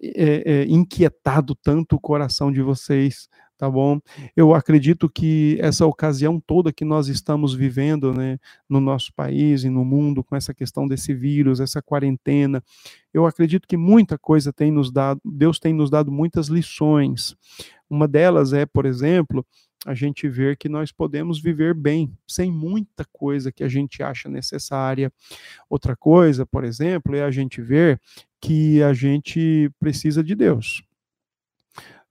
é, 0.00 0.42
é, 0.44 0.64
inquietado 0.66 1.54
tanto 1.54 1.96
o 1.96 2.00
coração 2.00 2.52
de 2.52 2.62
vocês, 2.62 3.28
tá 3.56 3.68
bom? 3.68 4.00
Eu 4.36 4.54
acredito 4.54 5.10
que 5.10 5.58
essa 5.60 5.84
ocasião 5.84 6.40
toda 6.40 6.72
que 6.72 6.84
nós 6.84 7.08
estamos 7.08 7.52
vivendo, 7.52 8.14
né, 8.14 8.38
no 8.68 8.80
nosso 8.80 9.12
país 9.14 9.64
e 9.64 9.68
no 9.68 9.84
mundo, 9.84 10.22
com 10.22 10.36
essa 10.36 10.54
questão 10.54 10.86
desse 10.86 11.12
vírus, 11.12 11.58
essa 11.58 11.82
quarentena, 11.82 12.62
eu 13.12 13.26
acredito 13.26 13.66
que 13.66 13.76
muita 13.76 14.16
coisa 14.16 14.52
tem 14.52 14.70
nos 14.70 14.92
dado, 14.92 15.20
Deus 15.24 15.58
tem 15.58 15.74
nos 15.74 15.90
dado 15.90 16.12
muitas 16.12 16.46
lições. 16.46 17.36
Uma 17.90 18.06
delas 18.06 18.52
é, 18.52 18.64
por 18.64 18.86
exemplo, 18.86 19.44
a 19.86 19.94
gente 19.94 20.28
ver 20.28 20.56
que 20.56 20.68
nós 20.68 20.90
podemos 20.90 21.40
viver 21.40 21.74
bem, 21.74 22.12
sem 22.26 22.50
muita 22.50 23.04
coisa 23.12 23.52
que 23.52 23.62
a 23.62 23.68
gente 23.68 24.02
acha 24.02 24.28
necessária. 24.28 25.12
Outra 25.70 25.96
coisa, 25.96 26.44
por 26.44 26.64
exemplo, 26.64 27.14
é 27.14 27.22
a 27.22 27.30
gente 27.30 27.62
ver 27.62 28.00
que 28.40 28.82
a 28.82 28.92
gente 28.92 29.70
precisa 29.78 30.22
de 30.22 30.34
Deus 30.34 30.82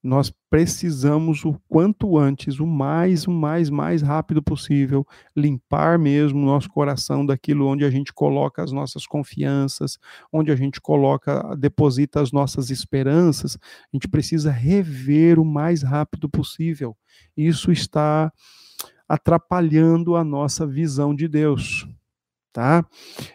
nós 0.08 0.32
precisamos 0.49 1.43
o 1.43 1.60
quanto 1.68 2.18
antes, 2.18 2.60
o 2.60 2.66
mais, 2.66 3.28
o 3.28 3.32
mais, 3.32 3.70
mais 3.70 4.01
rápido 4.01 4.41
possível, 4.41 5.05
limpar 5.36 5.99
mesmo 5.99 6.39
o 6.39 6.45
nosso 6.45 6.70
coração 6.70 7.26
daquilo 7.26 7.68
onde 7.68 7.84
a 7.84 7.89
gente 7.89 8.14
coloca 8.14 8.64
as 8.64 8.72
nossas 8.72 9.05
confianças, 9.05 9.99
onde 10.32 10.49
a 10.49 10.55
gente 10.55 10.80
coloca, 10.80 11.53
deposita 11.58 12.22
as 12.22 12.32
nossas 12.32 12.70
esperanças. 12.70 13.58
A 13.62 13.97
gente 13.97 14.08
precisa 14.08 14.49
rever 14.49 15.39
o 15.39 15.45
mais 15.45 15.84
rápido 15.84 16.30
possível. 16.30 16.95
Isso 17.36 17.70
está 17.70 18.32
atrapalhando 19.10 20.16
a 20.16 20.24
nossa 20.24 20.66
visão 20.66 21.14
de 21.14 21.28
Deus 21.28 21.86
tá? 22.58 22.84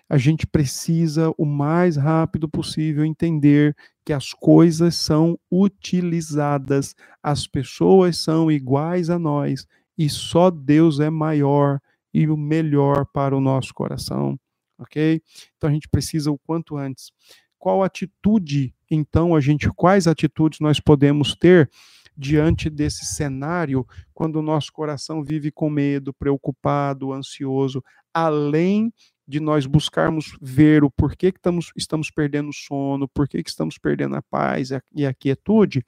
A 0.09 0.19
gente 0.19 0.49
precisa 0.49 1.33
o 1.39 1.47
mais 1.47 1.97
rápido 1.97 2.49
possível 2.49 3.05
entender 3.05 3.73
que 4.05 4.13
as 4.13 4.33
coisas 4.33 4.97
são 4.97 5.39
utilizadas, 5.49 6.97
as 7.23 7.47
pessoas 7.47 8.19
são 8.19 8.51
iguais 8.51 9.11
a 9.11 9.21
nós 9.21 9.65
e 9.97 10.11
só 10.11 10.51
Deus 10.51 10.99
é 10.99 11.09
maior 11.09 11.79
e 12.13 12.27
o 12.27 12.37
melhor 12.37 13.07
para 13.15 13.37
o 13.37 13.41
nosso 13.41 13.73
coração, 13.73 14.37
ok? 14.77 15.23
Então 15.57 15.71
a 15.71 15.73
gente 15.73 15.89
precisa 15.89 16.33
o 16.33 16.39
quanto 16.39 16.77
antes. 16.77 17.13
Qual 17.61 17.85
atitude, 17.85 18.75
então, 18.91 19.37
a 19.37 19.41
gente, 19.41 19.71
quais 19.77 20.09
atitudes 20.09 20.59
nós 20.59 20.81
podemos 20.81 21.37
ter 21.37 21.71
diante 22.17 22.69
desse 22.69 23.07
cenário 23.07 23.87
quando 24.13 24.41
o 24.41 24.43
nosso 24.43 24.73
coração 24.73 25.23
vive 25.23 25.53
com 25.53 25.71
medo, 25.71 26.13
preocupado, 26.13 27.13
ansioso, 27.13 27.81
além 28.13 28.93
de 29.27 29.41
nós 29.41 29.67
buscarmos 29.67 30.37
ver 30.41 30.85
o 30.85 30.91
porquê 30.91 31.31
que 31.33 31.39
estamos, 31.39 31.73
estamos 31.77 32.11
perdendo 32.11 32.51
o 32.51 32.55
sono, 32.55 33.09
porquê 33.09 33.43
que 33.43 33.51
estamos 33.51 33.79
perdendo 33.79 34.17
a 34.17 34.23
paz 34.23 34.71
e 34.95 35.07
a 35.07 35.15
quietude. 35.15 35.85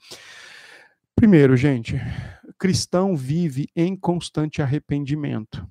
Primeiro, 1.14 1.56
gente, 1.56 2.00
cristão 2.58 3.16
vive 3.16 3.68
em 3.74 3.96
constante 3.96 4.62
arrependimento. 4.62 5.66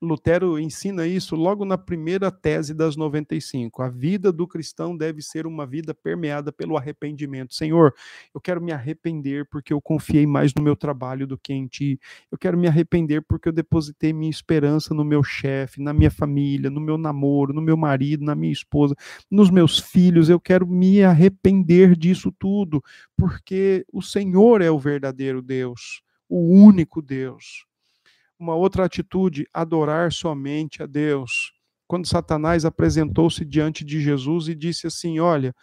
Lutero 0.00 0.60
ensina 0.60 1.06
isso 1.08 1.34
logo 1.34 1.64
na 1.64 1.76
primeira 1.76 2.30
tese 2.30 2.72
das 2.72 2.96
95. 2.96 3.82
A 3.82 3.88
vida 3.88 4.30
do 4.30 4.46
cristão 4.46 4.96
deve 4.96 5.20
ser 5.20 5.44
uma 5.44 5.66
vida 5.66 5.92
permeada 5.92 6.52
pelo 6.52 6.76
arrependimento. 6.76 7.52
Senhor, 7.52 7.92
eu 8.32 8.40
quero 8.40 8.62
me 8.62 8.70
arrepender 8.70 9.48
porque 9.50 9.72
eu 9.72 9.80
confiei 9.80 10.24
mais 10.24 10.54
no 10.54 10.62
meu 10.62 10.76
trabalho 10.76 11.26
do 11.26 11.36
que 11.36 11.52
em 11.52 11.66
ti. 11.66 11.98
Eu 12.30 12.38
quero 12.38 12.56
me 12.56 12.68
arrepender 12.68 13.22
porque 13.22 13.48
eu 13.48 13.52
depositei 13.52 14.12
minha 14.12 14.30
esperança 14.30 14.94
no 14.94 15.04
meu 15.04 15.24
chefe, 15.24 15.82
na 15.82 15.92
minha 15.92 16.12
família, 16.12 16.70
no 16.70 16.80
meu 16.80 16.96
namoro, 16.96 17.52
no 17.52 17.60
meu 17.60 17.76
marido, 17.76 18.24
na 18.24 18.36
minha 18.36 18.52
esposa, 18.52 18.94
nos 19.28 19.50
meus 19.50 19.80
filhos. 19.80 20.30
Eu 20.30 20.38
quero 20.38 20.64
me 20.64 21.02
arrepender 21.02 21.96
disso 21.96 22.30
tudo, 22.38 22.80
porque 23.16 23.84
o 23.92 24.00
Senhor 24.00 24.62
é 24.62 24.70
o 24.70 24.78
verdadeiro 24.78 25.42
Deus, 25.42 26.02
o 26.28 26.38
único 26.38 27.02
Deus 27.02 27.66
uma 28.38 28.54
outra 28.54 28.84
atitude, 28.84 29.46
adorar 29.52 30.12
somente 30.12 30.82
a 30.82 30.86
Deus. 30.86 31.52
Quando 31.86 32.06
Satanás 32.06 32.64
apresentou-se 32.64 33.44
diante 33.44 33.84
de 33.84 34.00
Jesus 34.00 34.48
e 34.48 34.54
disse 34.54 34.86
assim: 34.86 35.18
Olha, 35.18 35.54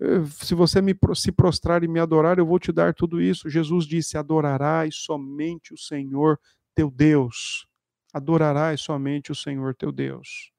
eh, 0.00 0.24
se 0.40 0.54
você 0.54 0.80
me, 0.80 0.96
se 1.14 1.30
prostrar 1.30 1.84
e 1.84 1.88
me 1.88 2.00
adorar, 2.00 2.38
eu 2.38 2.46
vou 2.46 2.58
te 2.58 2.72
dar 2.72 2.94
tudo 2.94 3.20
isso. 3.20 3.50
Jesus 3.50 3.84
disse: 3.84 4.16
Adorarás 4.16 4.94
somente 4.96 5.74
o 5.74 5.78
Senhor 5.78 6.38
teu 6.74 6.90
Deus. 6.90 7.66
Adorarás 8.12 8.80
somente 8.80 9.32
o 9.32 9.34
Senhor 9.34 9.74
teu 9.74 9.92
Deus. 9.92 10.52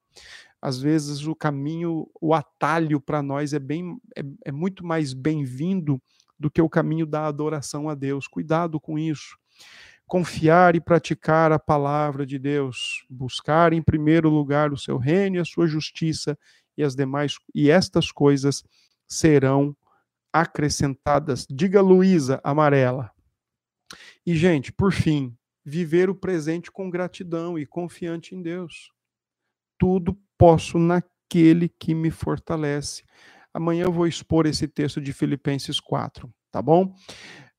Às 0.61 0.79
vezes 0.79 1.25
o 1.25 1.35
caminho, 1.35 2.09
o 2.19 2.33
atalho 2.33 2.99
para 2.99 3.21
nós 3.21 3.53
é, 3.53 3.59
bem, 3.59 3.97
é, 4.17 4.23
é 4.45 4.51
muito 4.51 4.85
mais 4.85 5.13
bem-vindo 5.13 6.01
do 6.37 6.51
que 6.51 6.61
o 6.61 6.69
caminho 6.69 7.05
da 7.05 7.27
adoração 7.27 7.87
a 7.87 7.95
Deus. 7.95 8.27
Cuidado 8.27 8.79
com 8.79 8.99
isso 8.99 9.37
confiar 10.07 10.75
e 10.75 10.81
praticar 10.81 11.51
a 11.51 11.59
palavra 11.59 12.25
de 12.25 12.37
Deus, 12.37 13.05
buscar 13.09 13.73
em 13.73 13.81
primeiro 13.81 14.29
lugar 14.29 14.71
o 14.71 14.77
seu 14.77 14.97
reino 14.97 15.37
e 15.37 15.39
a 15.39 15.45
sua 15.45 15.67
justiça 15.67 16.37
e 16.77 16.83
as 16.83 16.95
demais 16.95 17.37
e 17.53 17.69
estas 17.69 18.11
coisas 18.11 18.63
serão 19.07 19.75
acrescentadas. 20.31 21.45
Diga 21.49 21.81
Luísa 21.81 22.39
amarela. 22.43 23.11
E 24.25 24.35
gente, 24.35 24.71
por 24.71 24.91
fim, 24.91 25.35
viver 25.63 26.09
o 26.09 26.15
presente 26.15 26.71
com 26.71 26.89
gratidão 26.89 27.57
e 27.57 27.65
confiante 27.65 28.35
em 28.35 28.41
Deus. 28.41 28.91
Tudo 29.77 30.17
posso 30.37 30.77
naquele 30.77 31.69
que 31.69 31.95
me 31.95 32.11
fortalece. 32.11 33.03
Amanhã 33.53 33.85
eu 33.85 33.91
vou 33.91 34.05
expor 34.05 34.45
esse 34.45 34.67
texto 34.67 34.99
de 34.99 35.13
Filipenses 35.13 35.79
4, 35.79 36.29
tá 36.51 36.61
bom? 36.61 36.93